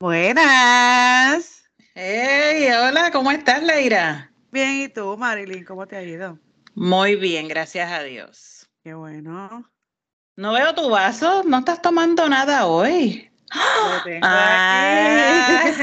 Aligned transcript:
Buenas. 0.00 1.64
Hey, 1.94 2.68
hola, 2.72 3.10
¿cómo 3.12 3.30
estás, 3.30 3.62
Leira? 3.62 4.32
Bien, 4.50 4.80
¿y 4.80 4.88
tú, 4.88 5.14
Marilyn? 5.18 5.62
¿Cómo 5.64 5.86
te 5.86 5.96
ha 5.96 6.02
ido? 6.02 6.38
Muy 6.74 7.16
bien, 7.16 7.48
gracias 7.48 7.92
a 7.92 8.02
Dios. 8.02 8.70
Qué 8.82 8.94
bueno. 8.94 9.70
No 10.36 10.52
veo 10.52 10.74
tu 10.74 10.90
vaso, 10.90 11.42
no 11.44 11.58
estás 11.58 11.80
tomando 11.80 12.28
nada 12.28 12.66
hoy. 12.66 13.30
Lo 13.54 14.02
tengo 14.04 14.26
Ah. 14.28 15.62
aquí. 15.64 15.82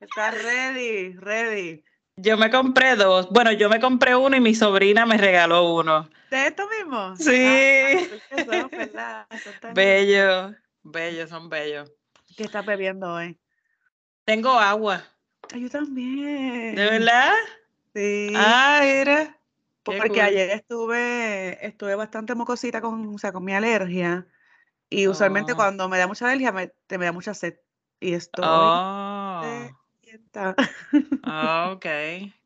Está 0.00 0.30
ready, 0.30 1.14
ready. 1.14 1.84
Yo 2.16 2.36
me 2.36 2.48
compré 2.50 2.94
dos. 2.94 3.28
Bueno, 3.30 3.50
yo 3.50 3.68
me 3.68 3.80
compré 3.80 4.14
uno 4.14 4.36
y 4.36 4.40
mi 4.40 4.54
sobrina 4.54 5.04
me 5.04 5.16
regaló 5.16 5.74
uno. 5.74 6.08
¿De 6.30 6.46
esto 6.46 6.62
mismo? 6.68 7.16
Sí. 7.16 7.44
Ah, 7.44 8.44
son, 8.44 8.70
¿verdad? 8.70 9.26
Son 9.60 9.74
Bello, 9.74 10.54
bellos, 10.84 11.28
son 11.28 11.48
bellos. 11.48 11.90
¿Qué 12.36 12.44
estás 12.44 12.64
bebiendo 12.64 13.12
hoy? 13.14 13.36
Tengo 14.24 14.50
agua. 14.50 15.02
Ay, 15.52 15.62
yo 15.62 15.70
también. 15.70 16.76
¿De 16.76 16.84
verdad? 16.88 17.32
Sí. 17.94 18.32
Ah, 18.36 18.80
mira. 18.84 19.39
Porque 19.98 20.08
cool. 20.08 20.20
ayer 20.20 20.50
estuve, 20.50 21.66
estuve 21.66 21.94
bastante 21.94 22.34
mocosita 22.34 22.80
con, 22.80 23.14
o 23.14 23.18
sea, 23.18 23.32
con 23.32 23.44
mi 23.44 23.52
alergia. 23.54 24.26
Y 24.88 25.06
usualmente 25.06 25.52
Oh. 25.52 25.56
cuando 25.56 25.88
me 25.88 25.98
da 25.98 26.06
mucha 26.06 26.26
alergia 26.26 26.52
me, 26.52 26.72
te 26.86 26.98
me 26.98 27.04
da 27.06 27.12
mucha 27.12 27.34
sed. 27.34 27.54
Y 28.00 28.14
estoy 28.14 28.44
Oh, 28.44 29.68
ah, 31.22 31.72
ok, 31.74 31.84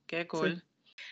qué 0.06 0.26
cool. 0.28 0.62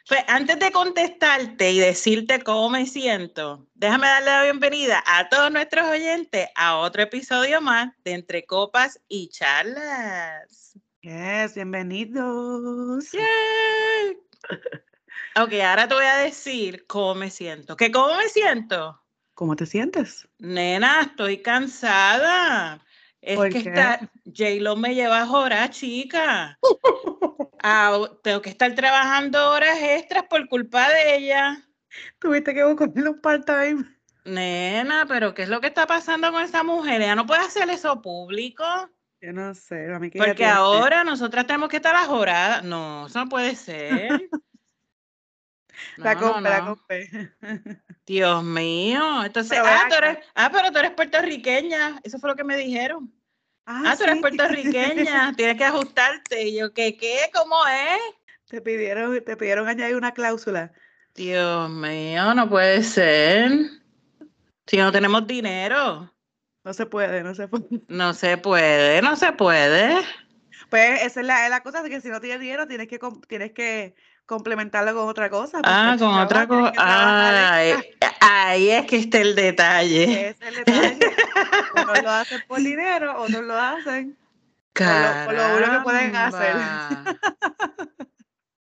Pues 0.09 0.25
antes 0.27 0.59
de 0.59 0.73
contestarte 0.73 1.71
y 1.71 1.79
decirte 1.79 2.43
cómo 2.43 2.71
me 2.71 2.87
siento, 2.87 3.67
déjame 3.75 4.07
darle 4.09 4.31
la 4.31 4.43
bienvenida 4.43 5.03
a 5.07 5.29
todos 5.29 5.51
nuestros 5.53 5.87
oyentes 5.89 6.49
a 6.55 6.77
otro 6.79 7.03
episodio 7.03 7.61
más 7.61 7.93
de 8.05 8.13
Entre 8.13 8.45
Copas 8.45 9.01
y 9.09 9.29
Charlas. 9.29 10.79
Yes, 11.03 11.55
bienvenidos. 11.55 13.11
¡Yay! 13.13 14.17
Ok, 15.35 15.55
ahora 15.65 15.89
te 15.89 15.95
voy 15.95 16.05
a 16.05 16.19
decir 16.19 16.87
cómo 16.87 17.15
me 17.15 17.31
siento. 17.31 17.77
¿Qué 17.77 17.91
cómo 17.91 18.17
me 18.17 18.29
siento? 18.29 19.01
¿Cómo 19.35 19.57
te 19.57 19.65
sientes? 19.65 20.29
Nena, 20.39 21.01
estoy 21.03 21.41
cansada. 21.41 22.85
Es 23.23 23.37
¿Por 23.37 23.49
que 23.49 23.59
está, 23.59 23.99
J-Lo 24.27 24.77
me 24.77 24.95
lleva 24.95 25.23
a 25.23 25.27
jorar, 25.27 25.71
chica. 25.71 26.59
Ah, 27.65 27.97
tengo 28.25 28.43
que 28.43 28.51
estar 28.51 28.75
trabajando 28.75 29.51
horas 29.51 29.79
extras 29.81 30.25
por 30.29 30.49
culpa 30.49 30.89
de 30.89 31.15
ella. 31.15 31.63
Tuviste 32.19 32.53
que 32.55 32.65
buscar 32.65 32.89
un 32.89 33.21
part-time. 33.21 33.85
Nena, 34.25 35.07
pero 35.07 35.33
¿qué 35.33 35.43
es 35.43 35.49
lo 35.49 35.61
que 35.61 35.69
está 35.69 35.87
pasando 35.87 36.33
con 36.33 36.43
esa 36.43 36.65
mujer? 36.65 37.01
Ella 37.01 37.15
no 37.15 37.25
puede 37.25 37.43
hacer 37.43 37.71
eso 37.71 38.03
público. 38.03 38.65
Yo 39.21 39.33
no 39.33 39.55
sé, 39.55 39.95
a 39.95 40.01
mí 40.01 40.11
que 40.11 40.19
ella 40.19 40.27
Porque 40.27 40.45
ahora 40.45 41.05
nosotras 41.05 41.47
tenemos 41.47 41.69
que 41.69 41.77
estar 41.77 41.95
a 41.95 42.05
jorar. 42.05 42.65
No, 42.65 43.07
eso 43.07 43.21
no 43.21 43.29
puede 43.29 43.55
ser. 43.55 44.11
La 45.97 46.15
No, 46.15 46.21
no, 46.21 46.33
compré, 46.33 46.51
la 46.51 46.65
compré. 46.67 47.31
Dios 48.07 48.45
mío. 48.45 49.25
Entonces, 49.25 49.59
Pero 49.59 49.65
ah, 49.67 49.87
tú 49.89 49.95
acá. 49.95 50.11
eres, 50.11 50.27
ah, 50.35 50.51
pero 50.53 50.73
tú 50.73 50.79
eres 50.79 50.91
puertorriqueña. 50.93 52.01
Eso 52.03 52.19
fue 52.19 52.31
lo 52.31 52.37
que 52.37 52.45
me 52.45 52.57
dijeron. 52.57 53.13
Ah, 53.67 53.95
tú 53.97 54.05
eres 54.05 54.21
puertorriqueña. 54.21 55.33
Tienes 55.37 55.57
que 55.57 55.65
ajustarte. 55.65 56.43
Y 56.49 56.59
yo, 56.59 56.73
¿qué, 56.73 56.97
qué? 56.97 57.31
¿Cómo 57.35 57.57
es? 57.67 58.01
Te 58.49 58.61
pidieron, 58.61 59.23
te 59.25 59.37
pidieron 59.37 59.69
añadir 59.69 59.97
una 59.97 60.13
cláusula. 60.13 60.73
Dios 61.15 61.71
mío, 61.71 62.35
no 62.35 62.49
puede 62.49 62.83
ser. 62.83 63.51
Si 64.67 64.77
no 64.77 64.91
tenemos 64.93 65.27
dinero, 65.27 66.13
No 66.65 66.73
se 66.73 66.87
puede, 66.87 67.23
no 67.23 67.35
se 67.35 67.49
puede. 67.49 67.83
no 67.89 68.15
se 68.15 68.37
puede, 68.39 69.03
no 69.03 69.17
se 69.17 69.33
puede. 69.33 70.03
Pues 70.71 71.03
esa 71.03 71.21
es 71.21 71.27
la, 71.27 71.45
es 71.45 71.51
la 71.51 71.63
cosa, 71.63 71.83
de 71.83 71.91
que 71.91 72.01
si 72.01 72.09
no 72.09 72.21
tienes 72.21 72.41
dinero 72.41 72.67
tienes 72.67 72.89
que, 72.89 72.99
tienes 73.29 73.53
que 73.53 73.95
complementarlo 74.33 74.95
con 74.95 75.09
otra 75.09 75.29
cosa. 75.29 75.61
Ah, 75.63 75.95
con 75.99 76.09
otra 76.19 76.47
cosa. 76.49 76.71
extra. 77.65 78.13
ahí 78.21 78.71
es 78.71 78.87
que 78.87 78.97
está 78.97 79.19
el 79.21 79.35
detalle. 79.35 80.05
Es 80.31 80.37
el 80.41 80.55
detalle. 80.57 80.99
Unos 81.83 82.03
lo 82.03 82.11
hacen 82.11 82.43
por 82.49 82.59
dinero, 82.59 83.21
otros 83.23 83.43
lo 83.45 83.59
hacen. 83.61 84.17
Por 84.75 84.87
lo- 84.87 85.25
por 85.27 85.35
lo 85.35 85.57
uno 85.59 85.79
que 85.79 85.85
pueden 85.85 86.17
hacer. 86.17 86.57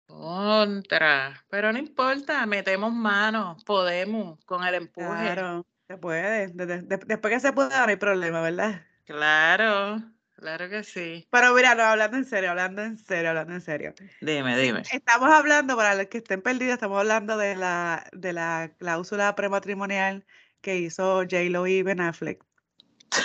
Contra. 0.06 1.44
Pero 1.50 1.72
no 1.72 1.78
importa, 1.78 2.47
metemos 2.47 2.93
manos, 2.93 3.62
podemos, 3.65 4.43
con 4.44 4.65
el 4.65 4.75
empuje. 4.76 5.06
Claro, 5.06 5.66
se 5.88 5.99
puede. 5.99 6.49
de- 6.49 6.66
de- 6.66 6.82
de- 6.82 6.97
después 7.06 7.34
que 7.34 7.41
se 7.41 7.53
pueda, 7.53 7.81
no 7.84 7.91
hay 7.91 7.97
problema, 7.97 8.41
¿verdad? 8.41 8.82
Claro, 9.05 10.00
claro 10.37 10.69
que 10.69 10.83
sí. 10.85 11.27
Pero 11.31 11.55
mira, 11.55 11.75
no, 11.75 11.83
hablando 11.83 12.17
en 12.17 12.25
serio, 12.25 12.51
hablando 12.51 12.83
en 12.83 12.99
serio, 12.99 13.31
hablando 13.31 13.55
en 13.55 13.61
serio. 13.61 13.95
Dime, 14.21 14.57
dime. 14.59 14.83
Estamos 14.93 15.31
hablando, 15.31 15.77
para 15.77 15.95
los 15.95 16.07
que 16.07 16.19
estén 16.19 16.43
perdidos, 16.43 16.75
estamos 16.75 16.99
hablando 17.01 17.37
de 17.37 17.57
la, 17.57 18.07
de 18.13 18.33
la 18.33 18.73
cláusula 18.79 19.35
prematrimonial 19.35 20.25
que 20.61 20.79
hizo 20.79 21.23
J-Lo 21.23 21.67
y 21.67 21.83
Ben 21.83 22.01
Affleck. 22.01 22.45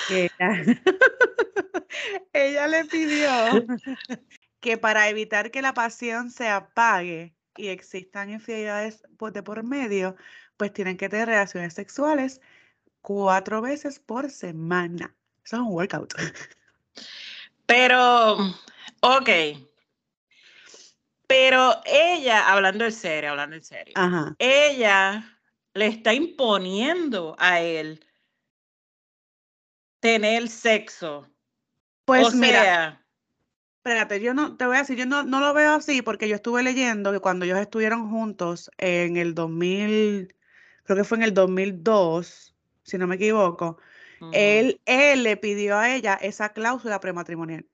Ella, 0.09 0.29
ella 2.33 2.67
le 2.67 2.85
pidió 2.85 3.65
que 4.59 4.77
para 4.77 5.09
evitar 5.09 5.51
que 5.51 5.61
la 5.61 5.73
pasión 5.73 6.29
se 6.29 6.47
apague 6.49 7.35
y 7.57 7.67
existan 7.67 8.29
infidelidades 8.29 9.03
por- 9.17 9.33
de 9.33 9.43
por 9.43 9.63
medio, 9.63 10.15
pues 10.57 10.71
tienen 10.71 10.97
que 10.97 11.09
tener 11.09 11.27
relaciones 11.27 11.73
sexuales 11.73 12.41
cuatro 13.01 13.61
veces 13.61 13.99
por 13.99 14.29
semana. 14.29 15.15
Eso 15.43 15.55
es 15.57 15.61
un 15.61 15.67
workout. 15.73 16.13
Pero, 17.65 18.37
ok. 19.01 19.29
Pero 21.27 21.81
ella, 21.85 22.51
hablando 22.51 22.85
en 22.85 22.91
serio, 22.91 23.31
hablando 23.31 23.55
en 23.55 23.63
serio, 23.63 23.93
Ajá. 23.95 24.35
ella 24.37 25.39
le 25.73 25.87
está 25.87 26.13
imponiendo 26.13 27.35
a 27.39 27.61
él 27.61 28.05
tener 30.01 30.49
sexo. 30.49 31.27
Pues 32.03 32.33
o 32.33 32.37
mira, 32.37 32.63
sea, 32.63 33.01
Espérate, 33.83 34.21
yo 34.21 34.35
no, 34.35 34.57
te 34.57 34.67
voy 34.67 34.75
a 34.75 34.81
decir, 34.81 34.95
yo 34.95 35.07
no, 35.07 35.23
no 35.23 35.39
lo 35.39 35.55
veo 35.55 35.73
así 35.73 36.03
porque 36.03 36.29
yo 36.29 36.35
estuve 36.35 36.61
leyendo 36.61 37.11
que 37.11 37.19
cuando 37.19 37.45
ellos 37.45 37.57
estuvieron 37.57 38.11
juntos 38.11 38.69
en 38.77 39.17
el 39.17 39.33
2000, 39.33 40.35
creo 40.83 40.97
que 40.97 41.03
fue 41.03 41.17
en 41.17 41.23
el 41.23 41.33
2002, 41.33 42.55
si 42.83 42.99
no 42.99 43.07
me 43.07 43.15
equivoco, 43.15 43.79
él, 44.33 44.81
él 44.85 45.23
le 45.23 45.37
pidió 45.37 45.77
a 45.77 45.93
ella 45.93 46.15
esa 46.15 46.49
cláusula 46.49 46.99
prematrimonial. 46.99 47.65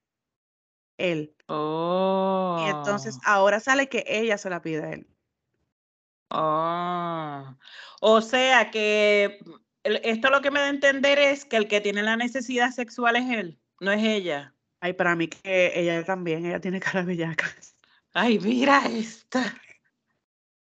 Él. 0.98 1.36
Oh. 1.48 2.64
Y 2.66 2.70
entonces 2.70 3.20
ahora 3.24 3.60
sale 3.60 3.88
que 3.90 4.04
ella 4.08 4.38
se 4.38 4.50
la 4.50 4.62
pide 4.62 4.84
a 4.84 4.92
él. 4.94 5.08
Oh. 6.30 7.56
O 8.02 8.22
sea 8.22 8.72
que 8.72 9.40
el- 9.84 10.02
esto 10.04 10.30
lo 10.30 10.42
que 10.42 10.52
me 10.52 10.60
da 10.60 10.66
a 10.66 10.70
entender 10.70 11.20
es 11.20 11.46
que 11.46 11.58
el 11.58 11.68
que 11.68 11.82
tiene 11.82 12.04
la 12.04 12.18
necesidad 12.18 12.72
sexual 12.72 13.16
es 13.16 13.30
él, 13.30 13.60
no 13.80 13.92
es 13.92 14.04
ella. 14.04 14.54
Ay, 14.80 14.94
para 14.94 15.16
mí 15.16 15.28
que 15.28 15.72
ella 15.80 16.04
también, 16.04 16.46
ella 16.46 16.60
tiene 16.60 16.80
cara 16.80 17.04
bellaca. 17.04 17.48
Ay, 18.14 18.40
mira 18.40 18.86
esta. 18.88 19.56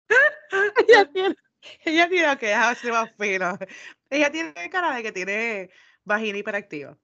Ella 0.88 1.12
tiene, 1.12 1.36
ella 1.84 2.10
tiene 2.10 2.38
que 2.38 2.48
dejarse 2.48 2.92
más 2.92 3.10
fino. 3.18 3.58
Ella 4.10 4.32
tiene 4.32 4.70
cara 4.70 4.96
de 4.96 5.04
que 5.04 5.12
tiene 5.12 5.70
vagina 6.04 6.38
hiperactiva. 6.38 6.98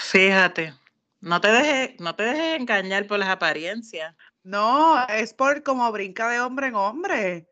Fíjate, 0.00 0.74
no 1.20 1.40
te 1.40 1.48
dejes, 1.48 2.00
no 2.00 2.14
te 2.14 2.24
dejes 2.24 2.60
engañar 2.60 3.06
por 3.06 3.18
las 3.18 3.28
apariencias. 3.28 4.14
No, 4.42 5.06
es 5.08 5.34
por 5.34 5.62
como 5.62 5.90
brinca 5.92 6.28
de 6.28 6.40
hombre 6.40 6.68
en 6.68 6.74
hombre. 6.74 7.48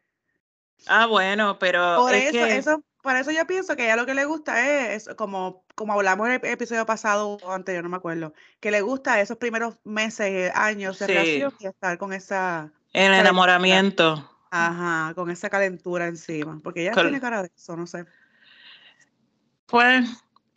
Ah, 0.87 1.06
bueno, 1.06 1.58
pero 1.58 1.97
Por 1.97 2.14
es 2.14 2.35
eso, 2.35 2.47
que 2.47 2.56
eso, 2.56 2.85
por 3.02 3.17
eso 3.17 3.31
yo 3.31 3.47
pienso 3.47 3.75
que 3.76 3.85
ella 3.85 3.97
lo 3.97 4.06
que 4.06 4.14
le 4.14 4.25
gusta 4.25 4.93
es, 4.93 5.06
es 5.08 5.14
como, 5.14 5.64
como 5.75 5.94
hablamos 5.94 6.29
en 6.29 6.35
el 6.35 6.44
episodio 6.44 6.85
pasado 6.87 7.38
o 7.43 7.52
anterior, 7.52 7.82
no 7.85 7.90
me 7.90 7.97
acuerdo, 7.97 8.35
que 8.61 8.70
le 8.70 8.81
gusta 8.82 9.20
esos 9.20 9.38
primeros 9.38 9.76
meses, 9.85 10.52
años 10.55 10.99
de 10.99 11.06
Sí. 11.06 11.12
relación 11.12 11.55
y 11.58 11.67
estar 11.67 11.99
con 11.99 12.12
esa, 12.12 12.73
el 12.93 13.14
enamoramiento. 13.14 14.31
Ajá, 14.54 15.14
con 15.14 15.30
esa 15.30 15.50
calentura 15.50 16.06
encima, 16.06 16.60
porque 16.62 16.82
ella 16.82 16.92
Col- 16.92 17.04
tiene 17.06 17.20
cara 17.20 17.42
de 17.42 17.50
eso, 17.56 17.76
no 17.76 17.86
sé. 17.86 18.04
Pues 19.66 20.08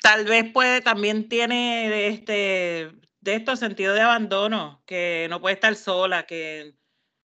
tal 0.02 0.26
vez 0.26 0.52
puede, 0.52 0.82
también 0.82 1.30
tiene 1.30 2.08
este 2.08 2.92
de 3.22 3.36
estos 3.36 3.60
sentido 3.60 3.94
de 3.94 4.02
abandono, 4.02 4.82
que 4.86 5.28
no 5.30 5.42
puede 5.42 5.56
estar 5.56 5.76
sola, 5.76 6.26
que, 6.26 6.76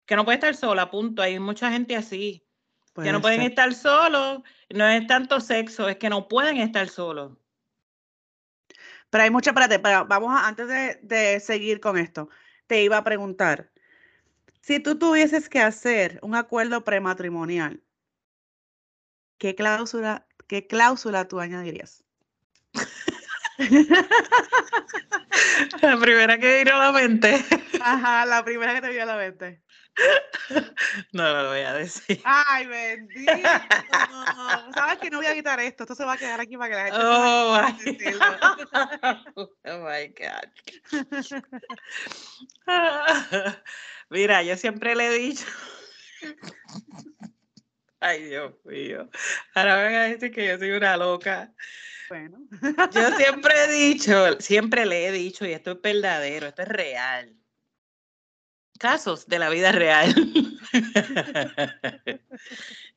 que 0.06 0.16
no 0.16 0.24
puede 0.24 0.36
estar 0.36 0.54
sola, 0.54 0.90
punto. 0.90 1.22
Hay 1.22 1.38
mucha 1.40 1.70
gente 1.70 1.96
así, 1.96 2.46
que 2.94 3.10
no 3.12 3.20
pueden 3.20 3.42
estar 3.42 3.72
solos, 3.74 4.42
no 4.68 4.86
es 4.86 5.06
tanto 5.06 5.40
sexo, 5.40 5.88
es 5.88 5.96
que 5.96 6.08
no 6.10 6.28
pueden 6.28 6.58
estar 6.58 6.88
solos. 6.88 7.32
Pero 9.10 9.24
hay 9.24 9.30
mucha, 9.30 9.50
espérate, 9.50 9.80
pero 9.80 10.06
vamos 10.06 10.30
a, 10.32 10.46
antes 10.46 10.68
de, 10.68 11.00
de 11.02 11.40
seguir 11.40 11.80
con 11.80 11.98
esto, 11.98 12.28
te 12.68 12.82
iba 12.82 12.96
a 12.98 13.04
preguntar, 13.04 13.72
si 14.60 14.80
tú 14.80 14.98
tuvieses 14.98 15.48
que 15.48 15.60
hacer 15.60 16.18
un 16.22 16.34
acuerdo 16.34 16.84
prematrimonial, 16.84 17.82
¿qué 19.38 19.54
cláusula, 19.54 20.26
qué 20.46 20.66
cláusula 20.66 21.28
tú 21.28 21.40
añadirías? 21.40 22.04
La 25.82 25.98
primera 25.98 26.38
que 26.38 26.58
vino 26.58 26.76
a 26.76 26.78
la 26.78 26.92
mente. 26.92 27.44
Ajá, 27.80 28.24
la 28.26 28.44
primera 28.44 28.74
que 28.74 28.80
te 28.80 28.90
vino 28.90 29.02
a 29.02 29.06
la 29.06 29.16
mente. 29.16 29.62
No, 31.12 31.22
no 31.22 31.42
lo 31.42 31.48
voy 31.50 31.60
a 31.60 31.74
decir. 31.74 32.20
Ay, 32.24 32.66
bendito. 32.66 33.32
Sabes 34.74 34.98
que 34.98 35.10
no 35.10 35.18
voy 35.18 35.26
a 35.26 35.34
quitar 35.34 35.60
esto. 35.60 35.84
Esto 35.84 35.94
se 35.94 36.04
va 36.04 36.14
a 36.14 36.16
quedar 36.16 36.40
aquí 36.40 36.56
para 36.56 36.70
que 36.70 36.76
la 36.76 36.84
gente. 36.84 36.98
Oh, 37.02 37.60
my, 37.60 37.68
oh 39.66 39.84
my 39.84 40.08
God. 40.16 40.48
Mira, 44.10 44.42
yo 44.42 44.56
siempre 44.56 44.96
le 44.96 45.06
he 45.06 45.18
dicho. 45.18 45.46
Ay, 48.00 48.24
Dios 48.24 48.54
mío. 48.64 49.08
Ahora 49.54 49.76
van 49.76 49.94
a 49.94 50.04
decir 50.04 50.32
que 50.32 50.46
yo 50.46 50.58
soy 50.58 50.70
una 50.70 50.96
loca. 50.96 51.52
Bueno. 52.08 52.38
Yo 52.92 53.10
siempre 53.16 53.54
he 53.64 53.70
dicho, 53.70 54.40
siempre 54.40 54.84
le 54.84 55.06
he 55.06 55.12
dicho, 55.12 55.46
y 55.46 55.52
esto 55.52 55.72
es 55.72 55.80
verdadero, 55.80 56.48
esto 56.48 56.62
es 56.62 56.68
real. 56.68 57.40
Casos 58.80 59.28
de 59.28 59.38
la 59.38 59.50
vida 59.50 59.72
real. 59.72 60.14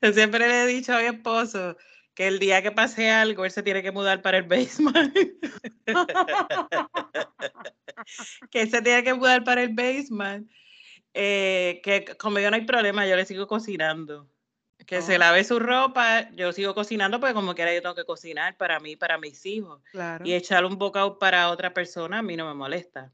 Yo 0.01 0.13
siempre 0.13 0.48
le 0.48 0.63
he 0.63 0.68
dicho 0.68 0.94
a 0.94 1.00
mi 1.00 1.07
esposo 1.07 1.75
que 2.15 2.27
el 2.27 2.39
día 2.39 2.62
que 2.62 2.71
pase 2.71 3.12
algo, 3.12 3.44
él 3.44 3.51
se 3.51 3.63
tiene 3.63 3.83
que 3.83 3.92
mudar 3.92 4.21
para 4.21 4.38
el 4.38 4.44
basement. 4.44 5.13
que 8.50 8.62
él 8.62 8.71
se 8.71 8.81
tiene 8.81 9.04
que 9.04 9.13
mudar 9.13 9.44
para 9.44 9.62
el 9.62 9.74
basement. 9.74 10.50
Eh, 11.13 11.81
que 11.83 12.06
conmigo 12.18 12.50
no 12.50 12.56
hay 12.56 12.65
problema, 12.65 13.06
yo 13.07 13.15
le 13.15 13.25
sigo 13.25 13.48
cocinando. 13.48 14.27
Que 14.86 15.01
se 15.01 15.15
Oh. 15.15 15.19
lave 15.19 15.44
su 15.45 15.60
ropa, 15.60 16.30
yo 16.31 16.51
sigo 16.51 16.74
cocinando 16.75 17.18
porque 17.19 17.33
como 17.33 17.56
quiera 17.56 17.74
yo 17.74 17.81
tengo 17.81 17.95
que 17.95 18.04
cocinar 18.04 18.57
para 18.57 18.80
mí, 18.81 18.98
para 18.98 19.18
mis 19.18 19.45
hijos. 19.45 19.81
Claro. 19.92 20.25
Y 20.25 20.33
echar 20.33 20.65
un 20.65 20.77
bocado 20.77 21.19
para 21.19 21.50
otra 21.51 21.74
persona 21.74 22.19
a 22.19 22.21
mí 22.21 22.36
no 22.36 22.45
me 22.48 22.54
molesta. 22.54 23.10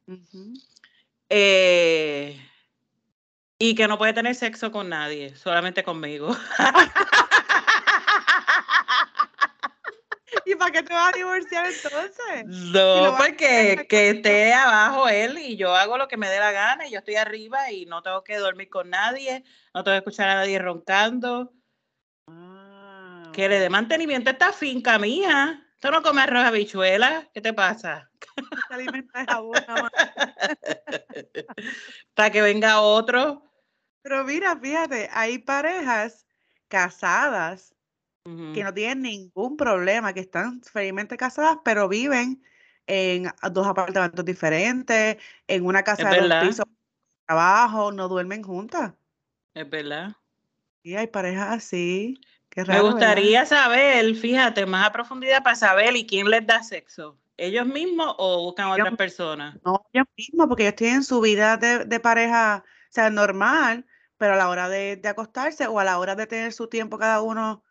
Eh, 1.29 2.41
y 3.59 3.75
que 3.75 3.87
no 3.87 3.99
puede 3.99 4.13
tener 4.13 4.33
sexo 4.33 4.71
con 4.71 4.89
nadie, 4.89 5.35
solamente 5.35 5.83
conmigo. 5.83 6.35
¿Y 10.45 10.48
para 10.59 10.71
qué 10.71 10.83
te 10.83 10.93
vas 10.93 11.13
a 11.13 11.17
divorciar 11.17 11.65
entonces? 11.65 12.45
No, 12.45 13.07
a 13.07 13.17
porque 13.17 13.85
que 13.89 14.09
esté 14.09 14.53
abajo 14.53 15.07
él 15.09 15.39
y 15.39 15.57
yo 15.57 15.75
hago 15.75 15.97
lo 15.97 16.07
que 16.07 16.17
me 16.17 16.29
dé 16.29 16.37
la 16.39 16.51
gana 16.51 16.87
y 16.87 16.91
yo 16.91 16.99
estoy 16.99 17.15
arriba 17.15 17.71
y 17.71 17.85
no 17.85 18.03
tengo 18.03 18.23
que 18.23 18.37
dormir 18.37 18.69
con 18.69 18.89
nadie, 18.89 19.43
no 19.73 19.83
tengo 19.83 19.95
que 19.95 19.99
escuchar 19.99 20.29
a 20.29 20.35
nadie 20.35 20.59
roncando. 20.59 21.53
Ah, 22.27 23.23
Que 23.33 23.49
le 23.49 23.59
dé 23.59 23.69
mantenimiento 23.69 24.29
a 24.29 24.33
esta 24.33 24.53
finca 24.53 24.99
mía. 24.99 25.65
Tú 25.79 25.89
no 25.89 26.03
comes 26.03 26.25
arroz 26.25 26.43
habichuelas, 26.43 27.27
¿qué 27.33 27.41
te 27.41 27.53
pasa? 27.53 28.11
te 28.67 28.73
alimentas 28.73 29.25
más. 29.67 29.91
Para 32.13 32.29
que 32.31 32.41
venga 32.41 32.81
otro. 32.81 33.43
Pero 34.01 34.23
mira, 34.23 34.57
fíjate, 34.57 35.09
hay 35.11 35.37
parejas 35.39 36.25
casadas 36.67 37.75
Que 38.51 38.63
no 38.63 38.73
tienen 38.73 39.01
ningún 39.03 39.57
problema, 39.57 40.13
que 40.13 40.21
están 40.21 40.61
felizmente 40.63 41.17
casadas, 41.17 41.59
pero 41.63 41.87
viven 41.87 42.43
en 42.87 43.27
a- 43.27 43.49
dos 43.51 43.67
apartamentos 43.67 44.25
diferentes, 44.25 45.17
en 45.47 45.65
una 45.65 45.83
casa 45.83 46.09
de 46.09 46.21
dos 46.21 46.33
pisos 46.39 46.65
abajo, 47.27 47.91
no 47.91 48.07
duermen 48.09 48.43
juntas. 48.43 48.93
Es 49.53 49.69
verdad. 49.69 50.15
Y 50.83 50.95
hay 50.95 51.07
parejas 51.07 51.49
así. 51.57 52.19
Qué 52.49 52.61
Me 52.61 52.67
raro, 52.67 52.83
¿verdad? 52.83 52.91
gustaría 52.93 53.45
saber, 53.45 54.15
fíjate, 54.15 54.65
más 54.65 54.87
a 54.87 54.91
profundidad 54.91 55.43
para 55.43 55.55
saber 55.55 55.95
y 55.95 56.05
quién 56.07 56.29
les 56.29 56.45
da 56.47 56.63
sexo. 56.63 57.17
¿Ellos 57.37 57.65
mismos 57.67 58.15
o 58.17 58.43
buscan 58.43 58.67
Ellos 58.67 58.79
otras 58.79 58.97
personas? 58.97 59.55
No, 59.63 59.85
ellos 59.93 60.07
mismos, 60.17 60.47
porque 60.47 60.63
ellos 60.63 60.75
tienen 60.75 61.03
su 61.03 61.21
vida 61.21 61.57
de, 61.57 61.85
de 61.85 61.99
pareja, 61.99 62.63
o 62.65 62.91
sea, 62.91 63.09
normal, 63.09 63.85
pero 64.17 64.33
a 64.33 64.37
la 64.37 64.49
hora 64.49 64.67
de, 64.69 64.97
de 64.97 65.09
acostarse 65.09 65.67
o 65.67 65.79
a 65.79 65.83
la 65.83 65.99
hora 65.99 66.15
de 66.15 66.27
tener 66.27 66.53
su 66.53 66.67
tiempo 66.67 66.97
cada 66.97 67.21
uno, 67.21 67.63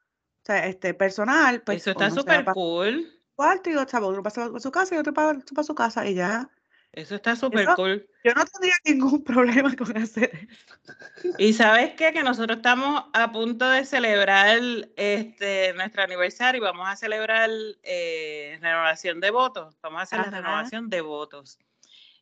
sea, 0.53 0.67
este, 0.67 0.95
personal, 0.95 1.62
pues 1.62 1.83
Eso 1.83 1.91
está 1.91 2.11
súper 2.11 2.45
cool. 2.47 3.06
cuarto 3.35 3.71
y 3.71 3.75
otro, 3.75 4.09
uno 4.09 4.23
pasa 4.23 4.49
para 4.49 4.61
su 4.61 4.71
casa 4.71 4.95
y 4.95 4.99
otro 4.99 5.12
para, 5.12 5.39
para 5.39 5.62
su 5.62 5.75
casa 5.75 6.06
y 6.06 6.15
ya. 6.15 6.50
Eso 6.93 7.15
está 7.15 7.37
súper 7.37 7.69
cool. 7.77 8.09
Yo 8.25 8.33
no 8.33 8.45
tendría 8.47 8.75
ningún 8.85 9.23
problema 9.25 9.77
con 9.77 9.97
hacer 9.97 10.31
eso. 10.35 11.35
Y 11.39 11.53
sabes 11.53 11.95
qué? 11.95 12.12
Que 12.12 12.23
nosotros 12.23 12.56
estamos 12.56 13.05
a 13.12 13.31
punto 13.31 13.69
de 13.69 13.85
celebrar 13.85 14.59
este 14.97 15.75
nuestro 15.75 16.03
aniversario 16.03 16.61
y 16.61 16.65
vamos 16.65 16.89
a 16.89 16.97
celebrar 16.97 17.50
eh, 17.83 18.59
renovación 18.62 19.21
de 19.21 19.31
votos. 19.31 19.77
Vamos 19.83 20.00
a 20.00 20.03
hacer 20.05 20.21
Ajá. 20.21 20.31
la 20.31 20.37
renovación 20.39 20.89
de 20.89 21.00
votos. 21.03 21.59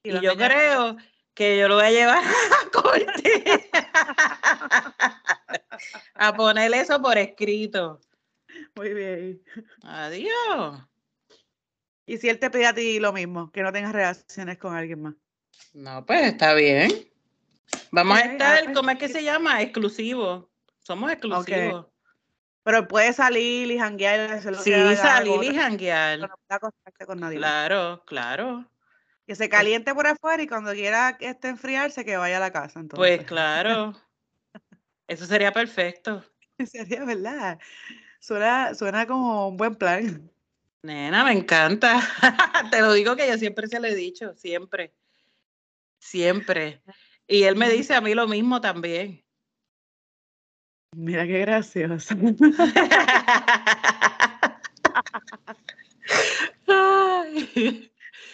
Y 0.03 0.21
yo 0.21 0.37
creo 0.37 0.97
que 1.33 1.59
yo 1.59 1.69
lo 1.69 1.77
voy 1.77 1.85
a 1.85 1.91
llevar 1.91 2.25
a 2.25 2.71
corte. 2.71 3.71
a 6.15 6.35
poner 6.35 6.75
eso 6.75 7.01
por 7.01 7.19
escrito. 7.19 8.01
Muy 8.75 8.95
bien. 8.95 9.43
Adiós. 9.83 10.83
Y 12.07 12.19
si 12.19 12.29
él 12.29 12.39
te 12.39 12.51
pide 12.51 12.67
a 12.67 12.75
ti 12.75 13.01
lo 13.01 13.13
mismo, 13.13 13.51
que 13.51 13.63
no 13.63 13.73
tengas 13.73 13.93
relaciones 13.93 14.59
con 14.59 14.75
alguien 14.77 15.03
más. 15.03 15.15
No, 15.75 16.05
pues 16.07 16.27
está 16.27 16.55
bien. 16.55 16.91
Vamos 17.91 18.19
a 18.19 18.23
ah, 18.23 18.25
estar, 18.25 18.65
pues, 18.65 18.77
¿cómo 18.77 18.91
es 18.91 18.99
que 18.99 19.09
se 19.09 19.25
llama? 19.25 19.61
Exclusivo. 19.61 20.51
Somos 20.79 21.11
exclusivos. 21.11 21.87
Pero 22.63 22.89
puedes 22.89 23.17
salir 23.17 23.71
y 23.71 23.79
janguear 23.79 24.41
Sí, 24.63 24.73
salir 24.97 25.43
y 25.43 25.55
janguear. 25.55 26.19
no 26.19 26.29
con 27.07 27.21
nadie. 27.21 27.39
Claro, 27.39 28.03
claro. 28.07 28.69
Que 29.27 29.35
se 29.35 29.49
caliente 29.49 29.95
por 29.95 30.07
afuera 30.07 30.43
y 30.43 30.47
cuando 30.47 30.73
quiera 30.73 31.17
que 31.17 31.29
esté 31.29 31.49
enfriarse, 31.49 32.05
que 32.05 32.17
vaya 32.17 32.39
a 32.39 32.41
la 32.41 32.53
casa. 32.53 32.81
Entonces. 32.81 33.19
Pues 33.19 33.27
claro. 33.27 33.95
Eso 35.09 35.27
sería 35.27 35.53
perfecto. 35.53 36.25
Sería 36.67 37.05
verdad. 37.05 37.59
Suena, 38.21 38.75
suena 38.75 39.07
como 39.07 39.49
un 39.49 39.57
buen 39.57 39.75
plan. 39.75 40.31
Nena, 40.83 41.25
me 41.25 41.33
encanta. 41.33 42.01
Te 42.71 42.81
lo 42.81 42.93
digo 42.93 43.17
que 43.17 43.29
yo 43.29 43.39
siempre 43.39 43.67
se 43.67 43.81
lo 43.81 43.87
he 43.87 43.95
dicho, 43.95 44.35
siempre. 44.35 44.95
Siempre. 45.99 46.83
Y 47.27 47.43
él 47.43 47.57
me 47.57 47.69
dice 47.69 47.95
a 47.95 48.01
mí 48.01 48.15
lo 48.15 48.29
mismo 48.29 48.61
también. 48.61 49.25
Mira 50.95 51.27
qué 51.27 51.41
gracioso. 51.41 52.15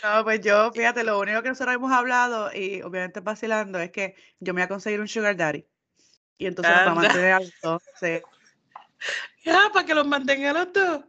No, 0.03 0.25
pues 0.25 0.41
yo, 0.41 0.73
fíjate, 0.73 1.05
lo 1.05 1.21
único 1.21 1.43
que 1.43 1.51
nosotros 1.51 1.77
hemos 1.77 1.93
hablado, 1.93 2.51
y 2.53 2.83
obviamente 2.83 3.21
vacilando, 3.21 3.79
es 3.79 3.93
que 3.93 4.17
yo 4.41 4.53
me 4.53 4.61
voy 4.61 4.65
a 4.65 4.69
conseguir 4.69 5.01
un 5.01 5.07
sugar 5.07 5.37
daddy. 5.37 5.65
Y 6.39 6.47
entonces 6.47 6.75
Anda. 6.75 6.95
mantener 6.95 7.33
a 7.33 7.39
los 7.39 7.53
dos. 7.63 7.83
Sí, 8.01 8.21
Ya, 9.45 9.71
para 9.73 9.85
que 9.85 9.95
los 9.95 10.07
mantenga 10.07 10.53
los 10.53 10.73
dos. 10.73 11.05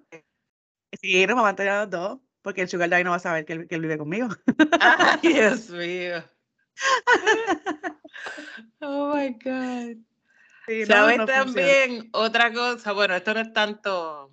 Sí, 0.99 1.25
nos 1.27 1.37
va 1.37 1.41
a 1.41 1.43
mantener 1.43 1.71
a 1.73 1.81
los 1.81 1.89
dos, 1.91 2.19
porque 2.41 2.61
el 2.61 2.67
sugar 2.67 2.89
daddy 2.89 3.03
no 3.03 3.11
va 3.11 3.17
a 3.17 3.19
saber 3.19 3.45
que 3.45 3.53
él, 3.53 3.67
que 3.67 3.75
él 3.75 3.81
vive 3.81 3.97
conmigo. 3.97 4.27
Ay, 4.79 5.19
Dios 5.21 5.69
mío. 5.69 6.23
Oh 8.81 9.15
my 9.15 9.31
God. 9.43 9.97
Sí, 10.67 10.85
¿Sabes 10.85 11.17
no 11.17 11.25
también 11.25 12.09
otra 12.13 12.53
cosa? 12.53 12.91
Bueno, 12.91 13.15
esto 13.15 13.33
no 13.33 13.39
es 13.39 13.51
tanto 13.53 14.31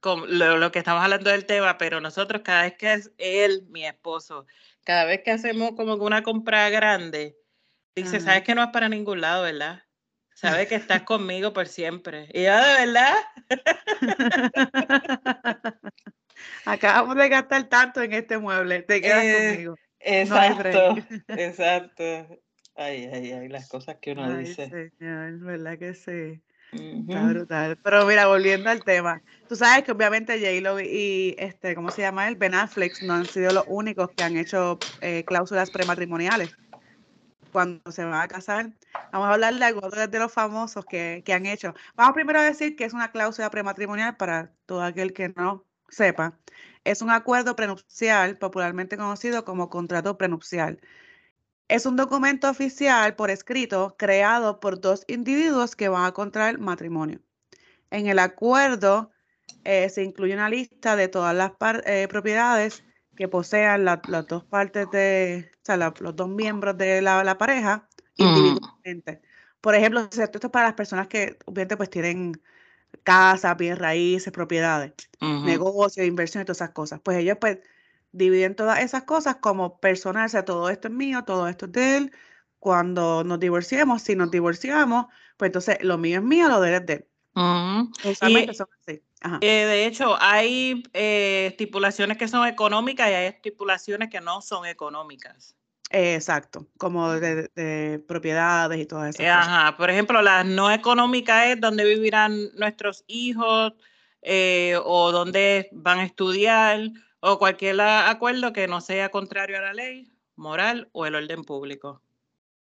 como 0.00 0.26
lo, 0.26 0.58
lo 0.58 0.72
que 0.72 0.78
estamos 0.78 1.02
hablando 1.02 1.30
del 1.30 1.46
tema, 1.46 1.76
pero 1.76 2.00
nosotros 2.00 2.42
cada 2.42 2.62
vez 2.62 2.76
que 2.76 2.92
es 2.92 3.12
él, 3.18 3.66
mi 3.68 3.84
esposo, 3.84 4.46
cada 4.84 5.04
vez 5.04 5.22
que 5.22 5.32
hacemos 5.32 5.72
como 5.72 5.94
una 5.94 6.22
compra 6.22 6.70
grande, 6.70 7.36
dice, 7.94 8.16
Ajá. 8.16 8.26
sabes 8.26 8.42
que 8.42 8.54
no 8.54 8.62
es 8.62 8.70
para 8.70 8.88
ningún 8.88 9.20
lado, 9.20 9.42
¿verdad? 9.42 9.82
Sabes 10.40 10.68
que 10.68 10.76
estás 10.76 11.02
conmigo 11.02 11.52
por 11.52 11.68
siempre. 11.68 12.28
Y 12.32 12.44
yo, 12.44 12.56
de 12.56 12.86
verdad, 12.86 13.14
Acabamos 16.64 17.16
de 17.16 17.28
gastar 17.28 17.68
tanto 17.68 18.00
en 18.02 18.14
este 18.14 18.38
mueble. 18.38 18.80
Te 18.82 19.02
quedas 19.02 19.24
Eh, 19.24 19.50
conmigo. 19.52 19.76
No 20.28 20.36
hay 20.36 20.54
break. 20.54 20.96
exacto, 20.96 21.14
exacto. 21.28 22.02
Ay, 22.76 23.10
ay, 23.12 23.32
ay, 23.32 23.48
las 23.48 23.68
cosas 23.68 23.96
que 24.00 24.12
uno 24.12 24.30
Ay, 24.30 24.46
dice. 24.46 24.70
señor, 24.70 25.38
¿verdad 25.40 25.78
que 25.78 25.92
sí? 25.92 26.40
Está 26.72 27.28
brutal. 27.28 27.76
Pero 27.82 28.06
mira, 28.06 28.26
volviendo 28.26 28.70
al 28.70 28.82
tema. 28.82 29.20
Tú 29.48 29.56
sabes 29.56 29.84
que 29.84 29.92
obviamente 29.92 30.38
J-Lo 30.38 30.80
y 30.80 31.34
este, 31.38 31.74
¿cómo 31.74 31.90
se 31.90 32.00
llama 32.02 32.28
él? 32.28 32.36
Ben 32.36 32.54
Affleck 32.54 33.02
no 33.02 33.12
han 33.14 33.26
sido 33.26 33.52
los 33.52 33.64
únicos 33.66 34.08
que 34.16 34.22
han 34.22 34.38
hecho 34.38 34.78
eh, 35.02 35.24
cláusulas 35.26 35.70
prematrimoniales 35.70 36.50
cuando 37.50 37.92
se 37.92 38.04
van 38.04 38.20
a 38.20 38.28
casar. 38.28 38.72
Vamos 39.12 39.28
a 39.28 39.32
hablar 39.34 39.54
de 39.54 39.64
algunos 39.64 40.10
de 40.10 40.18
los 40.18 40.32
famosos 40.32 40.84
que, 40.84 41.22
que 41.24 41.32
han 41.32 41.46
hecho. 41.46 41.74
Vamos 41.96 42.14
primero 42.14 42.38
a 42.40 42.42
decir 42.42 42.76
que 42.76 42.84
es 42.84 42.92
una 42.92 43.10
cláusula 43.12 43.50
prematrimonial 43.50 44.16
para 44.16 44.52
todo 44.66 44.82
aquel 44.82 45.12
que 45.12 45.30
no 45.30 45.64
sepa, 45.88 46.38
es 46.84 47.02
un 47.02 47.10
acuerdo 47.10 47.56
prenupcial, 47.56 48.38
popularmente 48.38 48.96
conocido 48.96 49.44
como 49.44 49.68
contrato 49.68 50.16
prenupcial. 50.16 50.80
Es 51.68 51.86
un 51.86 51.96
documento 51.96 52.48
oficial 52.50 53.14
por 53.16 53.30
escrito 53.30 53.96
creado 53.98 54.60
por 54.60 54.80
dos 54.80 55.04
individuos 55.06 55.76
que 55.76 55.88
van 55.88 56.04
a 56.04 56.12
contraer 56.12 56.58
matrimonio. 56.58 57.20
En 57.90 58.06
el 58.06 58.18
acuerdo 58.18 59.12
eh, 59.64 59.88
se 59.90 60.02
incluye 60.04 60.34
una 60.34 60.48
lista 60.48 60.96
de 60.96 61.08
todas 61.08 61.34
las 61.34 61.52
eh, 61.86 62.08
propiedades 62.08 62.84
que 63.20 63.28
posean 63.28 63.84
las 63.84 64.00
dos 64.28 64.44
partes 64.44 64.90
de, 64.90 65.50
o 65.56 65.58
sea, 65.62 65.76
los 65.76 66.16
dos 66.16 66.28
miembros 66.30 66.78
de 66.78 67.02
la, 67.02 67.36
pareja 67.36 67.86
mm. 68.16 68.22
individualmente. 68.22 69.20
Por 69.60 69.74
ejemplo, 69.74 70.00
esto 70.10 70.38
es 70.42 70.50
para 70.50 70.68
las 70.68 70.74
personas 70.74 71.06
que 71.06 71.36
obviamente 71.44 71.76
pues 71.76 71.90
tienen 71.90 72.40
casa, 73.02 73.52
bien 73.56 73.76
raíces, 73.76 74.32
propiedades, 74.32 74.94
negocios, 75.20 76.06
inversiones, 76.06 76.46
todas 76.46 76.62
esas 76.62 76.70
cosas. 76.70 77.00
Pues 77.04 77.18
ellos 77.18 77.36
pues 77.38 77.58
dividen 78.10 78.56
todas 78.56 78.80
esas 78.80 79.02
cosas 79.02 79.36
como 79.36 79.78
personal, 79.80 80.24
o 80.24 80.28
sea, 80.30 80.46
todo 80.46 80.70
esto 80.70 80.88
es 80.88 80.94
mío, 80.94 81.22
todo 81.24 81.46
esto 81.46 81.66
es 81.66 81.72
de 81.72 81.96
él. 81.98 82.12
Cuando 82.58 83.22
nos 83.22 83.38
divorciemos, 83.38 84.00
si 84.00 84.16
nos 84.16 84.30
divorciamos, 84.30 85.08
pues 85.36 85.50
entonces 85.50 85.76
lo 85.82 85.98
mío 85.98 86.20
es 86.20 86.24
mío, 86.24 86.48
lo 86.48 86.58
de 86.62 86.68
él 86.70 86.74
es 86.76 86.86
de 86.86 86.92
él. 86.94 87.06
son 88.54 88.68
así. 88.80 89.02
Eh, 89.40 89.66
de 89.66 89.86
hecho, 89.86 90.16
hay 90.18 90.82
eh, 90.94 91.48
estipulaciones 91.50 92.16
que 92.16 92.28
son 92.28 92.46
económicas 92.46 93.10
y 93.10 93.12
hay 93.12 93.26
estipulaciones 93.26 94.08
que 94.08 94.20
no 94.20 94.40
son 94.40 94.66
económicas. 94.66 95.54
Exacto, 95.90 96.66
como 96.78 97.10
de, 97.10 98.02
propiedades 98.06 98.80
y 98.80 98.86
todas 98.86 99.14
esas 99.14 99.26
Ajá, 99.26 99.76
por 99.76 99.90
ejemplo, 99.90 100.22
la 100.22 100.44
no 100.44 100.70
económica 100.70 101.50
es 101.50 101.60
donde 101.60 101.84
vivirán 101.84 102.50
nuestros 102.54 103.02
hijos 103.08 103.72
eh, 104.22 104.78
o 104.84 105.10
donde 105.10 105.68
van 105.72 105.98
a 105.98 106.04
estudiar 106.04 106.90
o 107.18 107.38
cualquier 107.38 107.80
acuerdo 107.80 108.52
que 108.52 108.68
no 108.68 108.80
sea 108.80 109.10
contrario 109.10 109.58
a 109.58 109.62
la 109.62 109.74
ley, 109.74 110.12
moral 110.36 110.88
o 110.92 111.06
el 111.06 111.16
orden 111.16 111.42
público. 111.42 112.00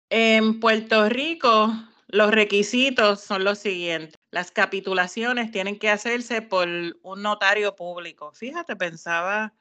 En 0.09 0.59
Puerto 0.59 1.09
Rico, 1.11 1.71
los 2.09 2.31
requisitos 2.31 3.21
son 3.21 3.45
los 3.45 3.59
siguientes. 3.59 4.18
Las 4.31 4.51
capitulaciones 4.51 5.51
tienen 5.51 5.79
que 5.79 5.91
hacerse 5.91 6.43
por 6.43 6.69
un 6.69 7.23
notario 7.23 7.75
público. 7.75 8.33
Fíjate, 8.33 8.77
pensaba, 8.77 9.55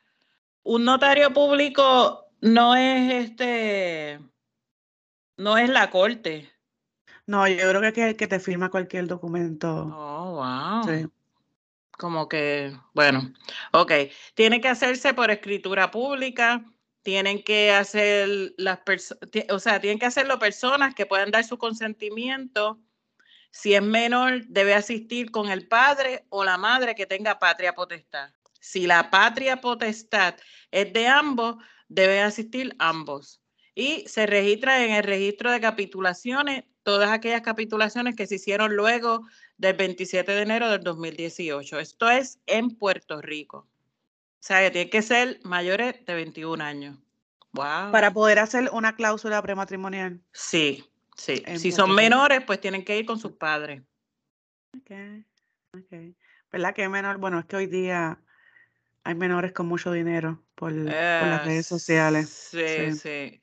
un 0.63 0.83
notario 0.83 1.31
público 1.31 2.25
no 2.41 2.75
es 2.75 3.29
este, 3.29 4.19
no 5.37 5.57
es 5.57 5.69
la 5.69 5.89
corte. 5.89 6.51
No, 7.25 7.47
yo 7.47 7.69
creo 7.69 7.81
que 7.93 8.01
es 8.01 8.07
el 8.07 8.15
que 8.15 8.27
te 8.27 8.39
firma 8.39 8.69
cualquier 8.69 9.07
documento. 9.07 9.89
Oh, 9.93 10.35
wow. 10.35 10.83
Sí. 10.83 11.07
Como 11.91 12.29
que, 12.29 12.77
bueno, 12.93 13.33
ok. 13.73 13.91
Tiene 14.35 14.61
que 14.61 14.67
hacerse 14.67 15.13
por 15.13 15.31
escritura 15.31 15.89
pública, 15.91 16.63
tienen 17.01 17.43
que 17.43 17.71
hacer 17.71 18.53
las 18.57 18.79
personas, 18.79 19.21
o 19.49 19.59
sea, 19.59 19.79
tienen 19.79 19.97
que 19.97 20.05
hacerlo 20.05 20.39
personas 20.39 20.93
que 20.93 21.05
puedan 21.05 21.31
dar 21.31 21.43
su 21.43 21.57
consentimiento. 21.57 22.79
Si 23.51 23.73
es 23.73 23.81
menor, 23.81 24.45
debe 24.47 24.73
asistir 24.73 25.31
con 25.31 25.49
el 25.49 25.67
padre 25.67 26.25
o 26.29 26.43
la 26.43 26.57
madre 26.57 26.95
que 26.95 27.05
tenga 27.05 27.39
patria 27.39 27.73
potestad. 27.73 28.29
Si 28.59 28.85
la 28.85 29.09
patria 29.09 29.61
potestad 29.61 30.35
es 30.71 30.91
de 30.93 31.07
ambos, 31.07 31.55
deben 31.87 32.23
asistir 32.23 32.75
ambos. 32.79 33.41
Y 33.73 34.07
se 34.07 34.25
registra 34.25 34.83
en 34.83 34.91
el 34.91 35.03
registro 35.03 35.51
de 35.51 35.61
capitulaciones 35.61 36.65
todas 36.83 37.11
aquellas 37.11 37.41
capitulaciones 37.41 38.15
que 38.15 38.27
se 38.27 38.35
hicieron 38.35 38.75
luego 38.75 39.25
del 39.57 39.75
27 39.75 40.31
de 40.31 40.41
enero 40.41 40.69
del 40.69 40.81
2018. 40.81 41.79
Esto 41.79 42.09
es 42.09 42.39
en 42.45 42.69
Puerto 42.71 43.21
Rico. 43.21 43.57
O 43.59 43.67
sea, 44.39 44.61
que 44.61 44.71
tienen 44.71 44.89
que 44.89 45.01
ser 45.01 45.39
mayores 45.43 46.05
de 46.05 46.13
21 46.13 46.63
años. 46.63 46.97
Wow. 47.51 47.91
Para 47.91 48.13
poder 48.13 48.39
hacer 48.39 48.69
una 48.71 48.95
cláusula 48.95 49.41
prematrimonial. 49.41 50.21
Sí, 50.31 50.85
sí. 51.17 51.43
si 51.57 51.71
son 51.71 51.93
menores, 51.93 52.43
pues 52.45 52.61
tienen 52.61 52.85
que 52.85 52.97
ir 52.97 53.05
con 53.05 53.19
sus 53.19 53.33
padres. 53.33 53.81
Ok, 54.75 54.91
ok. 55.73 56.15
¿Verdad 56.51 56.73
que 56.73 56.87
menor? 56.87 57.17
Bueno, 57.17 57.39
es 57.39 57.45
que 57.45 57.55
hoy 57.55 57.67
día 57.67 58.21
hay 59.03 59.15
menores 59.15 59.53
con 59.53 59.67
mucho 59.67 59.91
dinero 59.91 60.43
por, 60.55 60.71
las 60.71 61.45
redes 61.45 61.65
sociales. 61.65 62.29
Sí, 62.51 62.93
sí, 62.93 63.41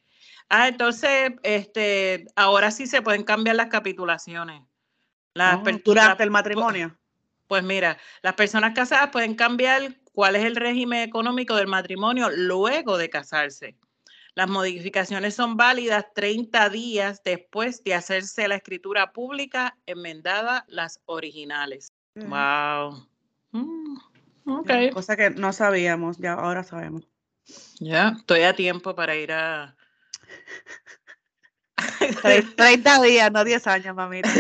Ah, 0.51 0.69
entonces, 0.69 1.33
este, 1.43 2.27
ahora 2.37 2.71
sí 2.71 2.87
se 2.87 3.03
pueden 3.03 3.25
cambiar 3.25 3.57
las 3.57 3.69
capitulaciones. 3.69 4.63
Las 5.33 5.57
oh, 5.57 5.71
durante 5.85 6.23
el 6.23 6.31
matrimonio. 6.31 6.97
Pues 7.49 7.63
mira, 7.63 7.99
las 8.23 8.35
personas 8.35 8.75
casadas 8.75 9.11
pueden 9.11 9.35
cambiar 9.35 9.97
cuál 10.13 10.37
es 10.37 10.45
el 10.45 10.57
régimen 10.57 11.01
económico 11.01 11.57
del 11.57 11.67
matrimonio 11.67 12.31
luego 12.31 12.99
de 12.99 13.11
casarse. 13.11 13.77
Las 14.35 14.51
modificaciones 14.51 15.35
son 15.35 15.57
válidas 15.57 16.07
30 16.13 16.69
días 16.69 17.23
después 17.25 17.85
de 17.85 17.95
hacerse 17.95 18.49
la 18.49 18.57
escritura 18.57 19.13
pública 19.13 19.79
enmendada 19.87 20.65
las 20.69 21.01
originales. 21.07 21.93
Wow. 22.17 23.07
Okay. 24.45 24.91
Cosa 24.91 25.17
que 25.17 25.31
no 25.31 25.53
sabíamos, 25.53 26.19
ya 26.19 26.33
ahora 26.33 26.65
sabemos. 26.65 27.07
Ya, 27.79 28.15
estoy 28.19 28.43
a 28.43 28.55
tiempo 28.55 28.95
para 28.95 29.15
ir 29.15 29.33
a... 29.33 29.77
30 32.57 33.03
días, 33.03 33.31
no 33.31 33.45
10 33.45 33.67
años, 33.69 33.95
mamita. 33.95 34.29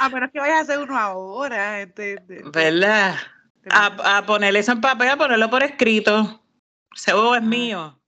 a 0.00 0.08
menos 0.08 0.32
que 0.32 0.40
vayas 0.40 0.56
a 0.56 0.60
hacer 0.62 0.80
uno 0.80 0.98
ahora. 0.98 1.82
Este, 1.82 2.20
¿Verdad? 2.52 3.14
A, 3.70 4.18
a, 4.18 4.26
ponerle 4.26 4.58
eso 4.58 4.72
en 4.72 4.80
papel, 4.80 5.10
a 5.10 5.16
ponerlo 5.16 5.48
por 5.48 5.62
escrito. 5.62 6.43
Ese 6.94 7.14
huevo 7.14 7.34
es 7.34 7.42
ah. 7.42 7.44
mío. 7.44 8.00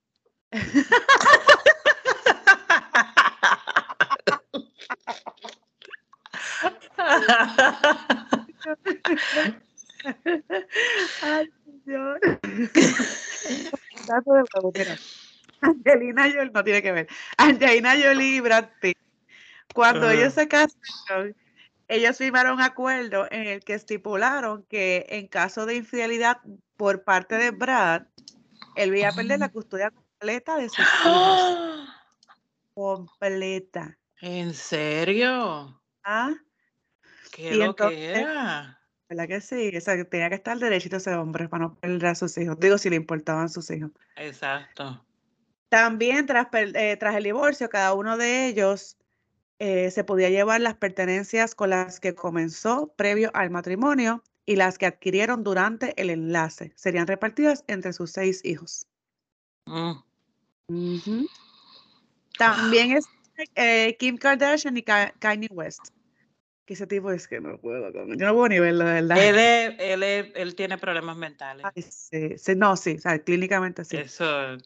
Ay. 11.21 11.49
Angelina 15.61 16.23
Jolie 16.23 16.51
no 16.53 16.63
tiene 16.63 16.81
que 16.81 16.91
ver. 16.91 17.07
Angelina 17.37 17.91
Jolie 17.91 18.35
y 18.35 18.39
Brad 18.41 18.69
Pitt. 18.81 18.97
Cuando 19.73 20.09
ellos 20.09 20.33
se 20.33 20.47
casaron, 20.47 21.35
ellos 21.87 22.17
firmaron 22.17 22.53
un 22.53 22.61
acuerdo 22.61 23.27
en 23.31 23.47
el 23.47 23.63
que 23.63 23.73
estipularon 23.73 24.63
que 24.63 25.05
en 25.09 25.27
caso 25.27 25.65
de 25.65 25.75
infidelidad 25.75 26.39
por 26.75 27.03
parte 27.03 27.35
de 27.35 27.51
Brad, 27.51 28.03
él 28.77 28.95
iba 28.95 29.09
a 29.09 29.11
perder 29.11 29.39
la 29.39 29.49
custodia 29.49 29.91
completa 29.91 30.57
de 30.57 30.69
sus 30.69 30.79
hijos. 31.05 31.89
Completa. 32.73 33.97
¿En 34.21 34.53
serio? 34.53 35.81
¿Ah? 36.03 36.33
¿Qué 37.31 37.55
lo 37.55 37.75
que 37.75 38.11
era? 38.11 38.79
¿Verdad 39.09 39.27
que 39.27 39.41
sí? 39.41 39.75
O 39.75 39.81
sea, 39.81 40.03
tenía 40.05 40.29
que 40.29 40.35
estar 40.35 40.57
derechito 40.57 40.97
ese 40.97 41.13
hombre 41.13 41.47
para 41.47 41.65
no 41.65 41.75
perder 41.75 42.07
a 42.07 42.15
sus 42.15 42.37
hijos. 42.37 42.59
Digo, 42.59 42.77
si 42.77 42.89
le 42.89 42.97
importaban 42.97 43.49
sus 43.49 43.69
hijos. 43.71 43.91
Exacto. 44.15 45.03
También 45.69 46.25
tras, 46.25 46.47
eh, 46.53 46.97
tras 46.97 47.15
el 47.15 47.23
divorcio, 47.23 47.69
cada 47.69 47.93
uno 47.93 48.17
de 48.17 48.47
ellos 48.47 48.97
eh, 49.59 49.91
se 49.91 50.03
podía 50.03 50.29
llevar 50.29 50.61
las 50.61 50.75
pertenencias 50.75 51.55
con 51.55 51.71
las 51.71 51.99
que 51.99 52.15
comenzó 52.15 52.93
previo 52.95 53.31
al 53.33 53.49
matrimonio 53.49 54.23
y 54.47 54.55
las 54.55 54.79
que 54.79 54.87
adquirieron 54.87 55.43
durante 55.43 55.93
el 56.01 56.09
enlace. 56.09 56.71
Serían 56.75 57.05
repartidas 57.05 57.63
entre 57.67 57.93
sus 57.93 58.09
seis 58.11 58.43
hijos. 58.43 58.87
Mm. 59.65 61.25
También 62.39 62.93
es 62.93 63.05
eh, 63.55 63.95
Kim 63.99 64.17
Kardashian 64.17 64.75
y 64.77 64.81
Kanye 64.81 65.49
West 65.51 65.89
que 66.67 66.73
ese 66.73 66.85
tipo 66.85 67.11
es 67.11 67.29
que 67.29 67.39
no 67.39 67.57
puedo, 67.57 67.93
yo 67.93 68.05
no 68.05 68.33
puedo 68.33 68.49
ni 68.49 68.59
verlo, 68.59 68.83
de 68.83 69.01
verdad. 69.01 69.17
Él, 69.17 70.03
él, 70.03 70.31
él, 70.35 70.55
tiene 70.55 70.77
problemas 70.77 71.15
mentales. 71.15 71.65
sí, 71.89 72.55
no, 72.57 72.75
sí, 72.75 72.95
o 72.97 72.99
sea, 72.99 73.17
clínicamente 73.19 73.85
sí. 73.85 73.95
Eso. 73.95 74.57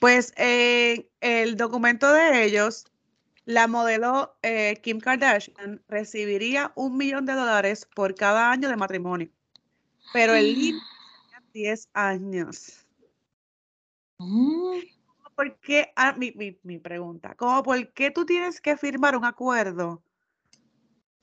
Pues 0.00 0.34
eh, 0.36 1.08
el 1.20 1.56
documento 1.56 2.12
de 2.12 2.44
ellos, 2.44 2.86
la 3.46 3.68
modelo 3.68 4.36
eh, 4.42 4.78
Kim 4.82 5.00
Kardashian 5.00 5.82
recibiría 5.88 6.72
un 6.74 6.96
millón 6.96 7.26
de 7.26 7.32
dólares 7.32 7.88
por 7.94 8.14
cada 8.14 8.50
año 8.50 8.68
de 8.68 8.76
matrimonio, 8.76 9.30
pero 10.12 10.34
el 10.34 10.52
límite 10.52 10.84
10 11.54 11.88
años. 11.94 12.86
Mm. 14.18 14.80
¿Por 15.34 15.58
qué? 15.60 15.92
Ah, 15.96 16.14
mi, 16.16 16.32
mi, 16.32 16.58
mi 16.64 16.78
pregunta, 16.78 17.34
¿cómo 17.36 17.62
por 17.62 17.92
qué 17.92 18.10
tú 18.10 18.26
tienes 18.26 18.60
que 18.60 18.76
firmar 18.76 19.16
un 19.16 19.24
acuerdo 19.24 20.02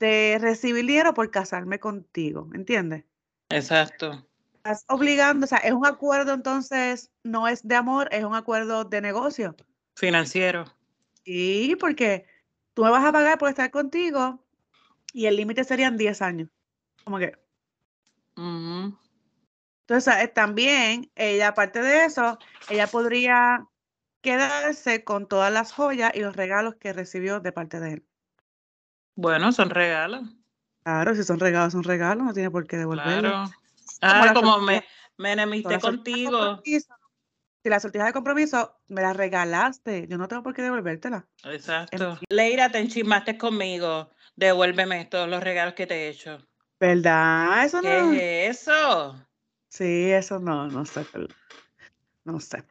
de 0.00 0.38
recibir 0.40 0.86
dinero 0.86 1.12
por 1.14 1.30
casarme 1.30 1.78
contigo, 1.78 2.48
¿entiendes? 2.54 3.04
Exacto. 3.50 4.26
Estás 4.54 4.84
obligando, 4.88 5.44
o 5.44 5.48
sea, 5.48 5.58
es 5.58 5.72
un 5.72 5.84
acuerdo 5.84 6.32
entonces, 6.32 7.10
no 7.22 7.48
es 7.48 7.66
de 7.66 7.74
amor, 7.74 8.08
es 8.12 8.24
un 8.24 8.34
acuerdo 8.34 8.84
de 8.84 9.02
negocio. 9.02 9.54
Financiero. 9.94 10.64
Sí, 11.24 11.76
porque 11.80 12.26
tú 12.74 12.84
me 12.84 12.90
vas 12.90 13.04
a 13.04 13.12
pagar 13.12 13.38
por 13.38 13.48
estar 13.48 13.70
contigo 13.70 14.44
y 15.12 15.26
el 15.26 15.36
límite 15.36 15.64
serían 15.64 15.96
10 15.96 16.22
años. 16.22 16.50
Como 17.04 17.18
que. 17.18 17.38
Entonces, 19.86 20.14
eh, 20.16 20.28
también, 20.28 21.10
ella, 21.14 21.48
aparte 21.48 21.80
de 21.80 22.06
eso, 22.06 22.38
ella 22.68 22.86
podría 22.86 23.68
quedarse 24.22 25.04
con 25.04 25.28
todas 25.28 25.52
las 25.52 25.72
joyas 25.72 26.12
y 26.14 26.20
los 26.20 26.34
regalos 26.34 26.76
que 26.76 26.92
recibió 26.92 27.40
de 27.40 27.52
parte 27.52 27.80
de 27.80 27.92
él. 27.92 28.06
Bueno, 29.14 29.52
son 29.52 29.70
regalos. 29.70 30.22
Claro, 30.82 31.14
si 31.14 31.22
son 31.22 31.38
regalos, 31.38 31.72
son 31.72 31.84
regalos, 31.84 32.24
no 32.24 32.32
tiene 32.32 32.50
por 32.50 32.66
qué 32.66 32.76
devolverlos. 32.76 33.50
Claro. 34.00 34.28
Ah, 34.28 34.32
como, 34.34 34.58
me, 34.60 34.84
me 35.16 35.32
enemiste 35.32 35.78
contigo. 35.78 36.62
Si 37.64 37.70
la 37.70 37.80
sortija 37.80 38.04
de 38.04 38.12
compromiso 38.12 38.76
me 38.88 39.00
la 39.00 39.14
regalaste, 39.14 40.06
yo 40.06 40.18
no 40.18 40.28
tengo 40.28 40.42
por 40.42 40.52
qué 40.52 40.60
devolvértela. 40.60 41.26
Exacto. 41.44 42.18
Leira, 42.28 42.70
te 42.70 42.78
enchismaste 42.78 43.38
conmigo. 43.38 44.10
Devuélveme 44.36 45.06
todos 45.06 45.30
los 45.30 45.42
regalos 45.42 45.72
que 45.72 45.86
te 45.86 45.94
he 45.94 46.08
hecho. 46.10 46.46
¿Verdad? 46.78 47.64
Eso 47.64 47.80
no. 47.80 47.88
¿Qué 47.88 48.48
es 48.48 48.60
eso? 48.60 49.26
Sí, 49.68 50.10
eso 50.12 50.38
no, 50.40 50.68
no 50.68 50.84
sé. 50.84 51.06
No 52.24 52.38
sé. 52.38 52.64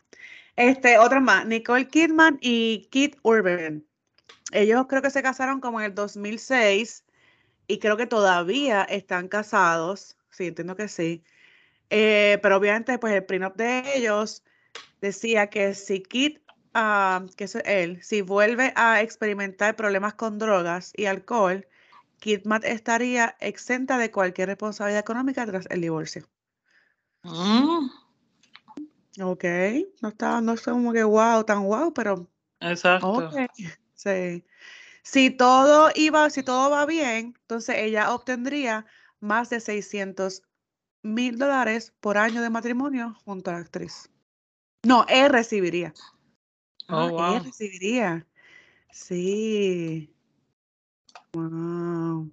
Este, 0.56 1.00
otra 1.00 1.20
más, 1.20 1.48
Nicole 1.48 1.88
Kidman 1.88 2.38
y 2.40 2.88
Kit 2.92 3.16
Urban. 3.24 3.84
Ellos 4.52 4.86
creo 4.88 5.02
que 5.02 5.10
se 5.10 5.24
casaron 5.24 5.60
como 5.60 5.80
en 5.80 5.88
el 5.88 5.96
2006 5.96 7.04
y 7.66 7.80
creo 7.80 7.98
que 7.98 8.06
todavía 8.06 8.84
están 8.84 9.28
casados. 9.28 10.18
Sí, 10.30 10.46
entiendo 10.46 10.76
que 10.76 10.88
sí. 10.88 11.24
Eh, 11.90 12.38
pero 12.44 12.58
obviamente, 12.58 13.00
pues 13.00 13.16
el 13.16 13.26
prenup 13.26 13.56
de 13.56 13.96
ellos 13.96 14.44
decía 15.04 15.48
que 15.48 15.76
si 15.76 16.02
Kit, 16.02 16.42
ah, 16.74 17.26
que 17.36 17.44
es 17.44 17.56
él, 17.56 18.02
si 18.02 18.22
vuelve 18.22 18.72
a 18.78 19.02
experimentar 19.02 19.76
problemas 19.76 20.14
con 20.14 20.40
drogas 20.40 20.94
y 20.96 21.06
alcohol, 21.06 21.68
Kidman 22.20 22.62
estaría 22.64 23.36
exenta 23.42 23.98
de 23.98 24.12
cualquier 24.12 24.48
responsabilidad 24.48 25.02
económica 25.02 25.46
tras 25.46 25.66
el 25.70 25.82
divorcio. 25.82 26.26
Mm. 27.24 27.90
Ok, 29.22 29.44
no 30.02 30.10
estaba, 30.10 30.40
no 30.40 30.56
sé 30.56 30.72
como 30.72 30.94
que 30.94 31.04
wow, 31.04 31.44
tan 31.44 31.64
wow, 31.64 31.94
pero. 31.94 32.30
Exacto. 32.62 33.30
Sí. 33.96 34.46
Si 35.04 35.32
todo 35.32 35.92
iba, 35.96 36.30
si 36.30 36.44
todo 36.44 36.70
va 36.70 36.86
bien, 36.86 37.36
entonces 37.42 37.76
ella 37.78 38.14
obtendría 38.14 38.86
más 39.20 39.50
de 39.50 39.60
600 39.60 40.44
mil 41.02 41.38
dólares 41.38 41.94
por 42.00 42.18
año 42.18 42.42
de 42.42 42.50
matrimonio 42.50 43.18
junto 43.26 43.52
a 43.52 43.56
la 43.56 43.60
actriz. 43.60 44.10
No, 44.86 45.06
él 45.08 45.30
recibiría. 45.30 45.94
Oh, 46.90 47.18
ah, 47.20 47.38
Él 47.38 47.46
recibiría. 47.46 48.26
Sí. 48.92 50.14
Wow. 51.34 52.32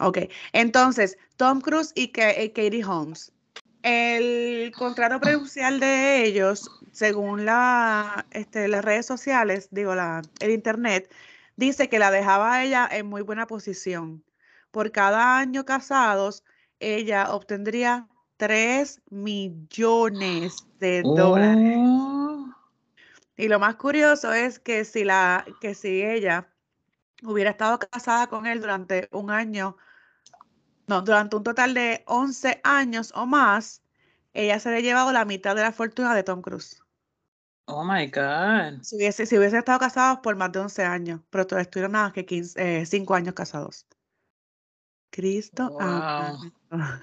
Ok, 0.00 0.18
entonces, 0.52 1.16
Tom 1.36 1.60
Cruise 1.60 1.92
y 1.94 2.08
Katie 2.08 2.84
Holmes. 2.84 3.32
El 3.82 4.72
contrato 4.76 5.20
prenupcial 5.20 5.80
de 5.80 6.24
ellos, 6.24 6.68
según 6.92 7.44
la, 7.44 8.26
este, 8.32 8.68
las 8.68 8.84
redes 8.84 9.06
sociales, 9.06 9.68
digo, 9.70 9.94
la, 9.94 10.22
el 10.40 10.50
internet, 10.50 11.10
dice 11.56 11.88
que 11.88 11.98
la 11.98 12.10
dejaba 12.10 12.62
ella 12.62 12.88
en 12.90 13.06
muy 13.06 13.22
buena 13.22 13.46
posición. 13.46 14.24
Por 14.72 14.92
cada 14.92 15.38
año 15.38 15.64
casados, 15.64 16.44
ella 16.80 17.32
obtendría 17.32 18.08
3 18.38 19.02
millones 19.10 20.66
de 20.80 21.02
dólares. 21.02 21.76
Oh. 21.78 22.48
Y 23.36 23.48
lo 23.48 23.60
más 23.60 23.76
curioso 23.76 24.32
es 24.32 24.58
que 24.58 24.84
si, 24.84 25.04
la, 25.04 25.44
que 25.60 25.74
si 25.74 26.02
ella 26.02 26.48
hubiera 27.22 27.50
estado 27.50 27.78
casada 27.78 28.28
con 28.28 28.46
él 28.46 28.60
durante 28.60 29.08
un 29.12 29.30
año 29.30 29.76
no, 30.88 31.02
durante 31.02 31.36
un 31.36 31.42
total 31.42 31.74
de 31.74 32.02
11 32.06 32.60
años 32.64 33.12
o 33.14 33.26
más, 33.26 33.82
ella 34.32 34.58
se 34.58 34.70
le 34.70 34.82
llevado 34.82 35.12
la 35.12 35.26
mitad 35.26 35.54
de 35.54 35.62
la 35.62 35.72
fortuna 35.72 36.14
de 36.14 36.22
Tom 36.22 36.40
Cruise. 36.40 36.82
Oh 37.66 37.84
my 37.84 38.06
God. 38.06 38.80
Si 38.82 38.96
hubiese, 38.96 39.26
si 39.26 39.36
hubiese 39.36 39.58
estado 39.58 39.78
casados 39.78 40.20
por 40.20 40.34
más 40.36 40.50
de 40.52 40.60
11 40.60 40.84
años, 40.84 41.20
pero 41.28 41.46
todavía 41.46 41.64
estuvieron 41.64 41.92
nada 41.92 42.12
que 42.12 42.24
15, 42.24 42.86
5 42.86 43.14
eh, 43.14 43.16
años 43.18 43.34
casados. 43.34 43.86
Cristo. 45.10 45.76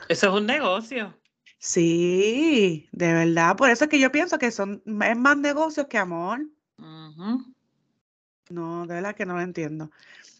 Eso 0.09 0.27
es 0.27 0.33
un 0.33 0.45
negocio. 0.47 1.13
Sí, 1.65 2.87
de 2.91 3.11
verdad. 3.11 3.55
Por 3.57 3.71
eso 3.71 3.85
es 3.85 3.89
que 3.89 3.99
yo 3.99 4.11
pienso 4.11 4.37
que 4.37 4.51
son 4.51 4.83
es 4.85 5.17
más 5.17 5.35
negocios 5.35 5.87
que 5.87 5.97
amor. 5.97 6.45
No, 8.51 8.85
de 8.85 8.93
verdad 8.93 9.15
que 9.15 9.25
no 9.25 9.33
lo 9.33 9.41
entiendo. 9.41 9.89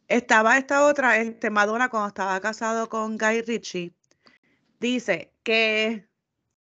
Estaba 0.08 0.60
esta 0.60 0.86
otra, 0.86 1.18
este 1.18 1.50
Madonna, 1.50 1.90
cuando 1.90 2.10
estaba 2.10 2.40
casado 2.42 2.90
con 2.90 3.18
Guy 3.18 3.42
Ritchie, 3.42 3.92
dice 4.80 5.34
que 5.42 6.08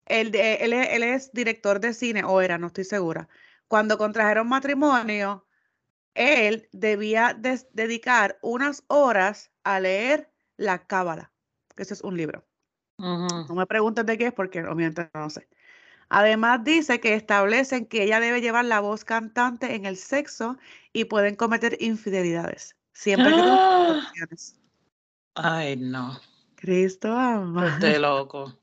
él, 0.06 0.36
él, 0.36 0.74
él, 0.74 1.04
es 1.04 1.32
director 1.32 1.80
de 1.80 1.94
cine, 1.94 2.26
o 2.26 2.42
era, 2.42 2.58
no 2.58 2.68
estoy 2.68 2.84
segura. 2.84 3.30
Cuando 3.70 3.98
contrajeron 3.98 4.50
matrimonio, 4.50 5.48
él 6.16 6.68
debía 6.74 7.34
dedicar 7.72 8.38
unas 8.42 8.84
horas 8.88 9.52
a 9.64 9.80
leer 9.80 10.30
la 10.58 10.86
Cábala, 10.86 11.32
que 11.78 11.84
ese 11.84 11.94
es 11.94 12.02
un 12.02 12.18
libro. 12.18 12.49
No 13.00 13.56
me 13.56 13.66
pregunten 13.66 14.06
de 14.06 14.18
qué 14.18 14.28
es 14.28 14.34
porque 14.34 14.64
obviamente 14.64 15.10
no 15.14 15.30
sé. 15.30 15.48
Además 16.10 16.64
dice 16.64 17.00
que 17.00 17.14
establecen 17.14 17.86
que 17.86 18.04
ella 18.04 18.20
debe 18.20 18.42
llevar 18.42 18.66
la 18.66 18.80
voz 18.80 19.06
cantante 19.06 19.76
en 19.76 19.86
el 19.86 19.96
sexo 19.96 20.58
y 20.92 21.06
pueden 21.06 21.36
cometer 21.36 21.78
infidelidades. 21.80 22.76
Siempre 22.94 23.32
que 23.32 23.42
¡Ah! 23.42 24.12
Ay, 25.36 25.78
no. 25.78 26.20
Cristo 26.56 27.14
amado. 27.14 27.80
De 27.80 28.00
loco. 28.00 28.60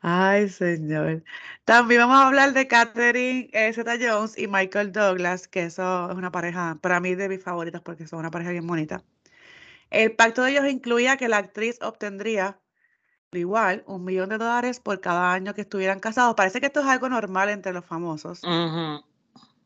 Ay, 0.00 0.48
señor. 0.48 1.22
También 1.64 2.00
vamos 2.00 2.16
a 2.16 2.26
hablar 2.26 2.52
de 2.54 2.66
Catherine 2.66 3.50
eh, 3.52 3.72
Zeta 3.72 3.96
Jones 4.00 4.36
y 4.36 4.48
Michael 4.48 4.92
Douglas, 4.92 5.46
que 5.46 5.64
eso 5.64 6.10
es 6.10 6.16
una 6.16 6.32
pareja, 6.32 6.76
para 6.80 6.98
mí, 7.00 7.14
de 7.14 7.28
mis 7.28 7.42
favoritas 7.42 7.82
porque 7.82 8.06
son 8.06 8.20
una 8.20 8.30
pareja 8.30 8.50
bien 8.50 8.66
bonita. 8.66 9.04
El 9.92 10.12
pacto 10.16 10.42
de 10.42 10.52
ellos 10.52 10.64
incluía 10.70 11.18
que 11.18 11.28
la 11.28 11.36
actriz 11.36 11.78
obtendría 11.82 12.58
igual 13.30 13.84
un 13.86 14.04
millón 14.04 14.30
de 14.30 14.38
dólares 14.38 14.80
por 14.80 15.00
cada 15.00 15.32
año 15.32 15.52
que 15.54 15.60
estuvieran 15.60 16.00
casados. 16.00 16.34
Parece 16.34 16.60
que 16.60 16.66
esto 16.66 16.80
es 16.80 16.86
algo 16.86 17.10
normal 17.10 17.50
entre 17.50 17.74
los 17.74 17.84
famosos. 17.84 18.40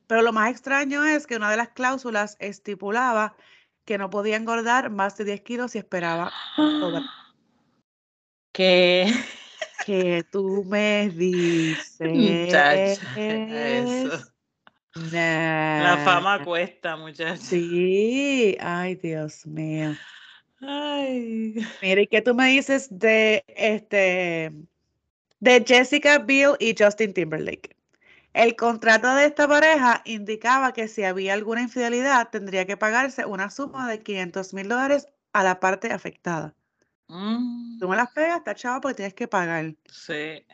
Pero 0.08 0.22
lo 0.22 0.32
más 0.32 0.50
extraño 0.50 1.04
es 1.04 1.28
que 1.28 1.36
una 1.36 1.50
de 1.50 1.56
las 1.56 1.68
cláusulas 1.68 2.36
estipulaba 2.40 3.36
que 3.84 3.98
no 3.98 4.10
podía 4.10 4.36
engordar 4.36 4.90
más 4.90 5.16
de 5.16 5.24
10 5.24 5.40
kilos 5.42 5.70
si 5.72 5.78
esperaba. 5.78 6.32
¿Qué? 8.52 9.12
Que 9.84 10.24
tú 10.24 10.64
me 10.64 11.08
dices. 11.14 12.00
Eso. 13.16 14.32
La 15.12 16.00
fama 16.04 16.42
cuesta, 16.42 16.96
muchachos. 16.96 17.40
Sí, 17.40 18.56
ay, 18.60 18.94
Dios 18.96 19.46
mío. 19.46 19.94
Ay. 20.60 21.54
Mire, 21.82 22.02
¿y 22.02 22.06
qué 22.06 22.22
tú 22.22 22.34
me 22.34 22.48
dices 22.48 22.88
de 22.90 23.44
este 23.48 24.52
de 25.40 25.64
Jessica 25.66 26.18
Biel 26.18 26.52
y 26.58 26.74
Justin 26.78 27.12
Timberlake? 27.12 27.76
El 28.32 28.56
contrato 28.56 29.14
de 29.14 29.26
esta 29.26 29.48
pareja 29.48 30.02
indicaba 30.04 30.72
que 30.72 30.88
si 30.88 31.04
había 31.04 31.34
alguna 31.34 31.62
infidelidad 31.62 32.28
tendría 32.30 32.66
que 32.66 32.76
pagarse 32.76 33.24
una 33.24 33.50
suma 33.50 33.88
de 33.88 34.02
500 34.02 34.54
mil 34.54 34.68
dólares 34.68 35.08
a 35.32 35.42
la 35.42 35.60
parte 35.60 35.92
afectada. 35.92 36.54
Mm. 37.08 37.78
Tú 37.78 37.88
me 37.88 37.96
las 37.96 38.10
pegas, 38.12 38.38
está 38.38 38.54
chavo, 38.54 38.80
porque 38.80 38.96
tienes 38.96 39.14
que 39.14 39.28
pagar. 39.28 39.74
Sí. 39.90 40.44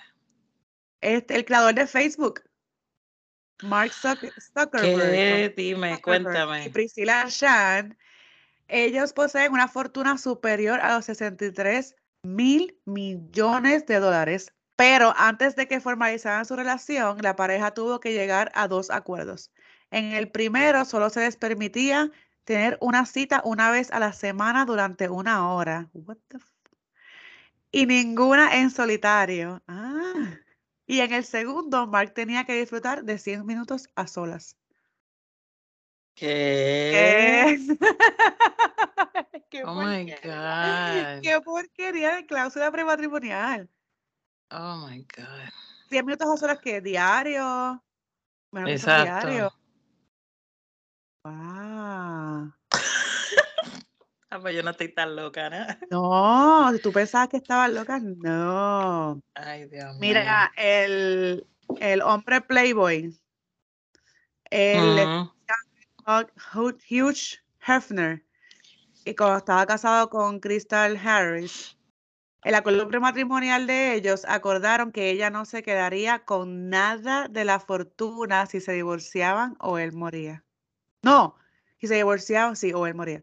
Este, 1.00 1.34
el 1.34 1.44
creador 1.44 1.74
de 1.74 1.86
Facebook, 1.86 2.42
Mark 3.62 3.92
Zuckerberg. 3.92 4.82
¿Qué? 4.82 5.54
Dime, 5.56 6.00
cuéntame. 6.00 6.66
Y 6.66 6.68
Priscilla 6.68 7.26
Shan, 7.28 7.96
ellos 8.68 9.12
poseen 9.12 9.52
una 9.52 9.68
fortuna 9.68 10.18
superior 10.18 10.80
a 10.80 10.94
los 10.94 11.04
63 11.06 11.94
mil 12.22 12.76
millones 12.84 13.86
de 13.86 13.98
dólares 14.00 14.52
pero 14.82 15.14
antes 15.16 15.54
de 15.54 15.68
que 15.68 15.80
formalizaran 15.80 16.44
su 16.44 16.56
relación, 16.56 17.18
la 17.20 17.36
pareja 17.36 17.72
tuvo 17.72 18.00
que 18.00 18.12
llegar 18.12 18.50
a 18.54 18.66
dos 18.66 18.90
acuerdos. 18.90 19.52
En 19.92 20.12
el 20.12 20.28
primero, 20.28 20.84
solo 20.84 21.08
se 21.08 21.20
les 21.20 21.36
permitía 21.36 22.10
tener 22.44 22.78
una 22.80 23.06
cita 23.06 23.42
una 23.44 23.70
vez 23.70 23.92
a 23.92 24.00
la 24.00 24.12
semana 24.12 24.64
durante 24.64 25.08
una 25.08 25.52
hora. 25.52 25.88
y 27.70 27.86
ninguna 27.86 28.58
en 28.58 28.70
solitario. 28.70 29.62
Ah. 29.68 30.38
Y 30.92 31.00
en 31.00 31.10
el 31.14 31.24
segundo, 31.24 31.86
Mark 31.86 32.12
tenía 32.12 32.44
que 32.44 32.52
disfrutar 32.52 33.02
de 33.02 33.16
100 33.16 33.46
minutos 33.46 33.88
a 33.94 34.06
solas. 34.06 34.58
¿Qué? 36.14 37.56
¿Qué? 39.48 39.64
oh 39.64 39.74
my 39.74 40.04
God. 40.22 41.22
Qué 41.22 41.40
porquería 41.42 42.16
de 42.16 42.26
cláusula 42.26 42.70
prematrimonial. 42.70 43.70
Oh 44.50 44.86
my 44.86 44.98
God. 45.16 45.48
10 45.88 46.04
minutos 46.04 46.28
a 46.28 46.36
solas 46.36 46.58
que 46.58 46.82
diario. 46.82 47.82
Bueno, 48.50 48.68
Exacto. 48.68 49.28
Diario. 49.28 49.50
Wow. 51.24 51.81
Ah, 54.32 54.38
pues 54.40 54.56
yo 54.56 54.62
no 54.62 54.70
estoy 54.70 54.88
tan 54.88 55.14
loca, 55.14 55.50
¿no? 55.50 55.66
No, 55.90 56.72
tú 56.82 56.90
pensabas 56.90 57.28
que 57.28 57.36
estabas 57.36 57.70
loca, 57.70 58.00
no. 58.00 59.20
Ay, 59.34 59.66
Dios 59.68 59.94
mío. 59.98 60.00
Mira, 60.00 60.50
el, 60.56 61.46
el 61.80 62.00
hombre 62.00 62.40
Playboy, 62.40 63.14
el 64.50 65.28
Hugh 66.54 67.14
Hefner, 67.60 68.22
y 69.04 69.14
cuando 69.14 69.36
estaba 69.36 69.66
casado 69.66 70.08
con 70.08 70.40
Crystal 70.40 70.96
Harris, 70.96 71.76
el 72.42 72.54
acuerdo 72.54 72.88
prematrimonial 72.88 73.66
de 73.66 73.92
ellos 73.92 74.24
acordaron 74.26 74.92
que 74.92 75.10
ella 75.10 75.28
no 75.28 75.44
se 75.44 75.62
quedaría 75.62 76.24
con 76.24 76.70
nada 76.70 77.28
de 77.28 77.44
la 77.44 77.60
fortuna 77.60 78.46
si 78.46 78.62
se 78.62 78.72
divorciaban 78.72 79.56
o 79.60 79.76
él 79.76 79.92
moría. 79.92 80.42
No, 81.02 81.36
si 81.78 81.86
se 81.86 81.96
divorciaban, 81.96 82.56
sí, 82.56 82.72
o 82.72 82.86
él 82.86 82.94
moría. 82.94 83.22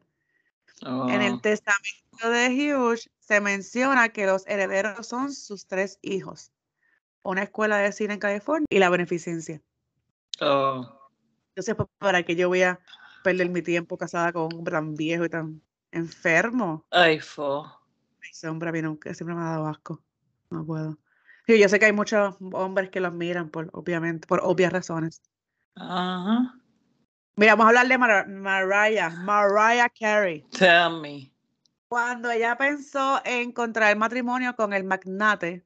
En 0.82 1.22
el 1.22 1.34
oh. 1.34 1.40
testamento 1.40 2.30
de 2.30 2.50
Hughes 2.50 3.10
se 3.20 3.42
menciona 3.42 4.10
que 4.10 4.26
los 4.26 4.48
herederos 4.48 5.08
son 5.08 5.34
sus 5.34 5.68
tres 5.68 6.00
hijos, 6.02 6.52
una 7.22 7.44
escuela 7.44 7.78
de 7.78 7.92
cine 7.92 8.16
en 8.16 8.20
California 8.20 8.66
y 8.70 8.80
la 8.80 8.90
beneficencia. 8.90 9.62
Oh. 10.42 11.10
Entonces, 11.50 11.76
pues, 11.76 11.90
¿para 11.98 12.24
qué 12.24 12.36
yo 12.36 12.48
voy 12.48 12.64
a 12.64 12.80
perder 13.24 13.50
mi 13.50 13.62
tiempo 13.62 13.98
casada 13.98 14.32
con 14.32 14.44
un 14.44 14.56
hombre 14.56 14.72
tan 14.72 14.96
viejo 14.96 15.26
y 15.26 15.30
tan 15.30 15.62
enfermo? 15.92 16.86
Ay, 16.92 17.20
fo. 17.20 17.70
Ese 18.32 18.48
hombre 18.48 18.70
a 18.70 18.72
mí 18.72 18.82
nunca, 18.82 19.14
siempre 19.14 19.36
me 19.36 19.42
ha 19.42 19.52
dado 19.52 19.68
asco. 19.68 20.02
No 20.50 20.66
puedo. 20.66 20.98
yo 21.48 21.70
sé 21.70 21.80
que 21.80 21.86
hay 21.86 21.94
muchos 21.94 22.36
hombres 22.54 22.90
que 22.90 23.00
los 23.00 23.14
miran, 23.14 23.50
por, 23.50 23.70
obviamente, 23.74 24.28
por 24.28 24.40
obvias 24.44 24.72
razones. 24.72 25.22
Ajá. 25.76 26.56
Mira, 27.40 27.56
vamos 27.56 27.68
a 27.68 27.80
hablar 27.80 27.88
de 27.88 27.98
Mariah, 28.28 29.10
Mariah 29.12 29.88
Carey. 29.98 30.42
Tell 30.52 31.00
me. 31.02 31.32
Cuando 31.88 32.30
ella 32.30 32.58
pensó 32.58 33.22
en 33.24 33.54
contraer 33.54 33.96
matrimonio 33.96 34.58
con 34.58 34.74
el 34.74 34.84
magnate, 34.84 35.64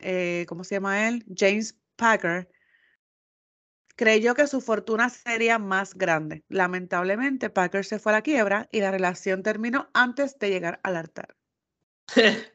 eh, 0.00 0.44
¿cómo 0.46 0.64
se 0.64 0.74
llama 0.74 1.08
él? 1.08 1.24
James 1.34 1.80
Packer, 1.96 2.50
creyó 3.96 4.34
que 4.34 4.46
su 4.46 4.60
fortuna 4.60 5.08
sería 5.08 5.58
más 5.58 5.94
grande. 5.94 6.44
Lamentablemente, 6.50 7.48
Packer 7.48 7.86
se 7.86 7.98
fue 7.98 8.12
a 8.12 8.16
la 8.16 8.22
quiebra 8.22 8.68
y 8.70 8.80
la 8.80 8.90
relación 8.90 9.42
terminó 9.42 9.88
antes 9.94 10.38
de 10.38 10.50
llegar 10.50 10.78
al 10.82 10.96
altar. 10.96 11.34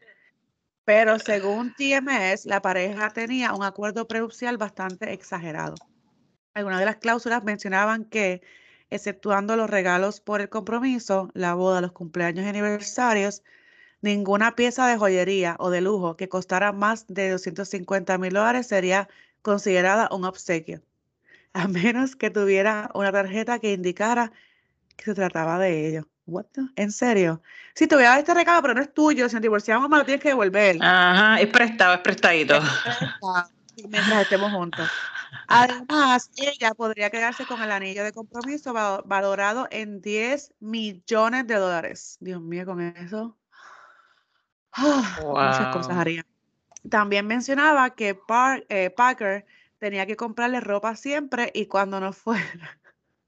Pero 0.86 1.18
según 1.18 1.74
TMS, 1.74 2.46
la 2.46 2.62
pareja 2.62 3.10
tenía 3.10 3.52
un 3.52 3.64
acuerdo 3.64 4.08
prenupcial 4.08 4.58
bastante 4.58 5.12
exagerado. 5.12 5.74
Algunas 6.54 6.80
de 6.80 6.86
las 6.86 6.98
cláusulas 6.98 7.44
mencionaban 7.44 8.06
que, 8.06 8.42
exceptuando 8.90 9.56
los 9.56 9.70
regalos 9.70 10.20
por 10.20 10.42
el 10.42 10.50
compromiso, 10.50 11.30
la 11.34 11.54
boda, 11.54 11.82
los 11.82 11.92
cumpleaños 11.92 12.46
y 12.46 12.50
aniversarios, 12.50 13.44
ninguna 14.02 14.56
pieza 14.56 14.88
de 14.88 14.98
joyería 14.98 15.56
o 15.60 15.70
de 15.70 15.82
lujo 15.82 16.16
que 16.16 16.30
costara 16.30 16.72
más 16.72 17.06
de 17.08 17.30
250 17.30 18.18
mil 18.18 18.34
dólares 18.34 18.68
sería 18.68 19.10
considerada 19.42 20.10
un 20.12 20.26
obsequio, 20.26 20.82
a 21.54 21.68
menos 21.68 22.16
que 22.16 22.30
tuviera 22.30 22.90
una 22.94 23.12
tarjeta 23.12 23.60
que 23.60 23.74
indicara 23.74 24.32
que 24.96 25.06
se 25.06 25.16
trataba 25.16 25.60
de 25.60 25.88
ello. 25.88 26.08
What 26.26 26.46
¿En 26.76 26.92
serio? 26.92 27.42
Si 27.74 27.88
te 27.88 27.96
voy 27.96 28.04
a 28.04 28.10
dar 28.10 28.20
este 28.20 28.36
regalo, 28.36 28.62
pero 28.62 28.76
no 28.76 28.82
es 28.82 28.94
tuyo, 28.94 29.28
si 29.28 29.36
nos 29.36 29.42
divorciamos 29.42 29.90
me 29.90 29.98
lo 29.98 30.06
tienes 30.06 30.22
que 30.22 30.30
devolver. 30.30 30.78
Ajá, 30.80 31.42
es 31.42 31.48
prestado, 31.48 31.96
es 31.96 32.02
prestadito. 32.02 32.58
Es 32.58 32.98
prestado, 32.98 33.50
mientras 33.88 34.24
estemos 34.24 34.52
juntos. 34.52 34.90
Además, 35.48 36.32
ella 36.38 36.74
podría 36.74 37.10
quedarse 37.10 37.46
con 37.46 37.62
el 37.62 37.72
anillo 37.72 38.04
de 38.04 38.12
compromiso 38.12 38.74
valorado 39.06 39.68
en 39.72 40.02
10 40.02 40.54
millones 40.60 41.48
de 41.48 41.56
dólares. 41.56 42.18
Dios 42.20 42.42
mío, 42.42 42.66
con 42.66 42.82
eso. 42.82 43.38
Muchas 44.78 45.76
cosas 45.76 45.98
haría. 45.98 46.26
También 46.90 47.28
mencionaba 47.28 47.90
que 47.92 48.18
eh, 48.70 48.90
Parker 48.90 49.46
tenía 49.80 50.06
que 50.06 50.16
comprarle 50.16 50.60
ropa 50.60 50.96
siempre 50.96 51.52
y 51.54 51.66
cuando 51.66 52.00
no 52.00 52.14
fuera 52.14 52.80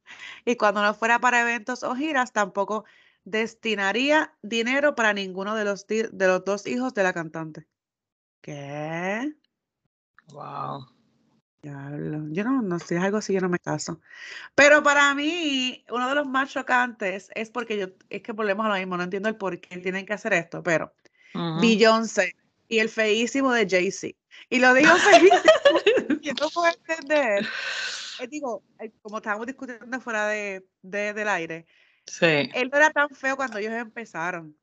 y 0.45 0.55
cuando 0.55 0.81
no 0.81 0.93
fuera 0.93 1.19
para 1.19 1.41
eventos 1.41 1.83
o 1.83 1.95
giras 1.95 2.31
tampoco 2.31 2.85
destinaría 3.23 4.33
dinero 4.41 4.95
para 4.95 5.13
ninguno 5.13 5.55
de 5.55 5.65
los 5.65 5.85
de 5.87 6.09
los 6.11 6.45
dos 6.45 6.65
hijos 6.65 6.93
de 6.93 7.03
la 7.03 7.13
cantante. 7.13 7.67
¿Qué? 8.41 9.33
Wow. 10.31 10.87
Yo 11.63 12.43
no, 12.43 12.61
no 12.63 12.79
sé, 12.79 12.95
es 12.95 13.03
algo 13.03 13.17
así, 13.17 13.33
yo 13.33 13.41
no 13.41 13.49
me 13.49 13.59
caso. 13.59 14.01
Pero 14.55 14.81
para 14.81 15.13
mí, 15.13 15.85
uno 15.91 16.09
de 16.09 16.15
los 16.15 16.27
más 16.27 16.49
chocantes 16.51 17.29
es 17.35 17.51
porque 17.51 17.77
yo, 17.77 17.87
es 18.09 18.23
que 18.23 18.31
volvemos 18.31 18.65
a 18.65 18.69
lo 18.69 18.75
mismo, 18.75 18.97
no 18.97 19.03
entiendo 19.03 19.29
el 19.29 19.35
por 19.35 19.59
qué 19.59 19.77
tienen 19.77 20.05
que 20.05 20.13
hacer 20.13 20.33
esto, 20.33 20.63
pero 20.63 20.91
Beyoncé 21.61 22.35
y 22.67 22.79
el 22.79 22.89
feísimo 22.89 23.53
de 23.53 23.67
Jay-Z. 23.69 24.17
Y 24.49 24.59
lo 24.59 24.73
digo 24.73 24.95
feísimo, 24.95 25.41
yo 26.21 26.33
no 26.39 26.49
puedo 26.49 26.73
entender. 26.73 27.47
Eh, 28.19 28.27
digo, 28.27 28.63
eh, 28.79 28.91
como 29.03 29.17
estábamos 29.17 29.45
discutiendo 29.45 30.01
fuera 30.01 30.27
de, 30.27 30.65
del 30.81 31.27
aire, 31.27 31.67
sí. 32.07 32.49
él 32.53 32.69
no 32.71 32.77
era 32.77 32.89
tan 32.89 33.09
feo 33.09 33.35
cuando 33.35 33.59
ellos 33.59 33.73
empezaron 33.73 34.57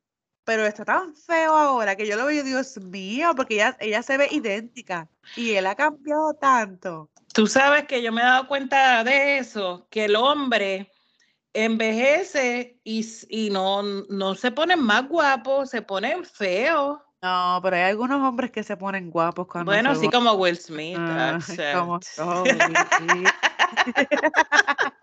pero 0.48 0.64
está 0.64 0.82
tan 0.82 1.14
feo 1.14 1.54
ahora 1.54 1.94
que 1.94 2.06
yo 2.06 2.16
lo 2.16 2.24
veo, 2.24 2.42
Dios 2.42 2.78
mío, 2.78 3.34
porque 3.36 3.56
ella, 3.56 3.76
ella 3.80 4.02
se 4.02 4.16
ve 4.16 4.28
idéntica 4.30 5.06
y 5.36 5.50
él 5.50 5.66
ha 5.66 5.74
cambiado 5.74 6.32
tanto. 6.40 7.10
Tú 7.34 7.46
sabes 7.46 7.84
que 7.84 8.02
yo 8.02 8.12
me 8.12 8.22
he 8.22 8.24
dado 8.24 8.48
cuenta 8.48 9.04
de 9.04 9.36
eso, 9.36 9.86
que 9.90 10.06
el 10.06 10.16
hombre 10.16 10.90
envejece 11.52 12.80
y, 12.82 13.06
y 13.28 13.50
no, 13.50 13.82
no 13.82 14.34
se 14.36 14.50
ponen 14.50 14.80
más 14.82 15.06
guapos, 15.06 15.68
se 15.68 15.82
ponen 15.82 16.24
feos. 16.24 16.98
No, 17.20 17.60
pero 17.62 17.76
hay 17.76 17.82
algunos 17.82 18.22
hombres 18.22 18.50
que 18.50 18.62
se 18.62 18.74
ponen 18.74 19.10
guapos 19.10 19.48
cuando 19.48 19.70
Bueno, 19.70 19.90
así 19.90 20.08
como 20.08 20.32
Will 20.32 20.56
Smith. 20.56 20.96
Ah, 20.98 21.38
como 21.74 22.00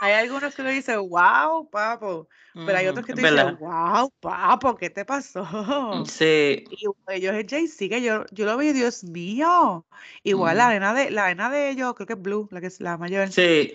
hay 0.00 0.12
algunos 0.12 0.54
que 0.54 0.62
le 0.62 0.72
dicen, 0.72 0.98
wow, 1.08 1.68
papo. 1.70 2.28
Pero 2.54 2.76
hay 2.76 2.86
otros 2.88 3.06
que 3.06 3.14
te 3.14 3.22
dicen, 3.22 3.56
wow, 3.58 4.10
papo, 4.20 4.76
¿qué 4.76 4.90
te 4.90 5.04
pasó? 5.04 5.46
Sí. 6.06 6.64
Y 6.70 6.86
ellos 7.08 7.34
es 7.34 7.46
Jay-Z, 7.48 7.88
que 7.88 8.02
yo, 8.02 8.24
yo 8.30 8.46
lo 8.46 8.56
vi, 8.56 8.72
Dios 8.72 9.04
mío. 9.04 9.86
Igual 10.22 10.58
la 10.58 10.68
arena 10.68 10.94
de, 10.94 11.10
la 11.10 11.26
arena 11.26 11.50
de 11.50 11.70
ellos, 11.70 11.94
creo 11.94 12.06
que 12.06 12.14
es 12.14 12.22
Blue, 12.22 12.48
la 12.50 12.60
que 12.60 12.66
es 12.66 12.80
la 12.80 12.96
mayor. 12.96 13.30
Sí. 13.30 13.72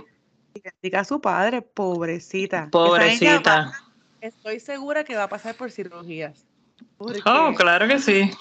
Identifica 0.54 1.02
a 1.02 1.06
su 1.06 1.20
padre, 1.20 1.62
pobrecita. 1.62 2.70
Pobrecita. 2.72 3.74
estoy 4.22 4.60
segura 4.60 5.04
que 5.04 5.16
va 5.16 5.24
a 5.24 5.30
pasar 5.30 5.56
por 5.56 5.72
cirugías. 5.72 6.46
oh, 6.98 7.54
claro 7.56 7.88
que 7.88 8.00
sí. 8.00 8.32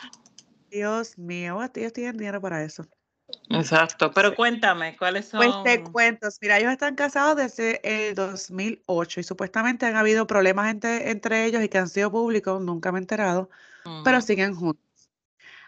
Dios 0.70 1.18
mío, 1.18 1.60
ellos 1.74 1.92
tienen 1.92 2.16
dinero 2.16 2.40
para 2.40 2.62
eso. 2.64 2.86
Exacto, 3.50 4.12
pero 4.12 4.34
cuéntame, 4.34 4.96
¿cuáles 4.96 5.26
son? 5.26 5.38
Pues 5.38 5.52
te 5.64 5.82
cuento, 5.84 6.28
mira, 6.40 6.58
ellos 6.58 6.72
están 6.72 6.94
casados 6.94 7.36
desde 7.36 8.08
el 8.08 8.14
2008 8.14 9.20
y 9.20 9.22
supuestamente 9.22 9.86
han 9.86 9.96
habido 9.96 10.26
problemas 10.26 10.70
entre, 10.70 11.10
entre 11.10 11.44
ellos 11.44 11.62
y 11.62 11.68
que 11.68 11.78
han 11.78 11.88
sido 11.88 12.10
públicos, 12.10 12.60
nunca 12.60 12.92
me 12.92 12.98
he 12.98 13.02
enterado, 13.02 13.50
pero 14.04 14.20
siguen 14.20 14.54
juntos. 14.54 14.82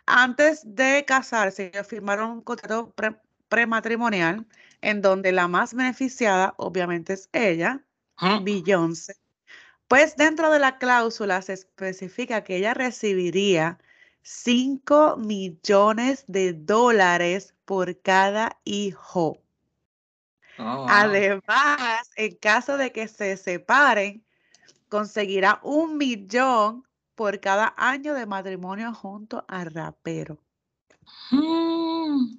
Antes 0.06 0.62
de 0.64 1.04
casarse, 1.06 1.70
ellos 1.72 1.86
firmaron 1.86 2.30
un 2.30 2.40
contrato 2.42 2.94
prematrimonial 3.48 4.46
en 4.82 5.00
donde 5.00 5.32
la 5.32 5.48
más 5.48 5.74
beneficiada, 5.74 6.54
obviamente, 6.58 7.14
es 7.14 7.28
ella, 7.32 7.82
Beyoncé. 8.42 9.14
Pues 9.88 10.16
dentro 10.16 10.50
de 10.50 10.58
la 10.58 10.78
cláusula 10.78 11.40
se 11.42 11.54
especifica 11.54 12.44
que 12.44 12.56
ella 12.56 12.74
recibiría 12.74 13.78
5 14.22 15.16
millones 15.16 16.24
de 16.26 16.52
dólares 16.54 17.53
por 17.64 18.00
cada 18.00 18.58
hijo. 18.64 19.38
Oh, 20.58 20.86
Además, 20.88 22.10
en 22.16 22.36
caso 22.36 22.76
de 22.76 22.92
que 22.92 23.08
se 23.08 23.36
separen, 23.36 24.24
conseguirá 24.88 25.60
un 25.62 25.96
millón 25.96 26.86
por 27.14 27.40
cada 27.40 27.74
año 27.76 28.14
de 28.14 28.26
matrimonio 28.26 28.92
junto 28.94 29.44
al 29.48 29.72
rapero. 29.72 30.38
Mm. 31.30 32.38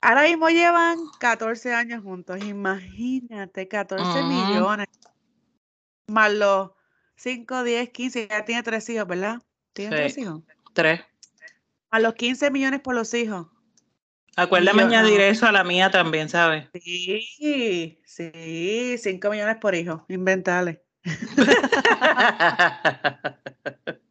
Ahora 0.00 0.24
mismo 0.24 0.48
llevan 0.50 0.98
14 1.18 1.72
años 1.72 2.02
juntos. 2.02 2.38
Imagínate, 2.44 3.66
14 3.68 4.22
millones. 4.22 4.88
Más 6.08 6.32
los 6.32 6.72
5, 7.16 7.62
10, 7.62 7.90
15. 7.90 8.28
Ya 8.28 8.44
tiene 8.44 8.62
tres 8.62 8.88
hijos, 8.90 9.06
¿verdad? 9.06 9.42
¿Tiene 9.72 9.96
tres 9.96 10.18
hijos? 10.18 10.42
Tres. 10.74 11.00
A 11.90 12.00
los 12.00 12.14
15 12.14 12.50
millones 12.50 12.80
por 12.80 12.94
los 12.94 13.14
hijos. 13.14 13.46
Acuérdame 14.36 14.82
añadir 14.82 15.20
eso 15.20 15.46
a 15.46 15.52
la 15.52 15.64
mía 15.64 15.90
también, 15.90 16.28
¿sabes? 16.28 16.68
Sí, 16.72 18.00
sí, 18.04 18.96
5 18.98 19.30
millones 19.30 19.56
por 19.56 19.74
hijo, 19.74 20.04
inventale. 20.08 20.82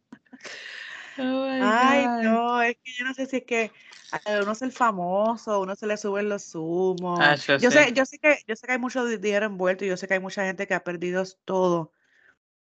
Oh 1.16 1.46
Ay, 1.48 2.08
no, 2.24 2.60
es 2.60 2.76
que 2.82 2.92
yo 2.98 3.04
no 3.04 3.14
sé 3.14 3.26
si 3.26 3.36
es 3.36 3.44
que 3.44 3.72
a 4.10 4.42
uno 4.42 4.52
es 4.52 4.62
el 4.62 4.72
famoso, 4.72 5.60
uno 5.60 5.76
se 5.76 5.86
le 5.86 5.96
suben 5.96 6.28
los 6.28 6.54
humos. 6.54 7.20
Ah, 7.20 7.36
yo, 7.36 7.70
sé. 7.70 7.92
yo 7.92 8.04
sé 8.04 8.18
que 8.18 8.38
yo 8.46 8.56
sé 8.56 8.66
que 8.66 8.72
hay 8.72 8.78
mucho 8.78 9.06
dinero 9.06 9.46
envuelto 9.46 9.84
y 9.84 9.88
yo 9.88 9.96
sé 9.96 10.08
que 10.08 10.14
hay 10.14 10.20
mucha 10.20 10.44
gente 10.44 10.66
que 10.66 10.74
ha 10.74 10.82
perdido 10.82 11.24
todo 11.44 11.92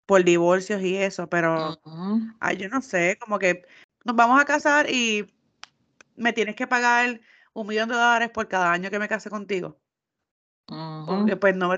por 0.07 0.23
divorcios 0.23 0.81
y 0.83 0.97
eso, 0.97 1.29
pero 1.29 1.81
ay, 2.39 2.57
yo 2.57 2.69
no 2.69 2.81
sé, 2.81 3.19
como 3.21 3.39
que 3.39 3.65
nos 4.05 4.15
vamos 4.15 4.41
a 4.41 4.45
casar 4.45 4.89
y 4.89 5.35
me 6.15 6.33
tienes 6.33 6.55
que 6.55 6.67
pagar 6.67 7.21
un 7.57 7.67
millón 7.67 7.89
de 7.89 7.95
dólares 7.95 8.31
por 8.31 8.49
cada 8.49 8.71
año 8.71 8.91
que 8.91 8.99
me 8.99 9.09
case 9.09 9.31
contigo. 9.31 9.81
Porque 10.67 11.37
pues 11.37 11.57
no, 11.57 11.73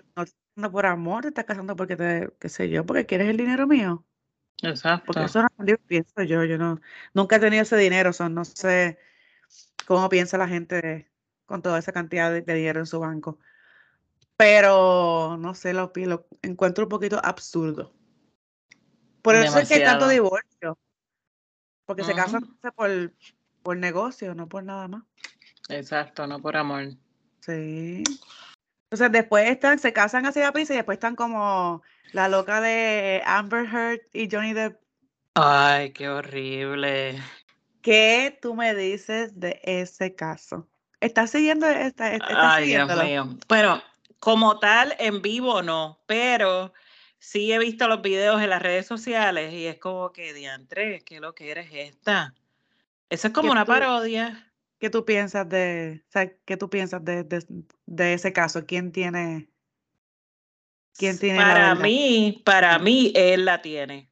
no, 0.57 0.73
por 0.73 0.87
amor, 0.87 1.23
te 1.23 1.29
estás 1.29 1.45
casando 1.45 1.77
porque 1.77 1.95
te, 1.95 2.31
qué 2.41 2.49
sé 2.49 2.69
yo, 2.69 2.85
porque 2.85 3.07
quieres 3.07 3.29
el 3.29 3.37
dinero 3.37 3.67
mío. 3.67 4.05
Exacto. 4.62 5.07
Porque 5.07 5.25
eso 5.25 5.43
no 5.43 5.49
pienso 5.87 6.23
yo, 6.23 6.43
yo 6.45 6.59
no, 6.59 6.81
nunca 7.14 7.37
he 7.37 7.41
tenido 7.41 7.62
ese 7.62 7.77
dinero, 7.77 8.12
son 8.12 8.35
no 8.35 8.45
sé 8.45 8.99
cómo 9.87 10.09
piensa 10.09 10.37
la 10.37 10.49
gente 10.49 11.12
con 11.47 11.62
toda 11.62 11.79
esa 11.79 11.93
cantidad 11.93 12.33
de, 12.33 12.41
dinero 12.43 12.81
en 12.81 12.87
su 12.87 12.99
banco. 12.99 13.38
Pero 14.37 15.37
no 15.38 15.55
sé, 15.55 15.75
lo, 15.75 15.93
lo 15.95 16.27
encuentro 16.43 16.87
un 16.87 16.88
poquito 16.88 17.21
absurdo. 17.23 17.95
Por 19.23 19.37
eso 19.37 19.59
es 19.61 19.69
que 19.69 19.75
hay 19.75 19.85
tanto 19.85 20.09
divorcio. 20.09 20.77
Porque 21.85 22.03
se 22.03 22.14
casan 22.14 22.59
por, 22.75 23.12
por 23.62 23.77
negocio, 23.77 24.35
no 24.35 24.49
por 24.49 24.64
nada 24.64 24.88
más. 24.88 25.05
Exacto, 25.69 26.27
no 26.27 26.41
por 26.41 26.57
amor. 26.57 26.89
Sí. 27.41 28.03
Entonces 28.91 29.13
después 29.13 29.49
están, 29.51 29.79
se 29.79 29.93
casan 29.93 30.27
así 30.27 30.41
a 30.41 30.53
prisa 30.53 30.73
y 30.73 30.77
después 30.77 30.97
están 30.97 31.15
como 31.15 31.83
la 32.13 32.29
loca 32.29 32.61
de 32.61 33.23
Amber 33.27 33.67
Heard 33.67 34.01
y 34.13 34.29
Johnny 34.31 34.55
Depp. 34.55 34.81
Ay, 35.35 35.93
qué 35.93 36.09
horrible. 36.09 37.23
¿Qué 37.83 38.39
tú 38.41 38.55
me 38.55 38.75
dices 38.75 39.39
de 39.39 39.61
ese 39.63 40.15
caso? 40.15 40.67
¿Estás 41.01 41.31
siguiendo 41.31 41.69
esta? 41.69 42.19
Ay, 42.35 42.69
Dios 42.69 43.05
mío. 43.05 43.39
Bueno, 43.47 43.83
como 44.19 44.59
tal, 44.59 44.97
en 44.99 45.23
vivo 45.23 45.63
no, 45.63 46.01
pero 46.07 46.73
sí 47.19 47.53
he 47.53 47.59
visto 47.59 47.89
los 47.89 48.03
videos 48.03 48.41
en 48.43 48.51
las 48.51 48.63
redes 48.63 48.87
sociales 48.87 49.53
y 49.53 49.67
es 49.67 49.79
como 49.79 50.13
que, 50.13 50.33
diantre, 50.33 51.03
¿qué 51.03 51.21
lo 51.21 51.35
que 51.35 51.51
eres 51.51 51.69
esta? 51.73 52.35
Eso 53.11 53.29
es 53.29 53.35
como 53.35 53.53
una 53.53 53.65
parodia. 53.65 54.48
¿Qué 54.79 54.91
tú 54.91 55.05
piensas 55.05 55.49
de, 55.49 56.05
o 56.09 56.11
sea, 56.12 56.33
qué 56.45 56.57
tú 56.57 56.71
piensas 56.71 57.05
de, 57.05 57.25
de, 57.25 58.12
ese 58.14 58.33
caso? 58.33 58.64
¿Quién 58.64 58.93
tiene, 58.93 59.49
quién 60.97 61.19
tiene 61.19 61.38
Para 61.38 61.75
mí, 61.75 62.43
para 62.45 62.79
mí, 62.79 63.12
él 63.17 63.45
la 63.45 63.61
tiene. 63.61 64.11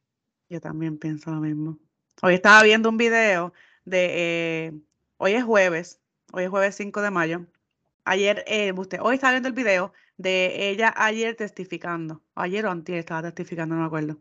Yo 0.49 0.59
también 0.59 0.97
pienso 0.97 1.31
lo 1.31 1.39
mismo. 1.39 1.77
Hoy 2.21 2.33
estaba 2.33 2.63
viendo 2.63 2.89
un 2.89 2.97
video 2.97 3.53
de, 3.85 4.07
eh, 4.09 4.73
hoy 5.17 5.33
es 5.33 5.43
jueves, 5.43 6.01
hoy 6.33 6.43
es 6.43 6.49
jueves 6.49 6.75
5 6.75 7.01
de 7.01 7.11
mayo. 7.11 7.45
Ayer, 8.03 8.43
eh, 8.47 8.73
usted, 8.75 8.99
hoy 9.01 9.15
estaba 9.15 9.31
viendo 9.31 9.47
el 9.47 9.55
video 9.55 9.93
de 10.17 10.69
ella 10.69 10.93
ayer 10.97 11.35
testificando, 11.35 12.23
ayer 12.35 12.65
o 12.65 12.71
antes 12.71 12.95
estaba 12.95 13.21
testificando, 13.21 13.75
no 13.75 13.81
me 13.81 13.87
acuerdo. 13.87 14.19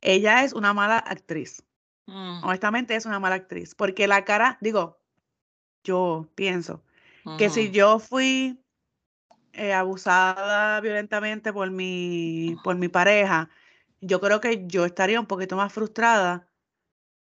Ella 0.00 0.44
es 0.44 0.52
una 0.52 0.72
mala 0.72 0.98
actriz. 0.98 1.64
Mm. 2.06 2.44
Honestamente 2.44 2.94
es 2.94 3.06
una 3.06 3.18
mala 3.18 3.36
actriz, 3.36 3.74
porque 3.74 4.06
la 4.06 4.24
cara, 4.24 4.58
digo, 4.60 4.99
yo 5.84 6.28
pienso 6.34 6.82
que 7.38 7.50
si 7.50 7.70
yo 7.70 7.98
fui 7.98 8.60
eh, 9.52 9.72
abusada 9.72 10.80
violentamente 10.80 11.52
por 11.52 11.70
mi, 11.70 12.56
por 12.64 12.76
mi 12.76 12.88
pareja, 12.88 13.50
yo 14.00 14.20
creo 14.20 14.40
que 14.40 14.66
yo 14.66 14.84
estaría 14.84 15.20
un 15.20 15.26
poquito 15.26 15.56
más 15.56 15.72
frustrada 15.72 16.48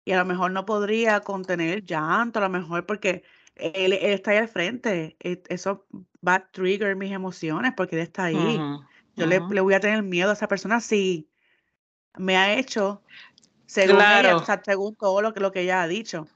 y 0.04 0.12
a 0.12 0.18
lo 0.18 0.24
mejor 0.24 0.52
no 0.52 0.64
podría 0.64 1.20
contener 1.20 1.74
el 1.74 1.84
llanto, 1.84 2.38
a 2.38 2.42
lo 2.42 2.48
mejor 2.48 2.86
porque 2.86 3.24
él, 3.56 3.92
está 3.92 4.30
ahí 4.30 4.38
al 4.38 4.48
frente. 4.48 5.16
Eso 5.20 5.86
va 6.26 6.36
a 6.36 6.50
trigger 6.50 6.96
mis 6.96 7.12
emociones 7.12 7.72
porque 7.76 7.96
él 7.96 8.02
está 8.02 8.24
ahí. 8.24 8.60
Yo 9.16 9.26
le, 9.26 9.38
voy 9.38 9.74
a 9.74 9.80
tener 9.80 10.02
miedo 10.02 10.30
a 10.30 10.34
esa 10.34 10.48
persona 10.48 10.80
si 10.80 11.28
me 12.16 12.36
ha 12.36 12.54
hecho 12.54 13.02
según, 13.66 14.00
según 14.64 14.96
todo 14.96 15.20
lo 15.22 15.34
que, 15.34 15.40
lo 15.40 15.52
que 15.52 15.62
ella 15.62 15.82
ha 15.82 15.88
dicho. 15.88 16.26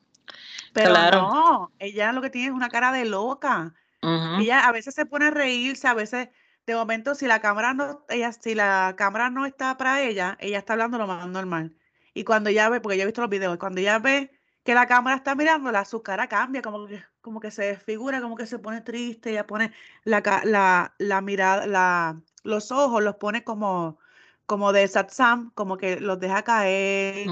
Pero 0.74 0.92
no, 0.92 1.72
ella 1.78 2.12
lo 2.12 2.20
que 2.20 2.30
tiene 2.30 2.48
es 2.48 2.52
una 2.52 2.68
cara 2.68 2.92
de 2.92 3.04
loca. 3.04 3.74
Ella 4.02 4.66
a 4.66 4.72
veces 4.72 4.94
se 4.94 5.06
pone 5.06 5.26
a 5.26 5.30
reírse, 5.30 5.88
a 5.88 5.94
veces 5.94 6.28
de 6.66 6.74
momento 6.74 7.14
si 7.14 7.26
la 7.26 7.40
cámara 7.40 7.72
no, 7.72 8.04
ella, 8.10 8.32
si 8.32 8.54
la 8.54 8.94
cámara 8.98 9.30
no 9.30 9.46
está 9.46 9.78
para 9.78 10.02
ella, 10.02 10.36
ella 10.40 10.58
está 10.58 10.74
hablando 10.74 10.98
lo 10.98 11.06
más 11.06 11.26
normal. 11.26 11.74
Y 12.12 12.24
cuando 12.24 12.50
ella 12.50 12.68
ve, 12.68 12.80
porque 12.80 12.98
yo 12.98 13.04
he 13.04 13.06
visto 13.06 13.22
los 13.22 13.30
videos, 13.30 13.56
cuando 13.56 13.80
ella 13.80 13.98
ve 13.98 14.30
que 14.62 14.74
la 14.74 14.86
cámara 14.86 15.16
está 15.16 15.34
mirándola, 15.34 15.86
su 15.86 16.02
cara 16.02 16.28
cambia, 16.28 16.60
como 16.60 16.86
que, 16.86 17.02
como 17.22 17.40
que 17.40 17.50
se 17.50 17.64
desfigura, 17.64 18.20
como 18.20 18.36
que 18.36 18.46
se 18.46 18.58
pone 18.58 18.82
triste, 18.82 19.30
ella 19.30 19.46
pone 19.46 19.72
la, 20.04 20.22
la, 20.44 20.94
la 20.98 21.20
mirada, 21.22 21.66
la, 21.66 22.20
los 22.42 22.72
ojos 22.72 23.02
los 23.02 23.16
pone 23.16 23.42
como, 23.42 23.98
como 24.44 24.72
de 24.72 24.86
satsam, 24.86 25.50
como 25.54 25.78
que 25.78 25.98
los 25.98 26.20
deja 26.20 26.42
caer. 26.42 27.26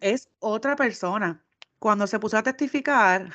Es 0.00 0.28
otra 0.38 0.76
persona 0.76 1.43
cuando 1.84 2.06
se 2.06 2.18
puso 2.18 2.38
a 2.38 2.42
testificar, 2.42 3.28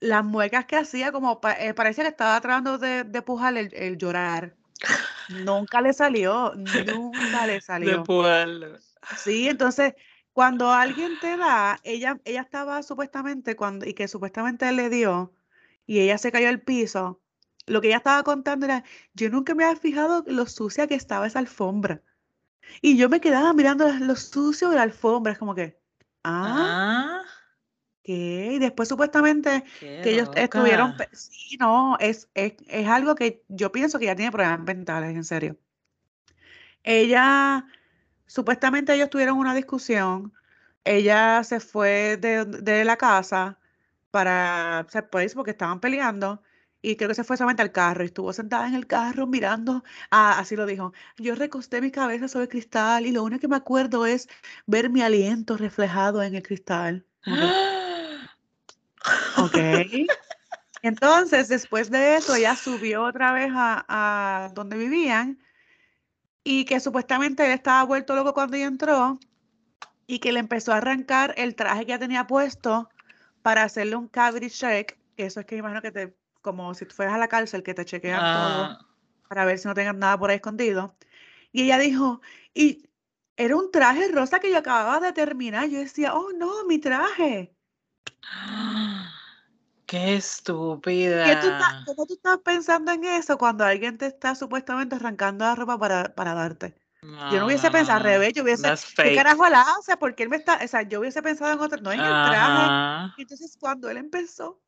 las 0.00 0.24
muecas 0.24 0.64
que 0.64 0.74
hacía, 0.74 1.12
como 1.12 1.40
eh, 1.60 1.74
parecía 1.74 2.02
que 2.02 2.10
estaba 2.10 2.40
tratando 2.40 2.76
de, 2.76 3.04
de 3.04 3.22
pujar 3.22 3.56
el, 3.56 3.96
llorar. 3.98 4.56
Nunca 5.28 5.80
le 5.80 5.92
salió, 5.92 6.54
nunca 6.56 7.46
le 7.46 7.60
salió. 7.60 7.98
De 7.98 8.04
Sí, 9.16 9.48
entonces, 9.48 9.94
cuando 10.32 10.72
alguien 10.72 11.20
te 11.20 11.36
da, 11.36 11.78
ella, 11.84 12.20
ella 12.24 12.40
estaba 12.40 12.82
supuestamente, 12.82 13.54
cuando, 13.54 13.86
y 13.86 13.94
que 13.94 14.08
supuestamente 14.08 14.72
le 14.72 14.90
dio, 14.90 15.32
y 15.86 16.00
ella 16.00 16.18
se 16.18 16.32
cayó 16.32 16.48
al 16.48 16.62
piso, 16.62 17.22
lo 17.66 17.80
que 17.80 17.86
ella 17.86 17.98
estaba 17.98 18.24
contando 18.24 18.66
era, 18.66 18.82
yo 19.14 19.30
nunca 19.30 19.54
me 19.54 19.62
había 19.62 19.76
fijado 19.76 20.24
lo 20.26 20.46
sucia 20.46 20.88
que 20.88 20.96
estaba 20.96 21.28
esa 21.28 21.38
alfombra. 21.38 22.02
Y 22.82 22.96
yo 22.96 23.08
me 23.08 23.20
quedaba 23.20 23.52
mirando 23.52 23.86
lo 23.86 24.16
sucio 24.16 24.68
de 24.68 24.74
la 24.74 24.82
alfombra, 24.82 25.32
es 25.32 25.38
como 25.38 25.54
que, 25.54 25.78
ah, 26.24 27.22
ah 27.22 27.35
y 28.08 28.60
después 28.60 28.88
supuestamente 28.88 29.64
que 29.80 30.10
ellos 30.12 30.30
estuvieron, 30.36 30.94
sí, 31.12 31.56
no, 31.58 31.96
es, 31.98 32.28
es, 32.34 32.54
es, 32.68 32.86
algo 32.86 33.16
que 33.16 33.42
yo 33.48 33.72
pienso 33.72 33.98
que 33.98 34.06
ya 34.06 34.14
tiene 34.14 34.30
problemas 34.30 34.60
mentales, 34.60 35.10
en 35.16 35.24
serio. 35.24 35.56
Ella, 36.84 37.66
supuestamente 38.26 38.94
ellos 38.94 39.10
tuvieron 39.10 39.38
una 39.38 39.54
discusión, 39.56 40.32
ella 40.84 41.42
se 41.42 41.58
fue 41.58 42.16
de, 42.16 42.44
de 42.44 42.84
la 42.84 42.96
casa 42.96 43.58
para, 44.12 44.86
o 44.88 45.10
pues, 45.10 45.34
porque 45.34 45.50
estaban 45.50 45.80
peleando, 45.80 46.40
y 46.82 46.94
creo 46.94 47.08
que 47.08 47.16
se 47.16 47.24
fue 47.24 47.36
solamente 47.36 47.62
al 47.62 47.72
carro 47.72 48.04
y 48.04 48.06
estuvo 48.06 48.32
sentada 48.32 48.68
en 48.68 48.74
el 48.74 48.86
carro 48.86 49.26
mirando, 49.26 49.82
ah, 50.12 50.38
así 50.38 50.54
lo 50.54 50.64
dijo, 50.66 50.92
yo 51.16 51.34
recosté 51.34 51.80
mi 51.80 51.90
cabeza 51.90 52.28
sobre 52.28 52.44
el 52.44 52.50
cristal 52.50 53.04
y 53.06 53.10
lo 53.10 53.24
único 53.24 53.40
que 53.40 53.48
me 53.48 53.56
acuerdo 53.56 54.06
es 54.06 54.28
ver 54.66 54.90
mi 54.90 55.02
aliento 55.02 55.56
reflejado 55.56 56.22
en 56.22 56.36
el 56.36 56.42
cristal. 56.44 57.04
Ok. 59.46 60.08
Entonces, 60.82 61.48
después 61.48 61.90
de 61.90 62.16
eso, 62.16 62.34
ella 62.34 62.54
subió 62.54 63.02
otra 63.02 63.32
vez 63.32 63.50
a, 63.54 64.50
donde 64.54 64.76
vivían 64.76 65.38
y 66.44 66.64
que 66.64 66.78
supuestamente 66.78 67.44
él 67.44 67.52
estaba 67.52 67.82
vuelto 67.84 68.14
loco 68.14 68.34
cuando 68.34 68.56
ella 68.56 68.66
entró 68.66 69.18
y 70.06 70.20
que 70.20 70.30
le 70.30 70.38
empezó 70.38 70.72
a 70.72 70.76
arrancar 70.76 71.34
el 71.36 71.56
traje 71.56 71.86
que 71.86 71.90
ya 71.90 71.98
tenía 71.98 72.26
puesto 72.26 72.88
para 73.42 73.64
hacerle 73.64 73.96
un 73.96 74.06
cavity 74.06 74.48
check, 74.48 74.96
que 75.16 75.26
eso 75.26 75.40
es 75.40 75.46
que 75.46 75.56
imagino 75.56 75.82
que 75.82 75.90
te, 75.90 76.16
como 76.40 76.72
si 76.74 76.86
tú 76.86 76.94
fueras 76.94 77.14
a 77.14 77.18
la 77.18 77.28
cárcel, 77.28 77.62
que 77.62 77.74
te 77.74 77.84
chequean 77.84 78.20
todo 78.20 78.62
ah. 78.64 78.86
para 79.28 79.44
ver 79.44 79.58
si 79.58 79.66
no 79.66 79.74
tengan 79.74 79.98
nada 79.98 80.16
por 80.18 80.30
ahí 80.30 80.36
escondido. 80.36 80.94
Y 81.50 81.62
ella 81.62 81.78
dijo, 81.78 82.20
y 82.54 82.88
era 83.36 83.56
un 83.56 83.70
traje 83.70 84.08
rosa 84.12 84.38
que 84.38 84.50
yo 84.50 84.58
acababa 84.58 85.00
de 85.00 85.12
terminar. 85.12 85.68
Yo 85.68 85.78
decía, 85.78 86.14
oh 86.14 86.32
no, 86.32 86.64
mi 86.64 86.78
traje. 86.78 87.52
Qué 89.86 90.16
estúpida. 90.16 91.84
¿Cómo 91.86 92.06
tú 92.06 92.14
estás 92.14 92.38
pensando 92.38 92.92
en 92.92 93.04
eso 93.04 93.38
cuando 93.38 93.64
alguien 93.64 93.96
te 93.98 94.06
está 94.06 94.34
supuestamente 94.34 94.96
arrancando 94.96 95.44
la 95.44 95.54
ropa 95.54 95.78
para, 95.78 96.14
para 96.14 96.34
darte? 96.34 96.74
yo 97.30 97.38
no 97.38 97.46
hubiese 97.46 97.70
pensado 97.70 97.98
al 97.98 98.04
revés, 98.04 98.32
yo 98.32 98.42
hubiese, 98.42 98.72
¿qué 98.96 99.14
carajo 99.14 99.48
la 99.48 99.62
hace? 99.62 99.96
Porque 99.96 100.24
él 100.24 100.28
me 100.28 100.36
está, 100.36 100.58
o 100.62 100.68
sea, 100.68 100.82
yo 100.82 101.00
hubiese 101.00 101.22
pensado 101.22 101.52
en 101.52 101.60
otra, 101.60 101.80
no 101.80 101.92
en 101.92 102.00
el 102.00 102.06
traje. 102.06 103.12
Entonces, 103.22 103.56
cuando 103.58 103.88
él 103.88 103.96
empezó, 103.96 104.60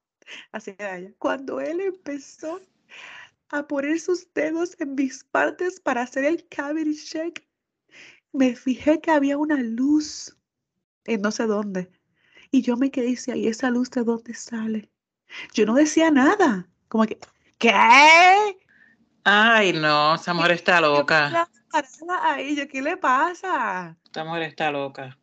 así 0.52 0.74
era 0.78 0.98
ella, 0.98 1.12
cuando 1.18 1.60
él 1.60 1.80
empezó 1.80 2.60
a 3.48 3.66
poner 3.66 3.98
sus 3.98 4.32
dedos 4.34 4.76
en 4.78 4.94
mis 4.94 5.24
partes 5.24 5.80
para 5.80 6.02
hacer 6.02 6.24
el 6.24 6.46
cavity 6.48 6.96
check, 6.96 7.44
me 8.32 8.54
fijé 8.54 9.00
que 9.00 9.10
había 9.10 9.36
una 9.36 9.56
luz 9.56 10.36
en 11.04 11.22
no 11.22 11.32
sé 11.32 11.46
dónde. 11.46 11.90
Y 12.50 12.62
yo 12.62 12.76
me 12.76 12.90
quedé 12.90 13.10
y 13.10 13.18
¿y 13.34 13.48
esa 13.48 13.70
luz 13.70 13.90
de 13.90 14.04
dónde 14.04 14.34
sale? 14.34 14.90
Yo 15.54 15.66
no 15.66 15.74
decía 15.74 16.10
nada. 16.10 16.66
Como 16.88 17.04
que, 17.04 17.18
¿qué? 17.58 17.72
Ay, 19.24 19.72
no, 19.72 20.14
esa 20.14 20.32
mujer 20.34 20.52
está 20.52 20.80
loca. 20.80 21.48
¿qué 22.70 22.82
le 22.82 22.96
pasa? 22.96 23.96
Esta 24.04 24.24
mujer 24.24 24.42
está 24.42 24.70
loca. 24.70 25.18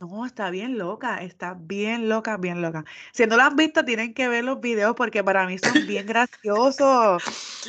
No, 0.00 0.24
está 0.24 0.48
bien 0.48 0.78
loca, 0.78 1.18
está 1.18 1.52
bien 1.52 2.08
loca, 2.08 2.38
bien 2.38 2.62
loca. 2.62 2.86
Si 3.12 3.26
no 3.26 3.36
lo 3.36 3.42
han 3.42 3.54
visto, 3.54 3.84
tienen 3.84 4.14
que 4.14 4.28
ver 4.28 4.44
los 4.44 4.58
videos 4.58 4.94
porque 4.96 5.22
para 5.22 5.46
mí 5.46 5.58
son 5.58 5.86
bien 5.86 6.06
graciosos. 6.06 7.22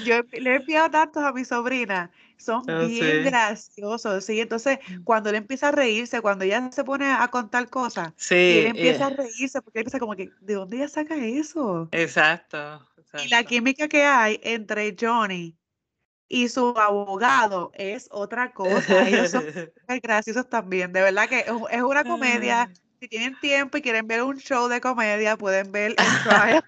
Yo 0.05 0.21
le 0.31 0.51
he 0.51 0.55
enviado 0.55 0.91
tantos 0.91 1.23
a 1.23 1.33
mi 1.33 1.43
sobrina. 1.43 2.09
Son 2.41 2.63
bien 2.65 3.23
graciosos, 3.23 4.25
sí. 4.25 4.39
Entonces, 4.39 4.79
mm. 4.89 5.03
cuando 5.03 5.29
él 5.29 5.35
empieza 5.35 5.69
a 5.69 5.71
reírse, 5.71 6.21
cuando 6.21 6.43
ella 6.43 6.69
se 6.71 6.83
pone 6.83 7.11
a 7.11 7.27
contar 7.27 7.69
cosas, 7.69 8.13
sí, 8.17 8.35
él 8.35 8.65
empieza 8.67 9.07
a 9.07 9.09
reírse 9.09 9.61
porque 9.61 9.79
él 9.79 9.83
empieza 9.83 9.99
como 9.99 10.15
que, 10.15 10.31
¿de 10.41 10.53
dónde 10.55 10.77
ella 10.77 10.87
saca 10.87 11.15
eso? 11.15 11.89
Exacto, 11.91 12.87
Y 13.23 13.29
la 13.29 13.43
química 13.43 13.87
que 13.87 14.03
hay 14.03 14.39
entre 14.43 14.95
Johnny 14.99 15.55
y 16.31 16.47
su 16.47 16.73
abogado 16.77 17.71
es 17.75 18.07
otra 18.09 18.53
cosa. 18.53 19.07
Ellos 19.07 19.31
son 19.31 19.43
graciosos 20.01 20.49
también. 20.49 20.93
De 20.93 21.01
verdad 21.01 21.27
que 21.27 21.39
es 21.39 21.81
una 21.81 22.03
comedia. 22.05 22.71
Si 23.01 23.07
tienen 23.07 23.37
tiempo 23.39 23.77
y 23.77 23.81
quieren 23.81 24.07
ver 24.07 24.21
un 24.23 24.37
show 24.37 24.67
de 24.67 24.79
comedia, 24.79 25.35
pueden 25.35 25.71
ver 25.71 25.91
el 25.91 25.95
trial. 26.23 26.63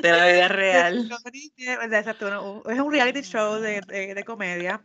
De 0.00 0.10
la 0.10 0.26
vida 0.26 0.48
real. 0.48 1.10
Es 2.66 2.80
un 2.80 2.92
reality 2.92 3.22
show 3.22 3.60
de, 3.60 3.80
de, 3.80 4.24
comedia. 4.24 4.84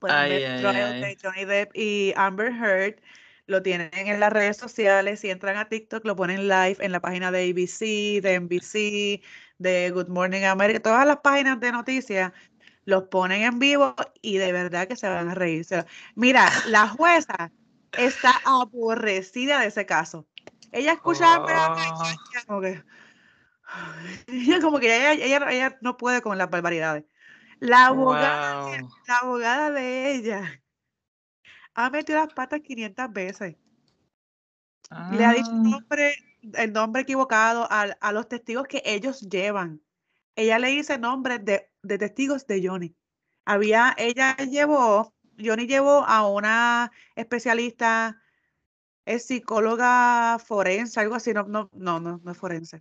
Pueden 0.00 0.28
ver 0.28 0.42
el 0.42 0.60
trial 0.60 1.00
de 1.00 1.18
Johnny 1.22 1.44
Depp 1.44 1.76
y 1.76 2.12
Amber 2.16 2.52
Heard. 2.52 2.96
Lo 3.46 3.62
tienen 3.62 3.90
en 3.92 4.18
las 4.18 4.32
redes 4.32 4.56
sociales. 4.56 5.20
Si 5.20 5.30
entran 5.30 5.56
a 5.56 5.68
TikTok, 5.68 6.04
lo 6.04 6.16
ponen 6.16 6.48
live 6.48 6.76
en 6.80 6.92
la 6.92 7.00
página 7.00 7.30
de 7.30 7.50
ABC, 7.50 8.22
de 8.22 8.40
NBC, 8.40 9.22
de 9.58 9.90
Good 9.90 10.08
Morning 10.08 10.44
America. 10.44 10.80
Todas 10.80 11.06
las 11.06 11.18
páginas 11.18 11.60
de 11.60 11.72
noticias 11.72 12.32
los 12.84 13.04
ponen 13.04 13.42
en 13.42 13.58
vivo 13.58 13.94
y 14.22 14.38
de 14.38 14.52
verdad 14.52 14.88
que 14.88 14.96
se 14.96 15.08
van 15.08 15.28
a 15.28 15.34
reír. 15.34 15.66
Mira, 16.14 16.50
la 16.66 16.88
jueza 16.88 17.52
está 17.98 18.32
aborrecida 18.44 19.60
de 19.60 19.66
ese 19.66 19.84
caso. 19.84 20.26
Ella 20.72 20.92
escuchaba 20.92 21.74
oh. 21.76 22.46
como 22.46 22.60
que, 22.60 22.82
ella 24.28 24.60
como 24.60 24.78
que 24.78 25.12
ella, 25.12 25.78
no 25.80 25.96
puede 25.96 26.22
con 26.22 26.38
las 26.38 26.50
barbaridades. 26.50 27.04
La 27.60 27.86
abogada, 27.86 28.76
la 29.06 29.16
abogada 29.18 29.70
de 29.70 30.14
ella 30.14 30.62
ha 31.74 31.90
metido 31.90 32.18
las 32.18 32.32
patas 32.34 32.60
500 32.60 33.12
veces. 33.12 33.56
Le 35.12 35.24
ha 35.24 35.32
dicho 35.32 35.50
el 35.50 35.58
ah. 35.58 35.70
nombre, 35.70 36.14
el 36.54 36.72
nombre 36.72 37.02
equivocado 37.02 37.68
a, 37.70 37.82
a 38.00 38.12
los 38.12 38.28
testigos 38.28 38.66
que 38.66 38.82
ellos 38.84 39.20
llevan 39.20 39.80
ella 40.40 40.58
le 40.58 40.68
dice 40.68 40.98
nombres 40.98 41.44
de, 41.44 41.70
de, 41.82 41.98
testigos 41.98 42.46
de 42.46 42.66
Johnny. 42.66 42.96
Había, 43.44 43.94
ella 43.98 44.36
llevó, 44.36 45.12
Johnny 45.38 45.66
llevó 45.66 46.04
a 46.06 46.26
una 46.28 46.90
especialista, 47.14 48.20
es 49.04 49.26
psicóloga 49.26 50.38
forense, 50.38 51.00
algo 51.00 51.14
así, 51.14 51.32
no, 51.32 51.44
no, 51.44 51.68
no, 51.72 52.00
no, 52.00 52.30
es 52.30 52.38
forense. 52.38 52.80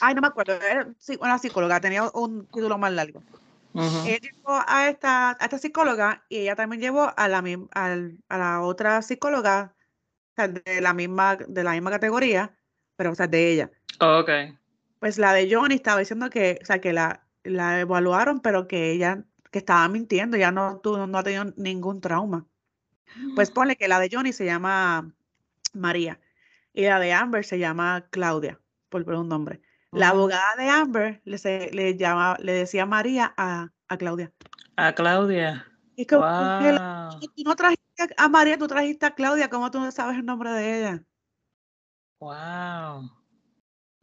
Ay, 0.00 0.14
no 0.14 0.20
me 0.20 0.26
acuerdo, 0.26 0.54
era 0.54 0.88
una 1.20 1.38
psicóloga, 1.38 1.80
tenía 1.80 2.10
un 2.12 2.46
título 2.46 2.76
más 2.76 2.92
largo. 2.92 3.22
Ella 3.74 4.18
llevó 4.18 4.62
a 4.66 4.88
esta, 4.88 5.30
a 5.30 5.44
esta 5.44 5.58
psicóloga 5.58 6.24
y 6.28 6.38
ella 6.38 6.54
también 6.54 6.80
llevó 6.80 7.12
a 7.16 7.28
la, 7.28 7.42
a 8.28 8.38
la 8.38 8.60
otra 8.62 9.02
psicóloga 9.02 9.74
de 10.36 10.80
la 10.80 10.94
misma, 10.94 11.36
de 11.36 11.64
la 11.64 11.72
misma 11.72 11.90
categoría, 11.90 12.56
pero 12.96 13.10
o 13.10 13.14
sea, 13.14 13.26
de 13.26 13.50
ella. 13.50 13.70
ok 14.00 14.30
pues 15.04 15.18
la 15.18 15.34
de 15.34 15.54
Johnny 15.54 15.74
estaba 15.74 16.00
diciendo 16.00 16.30
que, 16.30 16.58
o 16.62 16.64
sea, 16.64 16.80
que 16.80 16.94
la, 16.94 17.26
la 17.42 17.80
evaluaron, 17.80 18.40
pero 18.40 18.66
que 18.66 18.90
ella 18.90 19.22
que 19.50 19.58
estaba 19.58 19.86
mintiendo, 19.86 20.38
ya 20.38 20.50
no, 20.50 20.80
tú, 20.82 20.96
no 21.06 21.18
ha 21.18 21.22
tenido 21.22 21.44
ningún 21.58 22.00
trauma. 22.00 22.46
Pues 23.34 23.50
mm. 23.50 23.52
ponle 23.52 23.76
que 23.76 23.86
la 23.86 24.00
de 24.00 24.08
Johnny 24.10 24.32
se 24.32 24.46
llama 24.46 25.14
María 25.74 26.18
y 26.72 26.84
la 26.84 26.98
de 27.00 27.12
Amber 27.12 27.44
se 27.44 27.58
llama 27.58 28.06
Claudia, 28.08 28.58
por, 28.88 29.06
un 29.06 29.28
nombre. 29.28 29.60
La 29.94 30.08
abogada 30.08 30.56
de 30.56 30.68
Amber 30.68 31.22
le, 31.24 31.70
le, 31.70 31.96
llama, 31.96 32.36
le 32.40 32.52
decía 32.52 32.84
María 32.84 33.32
a, 33.36 33.68
a 33.88 33.96
Claudia. 33.96 34.32
A 34.76 34.92
Claudia. 34.92 35.66
Y 35.96 36.06
como, 36.06 36.24
tú 36.24 37.42
no 37.44 37.54
trajiste 37.54 38.14
a 38.16 38.28
María, 38.28 38.58
tú 38.58 38.66
trajiste 38.66 39.06
a 39.06 39.14
Claudia, 39.14 39.48
¿cómo 39.48 39.70
tú 39.70 39.78
no 39.78 39.90
sabes 39.92 40.18
el 40.18 40.24
nombre 40.24 40.50
de 40.50 40.78
ella? 40.78 41.04
Wow. 42.18 43.10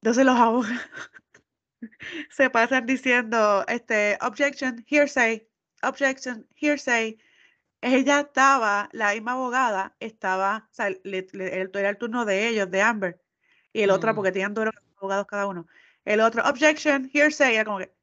Entonces 0.01 0.25
los 0.25 0.37
abogados 0.37 0.79
se 2.29 2.49
pasan 2.49 2.85
diciendo, 2.85 3.65
este, 3.67 4.17
objection, 4.21 4.85
hearsay, 4.87 5.47
objection, 5.83 6.47
hearsay. 6.55 7.19
Ella 7.81 8.21
estaba, 8.21 8.89
la 8.93 9.13
misma 9.13 9.33
abogada 9.33 9.95
estaba, 9.99 10.67
o 10.71 10.73
sea, 10.73 10.89
le, 11.03 11.27
era 11.33 11.89
el 11.89 11.97
turno 11.97 12.25
de 12.25 12.47
ellos, 12.47 12.69
de 12.69 12.81
Amber, 12.81 13.21
y 13.73 13.81
el 13.81 13.89
otro, 13.89 14.13
mm. 14.13 14.15
porque 14.15 14.31
tenían 14.31 14.53
dos 14.53 14.69
abogados 14.97 15.25
cada 15.25 15.47
uno. 15.47 15.67
El 16.05 16.19
otro, 16.19 16.43
objection, 16.47 17.09
hearsay, 17.13 17.55
era 17.55 17.65
como 17.65 17.79
que, 17.79 17.93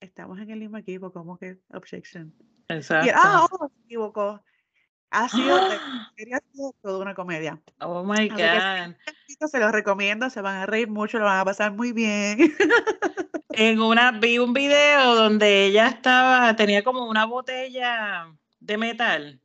estamos 0.00 0.38
en 0.38 0.50
el 0.50 0.58
mismo 0.58 0.76
equipo, 0.76 1.12
como 1.12 1.38
que, 1.38 1.58
objection. 1.72 2.34
Exacto. 2.68 3.06
Y, 3.06 3.10
ah, 3.14 3.46
oh, 3.50 3.68
se 3.68 3.84
equivocó. 3.84 4.42
Ha 5.08 5.28
sido, 5.28 5.56
toda 6.82 6.98
una 6.98 7.14
comedia. 7.14 7.62
Oh 7.80 8.02
my 8.02 8.28
God. 8.28 8.96
se 9.48 9.60
los 9.60 9.72
recomiendo, 9.72 10.28
se 10.28 10.40
van 10.40 10.56
a 10.56 10.66
reír 10.66 10.88
mucho, 10.88 11.18
lo 11.18 11.24
van 11.24 11.38
a 11.38 11.44
pasar 11.44 11.72
muy 11.72 11.92
bien. 11.92 12.38
En 13.50 13.80
una, 13.80 14.10
vi 14.10 14.38
un 14.38 14.52
video 14.52 15.14
donde 15.14 15.64
ella 15.64 15.88
estaba, 15.88 16.54
tenía 16.56 16.84
como 16.84 17.08
una 17.08 17.24
botella 17.24 18.26
de 18.60 18.76
metal, 18.76 19.40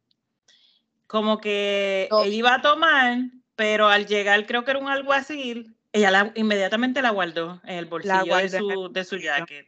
como 1.08 1.38
que 1.38 2.10
ella 2.12 2.28
iba 2.28 2.56
a 2.56 2.62
tomar, 2.62 3.20
pero 3.56 3.88
al 3.88 4.08
llegar, 4.08 4.46
creo 4.46 4.66
que 4.66 4.72
era 4.72 4.82
un 4.82 4.90
alguacil, 4.90 5.78
ella 5.94 6.12
la, 6.12 6.32
inmediatamente 6.36 7.02
la 7.02 7.12
guardó 7.12 7.62
en 7.64 7.78
el 7.78 7.86
bolsillo 7.86 8.36
de 8.36 8.50
su, 8.50 8.90
de 8.92 9.04
su 9.04 9.18
jacket. 9.18 9.68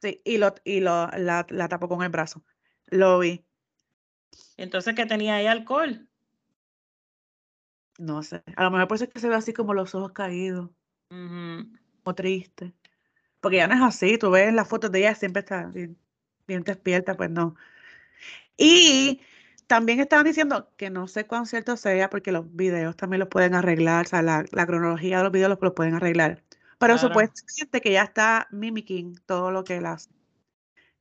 Sí, 0.00 0.20
y, 0.24 0.38
lo, 0.38 0.54
y 0.64 0.80
lo, 0.80 1.08
la, 1.16 1.46
la 1.48 1.68
tapó 1.68 1.88
con 1.88 2.02
el 2.02 2.10
brazo. 2.10 2.44
Lo 2.86 3.18
vi. 3.18 3.44
Entonces, 4.56 4.94
¿qué 4.94 5.06
tenía 5.06 5.36
ahí 5.36 5.46
alcohol? 5.46 6.08
No 7.98 8.22
sé. 8.22 8.42
A 8.56 8.64
lo 8.64 8.70
mejor 8.70 8.88
por 8.88 8.96
eso 8.96 9.04
es 9.04 9.10
que 9.10 9.20
se 9.20 9.28
ve 9.28 9.34
así 9.34 9.52
como 9.52 9.74
los 9.74 9.94
ojos 9.94 10.12
caídos. 10.12 10.70
O 12.04 12.14
triste. 12.14 12.74
Porque 13.40 13.58
ya 13.58 13.66
no 13.66 13.74
es 13.74 13.82
así. 13.82 14.18
Tú 14.18 14.30
ves 14.30 14.52
las 14.52 14.68
fotos 14.68 14.90
de 14.90 15.00
ella, 15.00 15.14
siempre 15.14 15.40
está 15.40 15.66
bien, 15.66 15.96
despierta, 16.46 17.16
pues 17.16 17.30
no. 17.30 17.56
Y 18.56 19.20
también 19.66 20.00
estaban 20.00 20.24
diciendo 20.24 20.70
que 20.76 20.90
no 20.90 21.08
sé 21.08 21.26
cuán 21.26 21.46
cierto 21.46 21.76
sea, 21.76 22.10
porque 22.10 22.32
los 22.32 22.54
videos 22.54 22.96
también 22.96 23.20
los 23.20 23.28
pueden 23.28 23.54
arreglar, 23.54 24.06
o 24.06 24.08
sea, 24.08 24.22
la, 24.22 24.66
cronología 24.66 25.18
de 25.18 25.24
los 25.24 25.32
videos 25.32 25.56
los, 25.60 25.72
pueden 25.72 25.94
arreglar. 25.94 26.42
Pero 26.78 26.98
supuestamente 26.98 27.80
que 27.80 27.92
ya 27.92 28.02
está 28.02 28.46
mimicking 28.50 29.20
todo 29.26 29.50
lo 29.50 29.64
que 29.64 29.76
él 29.76 29.86
hace. 29.86 30.10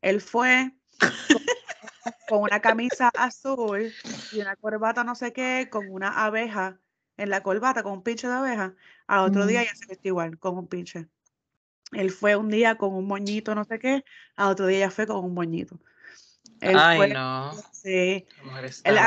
Él 0.02 0.22
fue 0.22 0.72
con 2.30 2.42
una 2.42 2.60
camisa 2.60 3.10
azul 3.18 3.92
y 4.32 4.40
una 4.40 4.56
corbata 4.56 5.04
no 5.04 5.16
sé 5.16 5.34
qué, 5.34 5.68
con 5.70 5.90
una 5.90 6.24
abeja 6.24 6.80
en 7.18 7.30
la 7.30 7.44
corbata, 7.44 7.84
con 7.84 7.94
un 7.94 8.04
pinche 8.04 8.28
de 8.28 8.34
abeja. 8.34 8.76
Al 9.08 9.26
otro 9.26 9.46
día 9.46 9.64
ya 9.64 9.76
se 9.76 9.86
vestió 9.88 10.10
igual, 10.10 10.38
con 10.40 10.58
un 10.58 10.68
pinche. 10.68 11.08
Él 11.92 12.12
fue 12.12 12.36
un 12.36 12.50
día 12.50 12.76
con 12.76 12.94
un 12.94 13.06
moñito 13.06 13.54
no 13.56 13.66
sé 13.66 13.80
qué, 13.80 14.04
al 14.36 14.52
otro 14.52 14.68
día 14.68 14.80
ya 14.80 14.92
fue 14.92 15.06
con 15.06 15.24
un 15.24 15.34
moñito. 15.34 15.80
Ay, 16.64 17.12
no. 17.12 17.52
Sí. 17.72 18.26
Él, 18.84 18.98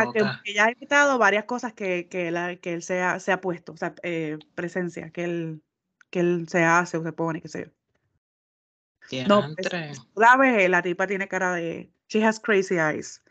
que, 0.45 0.55
ya 0.55 0.67
ha 0.67 0.71
invitado 0.71 1.19
varias 1.19 1.45
cosas 1.45 1.73
que, 1.73 2.09
que, 2.09 2.31
la, 2.31 2.57
que 2.57 2.75
él 2.75 2.83
se 2.83 3.01
ha, 3.03 3.19
se 3.21 3.33
ha 3.33 3.41
puesto, 3.41 3.73
o 3.73 3.77
sea, 3.77 3.95
eh, 4.03 4.39
presencia, 4.55 5.11
que 5.11 5.25
él, 5.25 5.63
que 6.11 6.21
él 6.21 6.47
se 6.49 6.65
hace 6.65 6.99
o 6.99 7.03
se 7.03 7.13
pone, 7.13 7.41
qué 7.41 7.49
sé 7.49 7.65
yo. 7.65 7.73
No, 9.29 9.55
la 10.17 10.37
vez 10.37 10.69
la 10.69 10.83
tipa 10.83 11.07
tiene 11.07 11.29
cara 11.29 11.53
de, 11.53 11.93
She 12.09 12.25
has 12.25 12.41
crazy 12.41 12.77
eyes. 12.77 13.23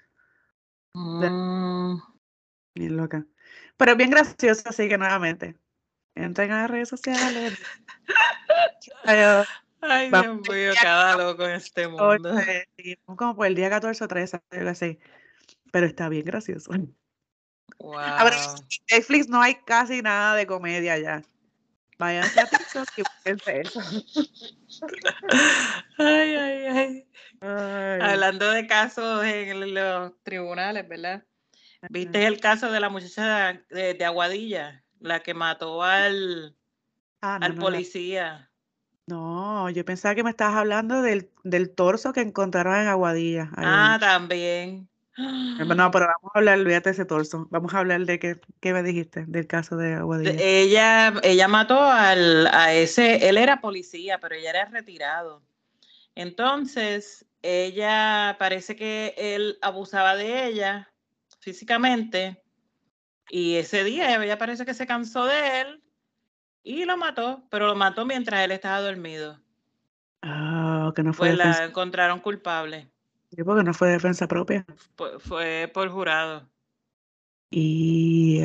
Mm. 0.94 1.98
Bien 2.74 2.98
loca. 2.98 3.26
Pero 3.78 3.92
es 3.92 3.98
bien 3.98 4.10
graciosa, 4.10 4.70
así 4.70 4.88
que 4.88 4.98
nuevamente. 4.98 5.56
Entren 6.16 6.52
a 6.52 6.62
las 6.62 6.72
redes 6.72 6.90
sociales. 6.90 7.58
Ay, 9.88 10.10
Dios 10.10 10.50
mío, 10.50 10.74
cada 10.82 11.18
loco 11.18 11.46
en 11.46 11.56
este 11.56 11.88
mundo. 11.88 11.98
como 13.06 13.36
por 13.36 13.48
el 13.48 13.56
día 13.56 13.70
14 13.70 14.04
o 14.04 14.08
13, 14.08 14.42
algo 14.52 14.70
así. 14.70 15.00
Pero 15.72 15.86
está 15.86 16.10
bien 16.10 16.26
gracioso. 16.26 16.72
Wow. 17.80 17.98
en 17.98 18.34
Netflix 18.92 19.28
no 19.28 19.42
hay 19.42 19.56
casi 19.66 20.02
nada 20.02 20.36
de 20.36 20.48
comedia 20.48 20.98
ya. 20.98 21.22
Váyanse 21.98 22.42
a 22.42 22.46
TikTok 22.46 22.88
y 22.98 23.02
búsquense 23.02 23.62
eso. 23.62 23.80
Ay, 25.98 26.36
ay, 26.36 26.66
ay. 26.66 27.08
Hablando 28.02 28.52
de 28.52 28.68
casos 28.68 29.24
en 29.24 29.74
los 29.74 30.12
tribunales, 30.24 30.88
¿verdad? 30.88 31.24
¿Viste 31.90 32.26
el 32.26 32.40
caso 32.40 32.72
de 32.72 32.80
la 32.80 32.90
muchacha 32.90 33.62
de, 33.70 34.06
Aguadilla, 34.06 34.84
la 35.00 35.22
que 35.22 35.34
mató 35.34 35.84
al, 35.84 36.56
ah, 37.22 37.38
al 37.42 37.56
policía? 37.56 38.40
No, 38.40 38.48
yo 39.08 39.86
pensaba 39.86 40.16
que 40.16 40.24
me 40.24 40.32
estabas 40.32 40.56
hablando 40.56 41.02
del, 41.02 41.30
del 41.44 41.70
torso 41.70 42.14
que 42.14 42.22
encontraron 42.22 42.76
en 42.76 42.88
Aguadilla. 42.88 43.52
Ah, 43.56 43.98
también. 44.00 44.88
No, 45.18 45.92
pero 45.92 46.08
vamos 46.08 46.32
a 46.34 46.40
hablar, 46.40 46.60
olvídate 46.60 46.90
de 46.90 46.94
ese 46.94 47.06
torso. 47.06 47.48
Vamos 47.50 47.74
a 47.74 47.80
hablar 47.80 48.06
de 48.06 48.20
qué, 48.20 48.40
qué 48.60 48.74
me 48.74 48.84
dijiste 48.84 49.26
del 49.28 49.48
caso 49.48 49.78
de 49.78 49.94
Aguadilla. 49.94 50.34
Ella, 50.38 51.14
ella 51.24 51.48
mató 51.48 51.82
al, 51.82 52.48
a 52.48 52.74
ese, 52.74 53.30
él 53.30 53.38
era 53.38 53.62
policía, 53.62 54.20
pero 54.20 54.36
ella 54.36 54.50
era 54.50 54.66
retirado. 54.66 55.44
Entonces, 56.16 57.26
ella 57.42 58.36
parece 58.40 58.76
que 58.76 59.14
él 59.18 59.58
abusaba 59.62 60.16
de 60.16 60.48
ella 60.48 60.92
físicamente 61.40 62.42
y 63.30 63.56
ese 63.56 63.84
día 63.84 64.24
ella 64.24 64.38
parece 64.38 64.66
que 64.66 64.74
se 64.74 64.88
cansó 64.88 65.26
de 65.26 65.62
él 65.62 65.85
y 66.66 66.84
lo 66.84 66.98
mató, 66.98 67.44
pero 67.50 67.68
lo 67.68 67.76
mató 67.76 68.06
mientras 68.06 68.44
él 68.44 68.52
estaba 68.52 68.82
dormido. 68.82 69.40
Ah, 70.24 70.92
que 70.96 71.04
no 71.04 71.14
fue. 71.14 71.28
Pues 71.28 71.38
la 71.38 71.66
encontraron 71.66 72.20
culpable. 72.20 72.90
Sí, 73.30 73.44
porque 73.44 73.64
no 73.64 73.74
fue 73.74 73.90
defensa 73.90 74.28
propia. 74.28 74.66
Fue, 75.20 75.70
por 75.72 75.90
jurado. 75.90 76.50
Y. 77.52 78.42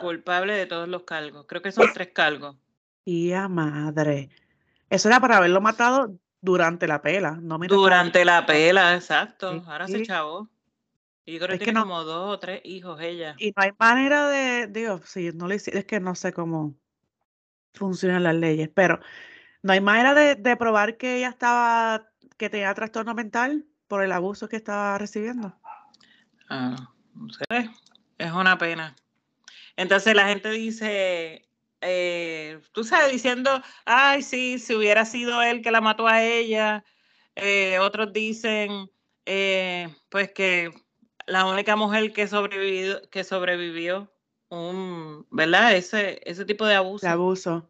Culpable 0.00 0.54
de 0.54 0.64
todos 0.64 0.88
los 0.88 1.02
cargos. 1.02 1.44
Creo 1.46 1.60
que 1.60 1.72
son 1.72 1.92
tres 1.92 2.08
cargos. 2.14 2.56
Y 3.04 3.32
madre. 3.50 4.30
Eso 4.88 5.08
era 5.08 5.20
para 5.20 5.36
haberlo 5.36 5.60
matado 5.60 6.16
durante 6.40 6.86
la 6.86 7.02
pela, 7.02 7.32
no 7.32 7.58
Durante 7.58 8.24
la 8.24 8.46
pela, 8.46 8.94
exacto. 8.94 9.62
Ahora 9.66 9.86
se 9.86 10.02
chavó. 10.02 10.48
Y 11.26 11.34
yo 11.34 11.38
creo 11.38 11.58
que 11.58 11.64
tiene 11.64 11.80
como 11.80 12.02
dos 12.02 12.34
o 12.34 12.38
tres 12.38 12.62
hijos 12.64 13.00
ella. 13.00 13.36
Y 13.38 13.52
no 13.54 13.62
hay 13.62 13.70
manera 13.78 14.28
de, 14.28 14.66
digo, 14.68 15.00
sí, 15.04 15.30
no 15.34 15.46
le 15.46 15.56
es 15.56 15.84
que 15.84 16.00
no 16.00 16.14
sé 16.14 16.32
cómo 16.32 16.74
funcionan 17.74 18.22
las 18.22 18.34
leyes, 18.34 18.70
pero 18.74 19.00
no 19.62 19.72
hay 19.72 19.80
manera 19.80 20.14
de, 20.14 20.56
probar 20.56 20.96
que 20.96 21.18
ella 21.18 21.28
estaba, 21.28 22.08
que 22.36 22.50
tenía 22.50 22.74
trastorno 22.74 23.14
mental 23.14 23.66
por 23.88 24.02
el 24.02 24.12
abuso 24.12 24.48
que 24.48 24.56
estaba 24.56 24.98
recibiendo. 24.98 25.58
Ah, 26.48 26.76
no 27.14 27.28
sé, 27.30 27.70
es 28.18 28.32
una 28.32 28.58
pena. 28.58 28.94
Entonces 29.76 30.14
la 30.14 30.28
gente 30.28 30.50
dice, 30.50 31.48
eh, 31.80 32.60
tú 32.72 32.84
sabes, 32.84 33.12
diciendo, 33.12 33.62
ay, 33.84 34.22
sí, 34.22 34.58
si 34.58 34.74
hubiera 34.74 35.04
sido 35.04 35.42
él 35.42 35.62
que 35.62 35.70
la 35.70 35.80
mató 35.80 36.06
a 36.06 36.22
ella. 36.22 36.84
Eh, 37.34 37.78
otros 37.78 38.12
dicen, 38.12 38.90
eh, 39.26 39.88
pues 40.10 40.32
que 40.32 40.70
la 41.26 41.46
única 41.46 41.76
mujer 41.76 42.12
que 42.12 42.26
sobrevivió, 42.26 43.08
que 43.10 43.24
sobrevivió 43.24 44.11
un, 44.58 45.26
¿verdad? 45.30 45.74
Ese, 45.74 46.20
ese 46.24 46.44
tipo 46.44 46.66
de 46.66 46.74
abuso. 46.74 47.06
De 47.06 47.12
abuso. 47.12 47.68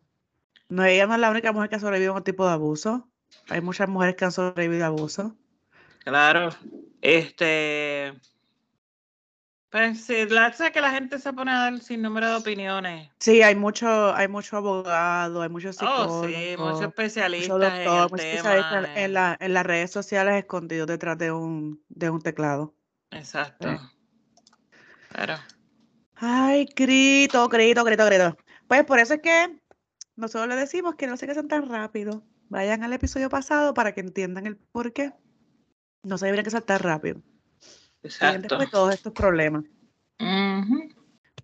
No, 0.69 0.85
ella 0.85 1.07
no 1.07 1.15
es 1.15 1.21
la 1.21 1.31
única 1.31 1.53
mujer 1.53 1.69
que 1.69 1.77
ha 1.77 1.81
sobrevivido 1.81 2.13
a 2.13 2.17
un 2.17 2.25
tipo 2.25 2.47
de 2.47 2.53
abuso. 2.53 3.09
Hay 3.49 3.61
muchas 3.61 3.89
mujeres 3.89 4.17
que 4.17 4.25
han 4.25 4.33
sobrevivido 4.33 4.85
a 4.85 4.89
abuso. 4.89 5.37
Claro. 6.05 6.51
Este, 7.01 8.13
pues 9.73 10.05
sí, 10.05 10.27
la 10.29 10.53
sé 10.53 10.71
que 10.71 10.83
la 10.83 10.91
gente 10.91 11.19
se 11.19 11.33
pone 11.33 11.51
a 11.51 11.59
dar 11.61 11.81
sin 11.81 12.03
número 12.03 12.29
de 12.29 12.35
opiniones. 12.35 13.11
Sí, 13.19 13.41
hay 13.41 13.55
mucho, 13.55 14.15
hay 14.15 14.29
mucho 14.29 14.59
abogado, 14.59 15.41
hay 15.41 15.49
muchos 15.49 15.77
psicólogos. 15.77 16.27
Oh, 16.27 16.29
sí, 16.29 16.57
muchos 16.59 16.83
especialistas, 16.83 17.73
en, 17.73 17.89
el 17.89 18.05
especialistas 18.05 18.89
en, 18.97 19.15
la, 19.15 19.35
en, 19.41 19.55
las 19.55 19.65
redes 19.65 19.91
sociales 19.91 20.35
escondidos 20.35 20.87
detrás 20.89 21.17
de 21.17 21.33
un, 21.33 21.83
de 21.89 22.11
un 22.11 22.21
teclado. 22.21 22.75
Exacto. 23.13 23.81
Claro. 25.09 25.37
Ay, 26.25 26.69
grito, 26.77 27.49
grito, 27.49 27.83
grito, 27.83 28.07
grito. 28.07 28.37
Pues 28.69 28.85
por 28.85 29.01
eso 29.01 29.15
es 29.15 29.21
que 29.23 29.59
nosotros 30.15 30.49
le 30.49 30.55
decimos 30.55 30.95
que 30.95 31.09
no 31.09 31.17
se 31.17 31.27
casen 31.27 31.49
tan 31.49 31.69
rápido. 31.69 32.23
Vayan 32.49 32.85
al 32.85 32.93
episodio 32.93 33.29
pasado 33.29 33.75
para 33.75 33.93
que 33.93 34.03
entiendan 34.03 34.47
el 34.47 34.57
por 34.57 34.93
qué. 34.93 35.13
No 36.05 36.19
se 36.19 36.27
deberían 36.27 36.45
casar 36.45 36.63
tan 36.63 36.79
rápido. 36.79 37.21
Exacto. 38.05 38.43
Después 38.43 38.71
todos 38.71 38.95
estos 38.95 39.13
problemas. 39.13 39.65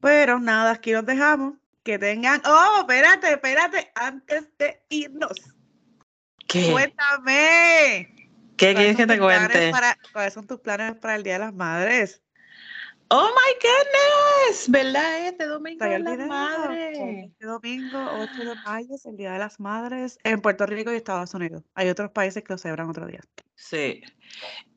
Pero 0.01 0.39
nada, 0.39 0.71
aquí 0.71 0.93
los 0.93 1.05
dejamos. 1.05 1.55
Que 1.83 1.99
tengan. 1.99 2.41
Oh, 2.45 2.83
espérate, 2.83 3.33
espérate, 3.33 3.91
antes 3.97 4.49
de 4.59 4.81
irnos. 4.91 5.41
¿Qué? 6.47 6.71
Cuéntame. 6.71 8.15
¿Qué 8.57 8.75
quieres 8.77 8.97
que 8.97 9.09
te 9.09 9.19
cuente? 9.19 9.73
¿Cuáles 10.13 10.35
son 10.35 10.47
tus 10.47 10.61
planes 10.61 10.95
para 10.95 11.17
el 11.17 11.25
Día 11.25 11.33
de 11.33 11.39
las 11.41 11.55
Madres? 11.55 12.23
Oh 13.11 13.31
my 13.31 13.55
goodness, 13.63 14.71
¿verdad? 14.71 15.29
Este 15.29 15.47
domingo 15.47 15.83
de 15.83 15.99
las 15.99 16.19
Madres. 16.27 16.99
Este 16.99 17.47
domingo, 17.47 17.99
8 18.21 18.45
de 18.45 18.55
mayo, 18.67 18.95
es 18.95 19.07
el 19.07 19.17
Día 19.17 19.33
de 19.33 19.39
las 19.39 19.59
Madres 19.59 20.19
en 20.25 20.43
Puerto 20.43 20.67
Rico 20.67 20.93
y 20.93 20.97
Estados 20.97 21.33
Unidos. 21.33 21.63
Hay 21.75 21.89
otros 21.89 22.11
países 22.11 22.45
que 22.45 22.53
lo 22.53 22.59
celebran 22.59 22.91
otro 22.91 23.07
día. 23.07 23.21
Sí. 23.55 24.03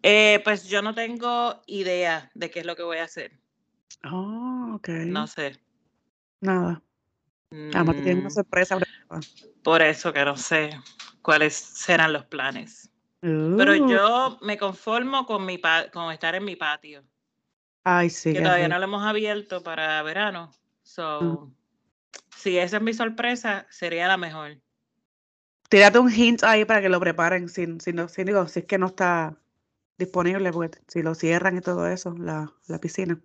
Eh, 0.01 0.39
pues 0.45 0.65
yo 0.69 0.82
no 0.82 0.95
tengo 0.95 1.61
idea 1.67 2.32
de 2.34 2.49
qué 2.49 2.61
es 2.61 2.65
lo 2.65 2.77
que 2.77 2.84
voy 2.84 2.99
a 2.99 3.03
hacer. 3.03 3.38
Oh, 4.09 4.75
ok. 4.75 4.88
No 5.07 5.27
sé. 5.27 5.59
Nada. 6.39 6.82
Además, 7.51 7.95
te 8.01 8.13
una 8.13 8.29
mm. 8.29 8.32
sorpresa. 8.32 8.77
Por 9.61 9.82
eso 9.82 10.13
que 10.13 10.23
no 10.23 10.38
sé 10.38 10.69
cuáles 11.21 11.53
serán 11.53 12.13
los 12.13 12.25
planes. 12.25 12.89
Pero 13.19 13.73
uh. 13.73 13.89
yo 13.89 14.39
me 14.41 14.57
conformo 14.57 15.25
con, 15.25 15.45
mi 15.45 15.59
con 15.91 16.13
estar 16.13 16.34
en 16.34 16.45
mi 16.45 16.55
patio. 16.55 17.03
Ay, 17.84 18.09
sí. 18.09 18.34
Que 18.34 18.41
todavía 18.41 18.67
no 18.67 18.77
lo 18.77 18.84
hemos 18.84 19.03
abierto 19.03 19.63
para 19.63 20.01
verano. 20.03 20.51
So, 20.84 21.21
mm. 21.21 21.55
si 22.38 22.57
esa 22.57 22.77
es 22.77 22.84
mi 22.84 22.93
sorpresa, 22.93 23.65
sería 23.69 24.07
la 24.07 24.17
mejor. 24.17 24.57
Tírate 25.69 25.99
un 25.99 26.11
hint 26.11 26.43
ahí 26.43 26.65
para 26.65 26.82
que 26.82 26.89
lo 26.89 26.99
preparen, 26.99 27.47
si, 27.47 27.79
si, 27.79 27.93
no, 27.93 28.07
si, 28.09 28.23
digo, 28.23 28.47
si 28.47 28.59
es 28.59 28.65
que 28.65 28.77
no 28.77 28.88
está 28.88 29.38
disponible, 29.97 30.51
porque 30.51 30.79
si 30.88 31.01
lo 31.01 31.15
cierran 31.15 31.57
y 31.57 31.61
todo 31.61 31.88
eso, 31.88 32.13
la, 32.17 32.51
la 32.67 32.79
piscina. 32.79 33.17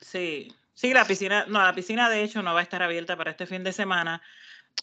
Sí, 0.00 0.52
sí, 0.74 0.92
la 0.92 1.04
piscina, 1.04 1.46
no, 1.46 1.62
la 1.62 1.74
piscina 1.74 2.10
de 2.10 2.24
hecho 2.24 2.42
no 2.42 2.52
va 2.52 2.60
a 2.60 2.64
estar 2.64 2.82
abierta 2.82 3.16
para 3.16 3.30
este 3.30 3.46
fin 3.46 3.62
de 3.62 3.72
semana. 3.72 4.20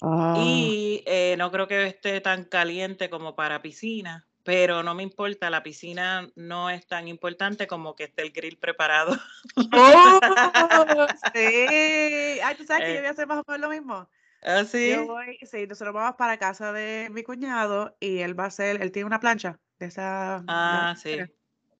Ah. 0.02 0.36
Y 0.38 1.04
eh, 1.06 1.36
no 1.38 1.52
creo 1.52 1.68
que 1.68 1.86
esté 1.88 2.22
tan 2.22 2.46
caliente 2.46 3.10
como 3.10 3.36
para 3.36 3.62
piscina 3.62 4.29
pero 4.50 4.82
no 4.82 4.96
me 4.96 5.04
importa, 5.04 5.52
la 5.52 5.62
piscina 5.62 6.28
no 6.36 6.72
es 6.72 6.88
tan 6.88 7.08
importante 7.08 7.68
como 7.68 7.96
que 7.96 8.06
esté 8.06 8.24
el 8.24 8.32
grill 8.32 8.58
preparado. 8.58 9.16
¡Oh! 9.56 10.20
sí. 11.36 12.40
Ay, 12.44 12.56
¿tú 12.58 12.64
sabes 12.64 12.84
que 12.84 12.94
yo 12.94 12.96
eh. 12.96 13.02
voy 13.02 13.08
a 13.10 13.12
hacer 13.12 13.28
más 13.28 13.38
o 13.38 13.44
menos 13.48 13.62
lo 13.62 13.70
mismo? 13.70 14.10
¿Ah, 14.42 14.64
sí? 14.66 14.90
Yo 14.90 15.06
voy, 15.06 15.38
sí, 15.44 15.68
nosotros 15.68 15.94
vamos 15.94 16.16
para 16.18 16.40
casa 16.40 16.74
de 16.74 17.10
mi 17.12 17.22
cuñado 17.22 17.96
y 18.00 18.22
él 18.22 18.40
va 18.40 18.46
a 18.46 18.48
hacer, 18.48 18.82
él 18.82 18.92
tiene 18.92 19.06
una 19.06 19.20
plancha 19.20 19.60
de 19.78 19.86
esa. 19.86 20.44
Ah, 20.48 20.96
sí. 21.00 21.20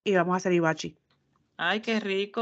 Y 0.04 0.14
vamos 0.14 0.36
a 0.36 0.38
hacer 0.38 0.54
ibachi. 0.54 0.96
¡Ay, 1.58 1.80
qué 1.80 2.00
rico! 2.00 2.40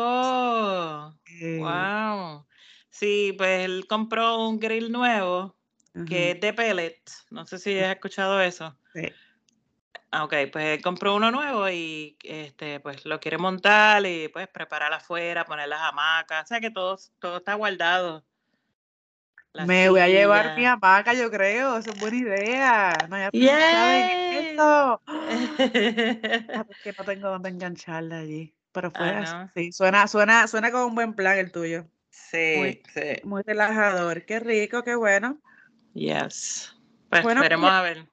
¡Wow! 1.58 2.46
Sí, 2.90 3.34
pues 3.38 3.64
él 3.64 3.86
compró 3.88 4.46
un 4.46 4.60
grill 4.60 4.92
nuevo 4.92 5.56
que 6.06 6.32
es 6.32 6.42
de 6.42 6.52
pellet. 6.52 7.02
No 7.30 7.46
sé 7.46 7.60
si 7.60 7.80
has 7.80 7.96
escuchado 7.96 8.42
eso. 8.42 8.78
Sí. 8.94 9.04
Ah, 10.10 10.24
ok, 10.24 10.34
pues 10.51 10.82
compró 10.82 11.16
uno 11.16 11.32
nuevo 11.32 11.70
y 11.70 12.18
este, 12.24 12.80
pues 12.80 13.05
lo 13.05 13.20
quiere 13.20 13.38
montar 13.38 14.05
y 14.05 14.30
pues 14.30 14.47
preparar 14.47 14.93
afuera, 14.93 15.43
poner 15.45 15.68
las 15.68 15.82
hamacas, 15.82 16.45
o 16.45 16.47
sea 16.47 16.62
que 16.62 16.72
todo, 16.72 16.97
todo 17.20 17.38
está 17.38 17.55
guardado. 17.55 18.24
Me 19.66 19.89
voy 19.89 19.99
a 19.99 20.08
llevar 20.08 20.55
mi 20.55 20.66
hamaca, 20.66 21.14
yo 21.14 21.32
creo, 21.32 21.78
eso 21.78 21.91
es 21.91 21.99
buena 21.99 22.18
idea. 22.18 22.97
No, 23.10 23.18
ya. 23.18 23.32
Ah, 26.53 26.66
que 26.84 26.93
no 26.97 27.03
tengo 27.03 27.30
dónde 27.30 27.49
engancharla 27.49 28.20
allí. 28.20 28.53
Pero 28.72 28.91
fue 28.91 29.10
ah, 29.10 29.49
sí, 29.55 29.72
suena, 29.72 30.08
suena, 30.08 30.47
suena 30.47 30.72
como 30.72 30.86
un 30.86 30.95
buen 30.95 31.14
plan 31.14 31.38
el 31.38 31.51
tuyo. 31.51 31.88
Sí, 32.10 32.82
sí. 32.93 33.22
Muy 33.24 33.41
relajador, 33.43 34.26
qué 34.26 34.39
rico, 34.39 34.84
qué 34.84 34.95
bueno. 34.95 35.39
Yes. 35.93 36.76
Pues 37.10 37.24
bueno, 37.24 37.41
esperemos 37.41 37.72
a 37.72 37.82
ver. 37.82 38.08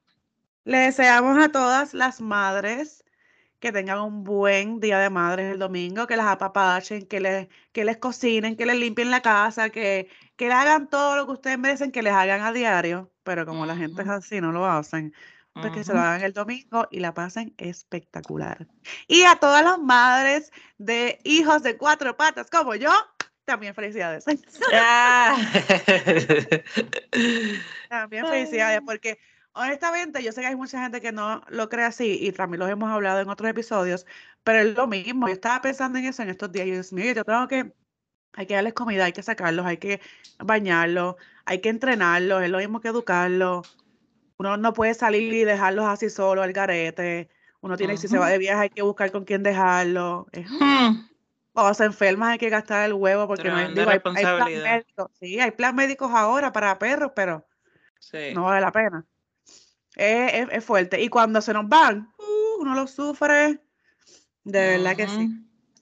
Le 0.65 0.79
deseamos 0.79 1.43
a 1.43 1.51
todas 1.51 1.95
las 1.95 2.21
madres 2.21 3.05
que 3.61 3.73
tengan 3.73 4.01
un 4.01 4.25
buen 4.25 4.81
día 4.81 4.99
de 4.99 5.09
madres 5.09 5.53
el 5.53 5.59
domingo, 5.59 6.07
que 6.07 6.17
las 6.17 6.27
apapachen, 6.27 7.07
que 7.07 7.21
les, 7.21 7.49
que 7.73 7.85
les 7.85 7.97
cocinen, 7.97 8.57
que 8.57 8.67
les 8.67 8.77
limpien 8.77 9.11
la 9.11 9.23
casa, 9.23 9.71
que, 9.71 10.09
que 10.37 10.49
le 10.49 10.55
hagan 10.55 10.89
todo 10.89 11.17
lo 11.17 11.27
que 11.27 11.33
ustedes 11.33 11.59
merecen 11.59 11.91
que 11.91 12.03
les 12.03 12.13
hagan 12.13 12.43
a 12.43 12.53
diario, 12.53 13.11
pero 13.23 13.47
como 13.47 13.65
la 13.65 13.77
gente 13.77 14.03
es 14.03 14.09
así, 14.09 14.41
no 14.41 14.53
lo 14.53 14.67
hacen, 14.67 15.15
pues 15.55 15.73
que 15.73 15.85
se 15.85 15.95
lo 15.95 16.01
hagan 16.01 16.23
el 16.23 16.33
domingo 16.33 16.89
y 16.91 17.01
la 17.01 17.15
pasen 17.15 17.55
espectacular. 17.57 18.67
Y 19.07 19.23
a 19.23 19.37
todas 19.37 19.65
las 19.65 19.79
madres 19.79 20.53
de 20.79 21.21
hijos 21.25 21.63
de 21.63 21.79
cuatro 21.79 22.17
patas 22.17 22.51
como 22.51 22.75
yo, 22.75 22.91
también 23.45 23.75
felicidades. 23.75 24.25
Ah. 24.73 25.37
también 27.89 28.27
felicidades, 28.27 28.81
porque 28.85 29.19
honestamente, 29.55 30.23
yo 30.23 30.33
sé 30.33 30.41
que 30.41 30.49
hay 30.49 30.57
mucha 30.57 30.81
gente 30.83 31.01
que 31.01 31.13
no 31.13 31.43
lo 31.49 31.69
cree 31.69 31.85
así 31.85 32.19
y 32.21 32.33
también 32.33 32.61
los 32.61 32.71
hemos 32.71 32.91
hablado 32.91 33.21
en 33.21 33.29
otros 33.29 33.51
episodios, 33.51 34.07
pero 34.43 34.59
es 34.61 34.75
lo 34.75 34.87
mismo. 34.87 35.29
Yo 35.29 35.35
estaba 35.35 35.61
pensando 35.63 35.99
en 35.99 36.07
eso 36.07 36.23
en 36.23 36.31
estos 36.31 36.53
días 36.53 36.67
y 36.67 36.73
Dios 36.73 36.93
mío, 36.93 37.13
yo 37.13 37.25
tengo 37.25 37.49
que, 37.49 37.73
hay 38.35 38.47
que 38.47 38.55
darles 38.55 38.75
comida, 38.75 39.05
hay 39.05 39.13
que 39.13 39.23
sacarlos, 39.23 39.65
hay 39.65 39.79
que 39.79 40.01
bañarlos, 40.39 41.17
hay 41.45 41.61
que 41.61 41.69
entrenarlos, 41.69 42.43
es 42.43 42.51
lo 42.51 42.59
mismo 42.59 42.81
que 42.81 42.89
educarlos. 42.89 43.79
Uno 44.37 44.57
no 44.57 44.73
puede 44.73 44.95
salir 44.95 45.33
y 45.33 45.45
dejarlos 45.45 45.87
así 45.87 46.11
solo 46.11 46.43
al 46.43 46.53
garete. 46.53 47.31
Uno 47.61 47.77
tiene, 47.77 47.97
si 47.97 48.09
se 48.09 48.19
va 48.19 48.29
de 48.29 48.39
viaje, 48.39 48.63
hay 48.63 48.71
que 48.71 48.83
buscar 48.83 49.11
con 49.11 49.25
quién 49.25 49.43
dejarlo. 49.43 50.27
Hmm. 50.61 51.07
O 51.53 51.73
se 51.73 51.85
enferma, 51.85 52.33
hay 52.33 52.39
que 52.39 52.51
gastar 52.51 52.85
el 52.85 52.95
huevo 52.95 53.29
porque 53.29 53.49
no 53.49 53.57
hay, 53.57 53.73
digo, 53.73 53.89
hay, 53.89 54.01
plan 54.01 54.63
médico. 54.63 55.11
Sí, 55.21 55.39
hay 55.39 55.53
plan 55.53 55.75
médicos 55.77 56.11
ahora 56.13 56.53
para 56.53 56.77
perros, 56.81 57.13
pero 57.15 57.47
no 58.35 58.43
vale 58.43 58.61
la 58.61 58.73
pena. 58.73 59.07
Es, 59.97 60.65
fuerte. 60.65 61.01
Y 61.01 61.09
cuando 61.09 61.41
se 61.41 61.53
nos 61.53 61.69
van, 61.69 62.13
uno 62.59 62.75
lo 62.75 62.87
sufre. 62.87 63.61
De 64.45 64.79
verdad 64.79 64.97
que 64.97 65.09
sí. 65.09 65.31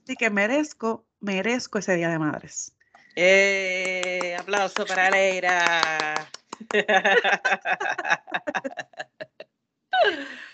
Así 0.04 0.16
que 0.16 0.30
merezco, 0.30 1.06
merezco 1.20 1.78
ese 1.78 1.96
Día 1.96 2.08
de 2.08 2.18
Madres. 2.18 2.74
Eh, 3.16 4.36
aplauso 4.38 4.86
para 4.86 5.10
Leira. 5.10 6.28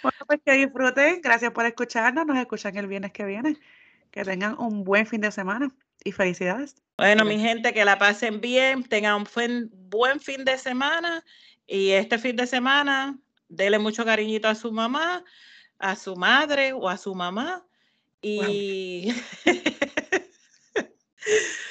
bueno, 0.03 0.19
pues 0.27 0.41
que 0.45 0.53
disfruten. 0.53 1.21
Gracias 1.23 1.53
por 1.53 1.67
escucharnos. 1.67 2.27
Nos 2.27 2.39
escuchan 2.39 2.77
el 2.77 2.87
viernes 2.87 3.13
que 3.13 3.25
viene. 3.25 3.59
Que 4.11 4.25
tengan 4.25 4.59
un 4.59 4.85
buen 4.85 5.07
fin 5.07 5.21
de 5.21 5.31
semana 5.31 5.71
y 6.05 6.13
felicidades. 6.13 6.77
Bueno, 6.97 7.25
mi 7.25 7.39
gente, 7.39 7.73
que 7.73 7.85
la 7.85 7.99
pasen 7.99 8.41
bien, 8.41 8.85
tengan 8.85 9.25
un 9.39 9.71
buen 9.89 10.21
fin 10.21 10.45
de 10.45 10.59
semana 10.59 11.25
y 11.67 11.91
este 11.91 12.19
fin 12.19 12.35
de 12.37 12.47
semana, 12.47 13.19
dele 13.49 13.79
mucho 13.79 14.05
cariñito 14.05 14.49
a 14.49 14.55
su 14.55 14.73
mamá, 14.73 15.25
a 15.79 15.97
su 15.97 16.17
madre 16.17 16.73
o 16.73 16.89
a 16.89 16.97
su 16.97 17.15
mamá 17.15 17.65
y 18.21 19.15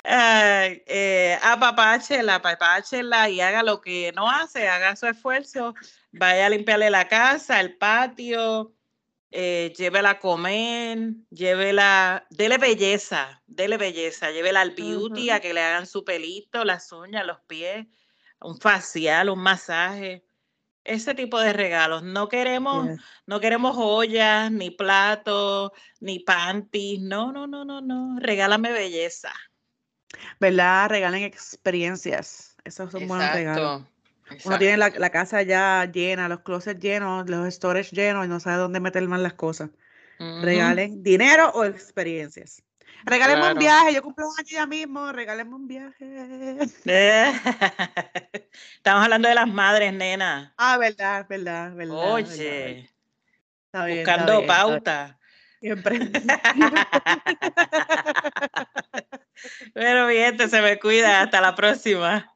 eh, 0.03 1.37
apapáchela, 1.41 2.35
apapáchela 2.35 3.29
y 3.29 3.41
haga 3.41 3.63
lo 3.63 3.81
que 3.81 4.11
no 4.15 4.29
hace, 4.29 4.67
haga 4.67 4.95
su 4.95 5.07
esfuerzo, 5.07 5.75
vaya 6.11 6.45
a 6.45 6.49
limpiarle 6.49 6.89
la 6.89 7.07
casa, 7.07 7.59
el 7.59 7.77
patio, 7.77 8.73
eh, 9.31 9.73
llévela 9.77 10.11
a 10.11 10.19
comer, 10.19 10.97
llévela, 11.29 12.25
dele 12.29 12.57
belleza, 12.57 13.41
dele 13.45 13.77
belleza, 13.77 14.31
llévela 14.31 14.61
al 14.61 14.71
beauty 14.71 15.29
a 15.29 15.41
que 15.41 15.53
le 15.53 15.61
hagan 15.61 15.85
su 15.85 16.05
pelito, 16.05 16.63
las 16.63 16.91
uñas, 16.91 17.25
los 17.25 17.41
pies, 17.41 17.87
un 18.39 18.57
facial, 18.59 19.29
un 19.29 19.39
masaje, 19.39 20.23
ese 20.87 21.13
tipo 21.13 21.39
de 21.39 21.53
regalos. 21.53 22.03
No 22.03 22.29
queremos, 22.29 22.89
no 23.25 23.39
queremos 23.39 23.75
joyas, 23.75 24.51
ni 24.51 24.71
platos, 24.71 25.71
ni 25.99 26.19
panties, 26.19 27.01
no, 27.01 27.31
no, 27.31 27.45
no, 27.47 27.65
no, 27.65 27.81
no, 27.81 28.19
regálame 28.19 28.71
belleza. 28.71 29.31
¿Verdad? 30.39 30.89
Regalen 30.89 31.23
experiencias, 31.23 32.55
esos 32.63 32.91
son 32.91 33.07
buenos 33.07 33.31
regalos. 33.33 33.83
Uno 34.43 34.57
tiene 34.57 34.77
la, 34.77 35.09
casa 35.09 35.41
ya 35.41 35.89
llena, 35.91 36.27
los 36.27 36.41
closets 36.41 36.81
llenos, 36.81 37.29
los 37.29 37.53
storage 37.53 37.95
llenos 37.95 38.25
y 38.25 38.29
no 38.29 38.39
sabe 38.39 38.57
dónde 38.57 38.79
meter 38.79 39.07
más 39.07 39.21
las 39.21 39.33
cosas. 39.33 39.69
Regalen 40.19 41.03
dinero 41.03 41.51
o 41.53 41.63
experiencias. 41.63 42.63
Regálenme 43.03 43.53
un 43.53 43.59
viaje, 43.59 43.93
yo 43.93 44.01
cumplo 44.01 44.27
un 44.27 44.39
año 44.39 44.49
ya 44.49 44.65
mismo, 44.65 45.11
regálenme 45.11 45.55
un 45.55 45.67
viaje. 45.67 46.57
Estamos 48.75 49.03
hablando 49.03 49.29
de 49.29 49.35
las 49.35 49.47
madres, 49.47 49.93
nena. 49.93 50.53
Ah, 50.57 50.77
verdad, 50.77 51.25
verdad, 51.27 51.73
verdad. 51.73 52.13
Oye, 52.13 52.89
buscando 53.71 54.45
pauta. 54.45 55.17
Siempre. 55.59 55.99
Bueno, 59.75 60.07
bien, 60.07 60.37
se 60.49 60.61
me 60.61 60.79
cuida. 60.79 61.21
Hasta 61.21 61.41
la 61.41 61.55
próxima. 61.55 62.31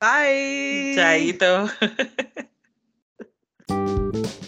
Bye. 0.00 0.92
Chaito. 0.94 1.70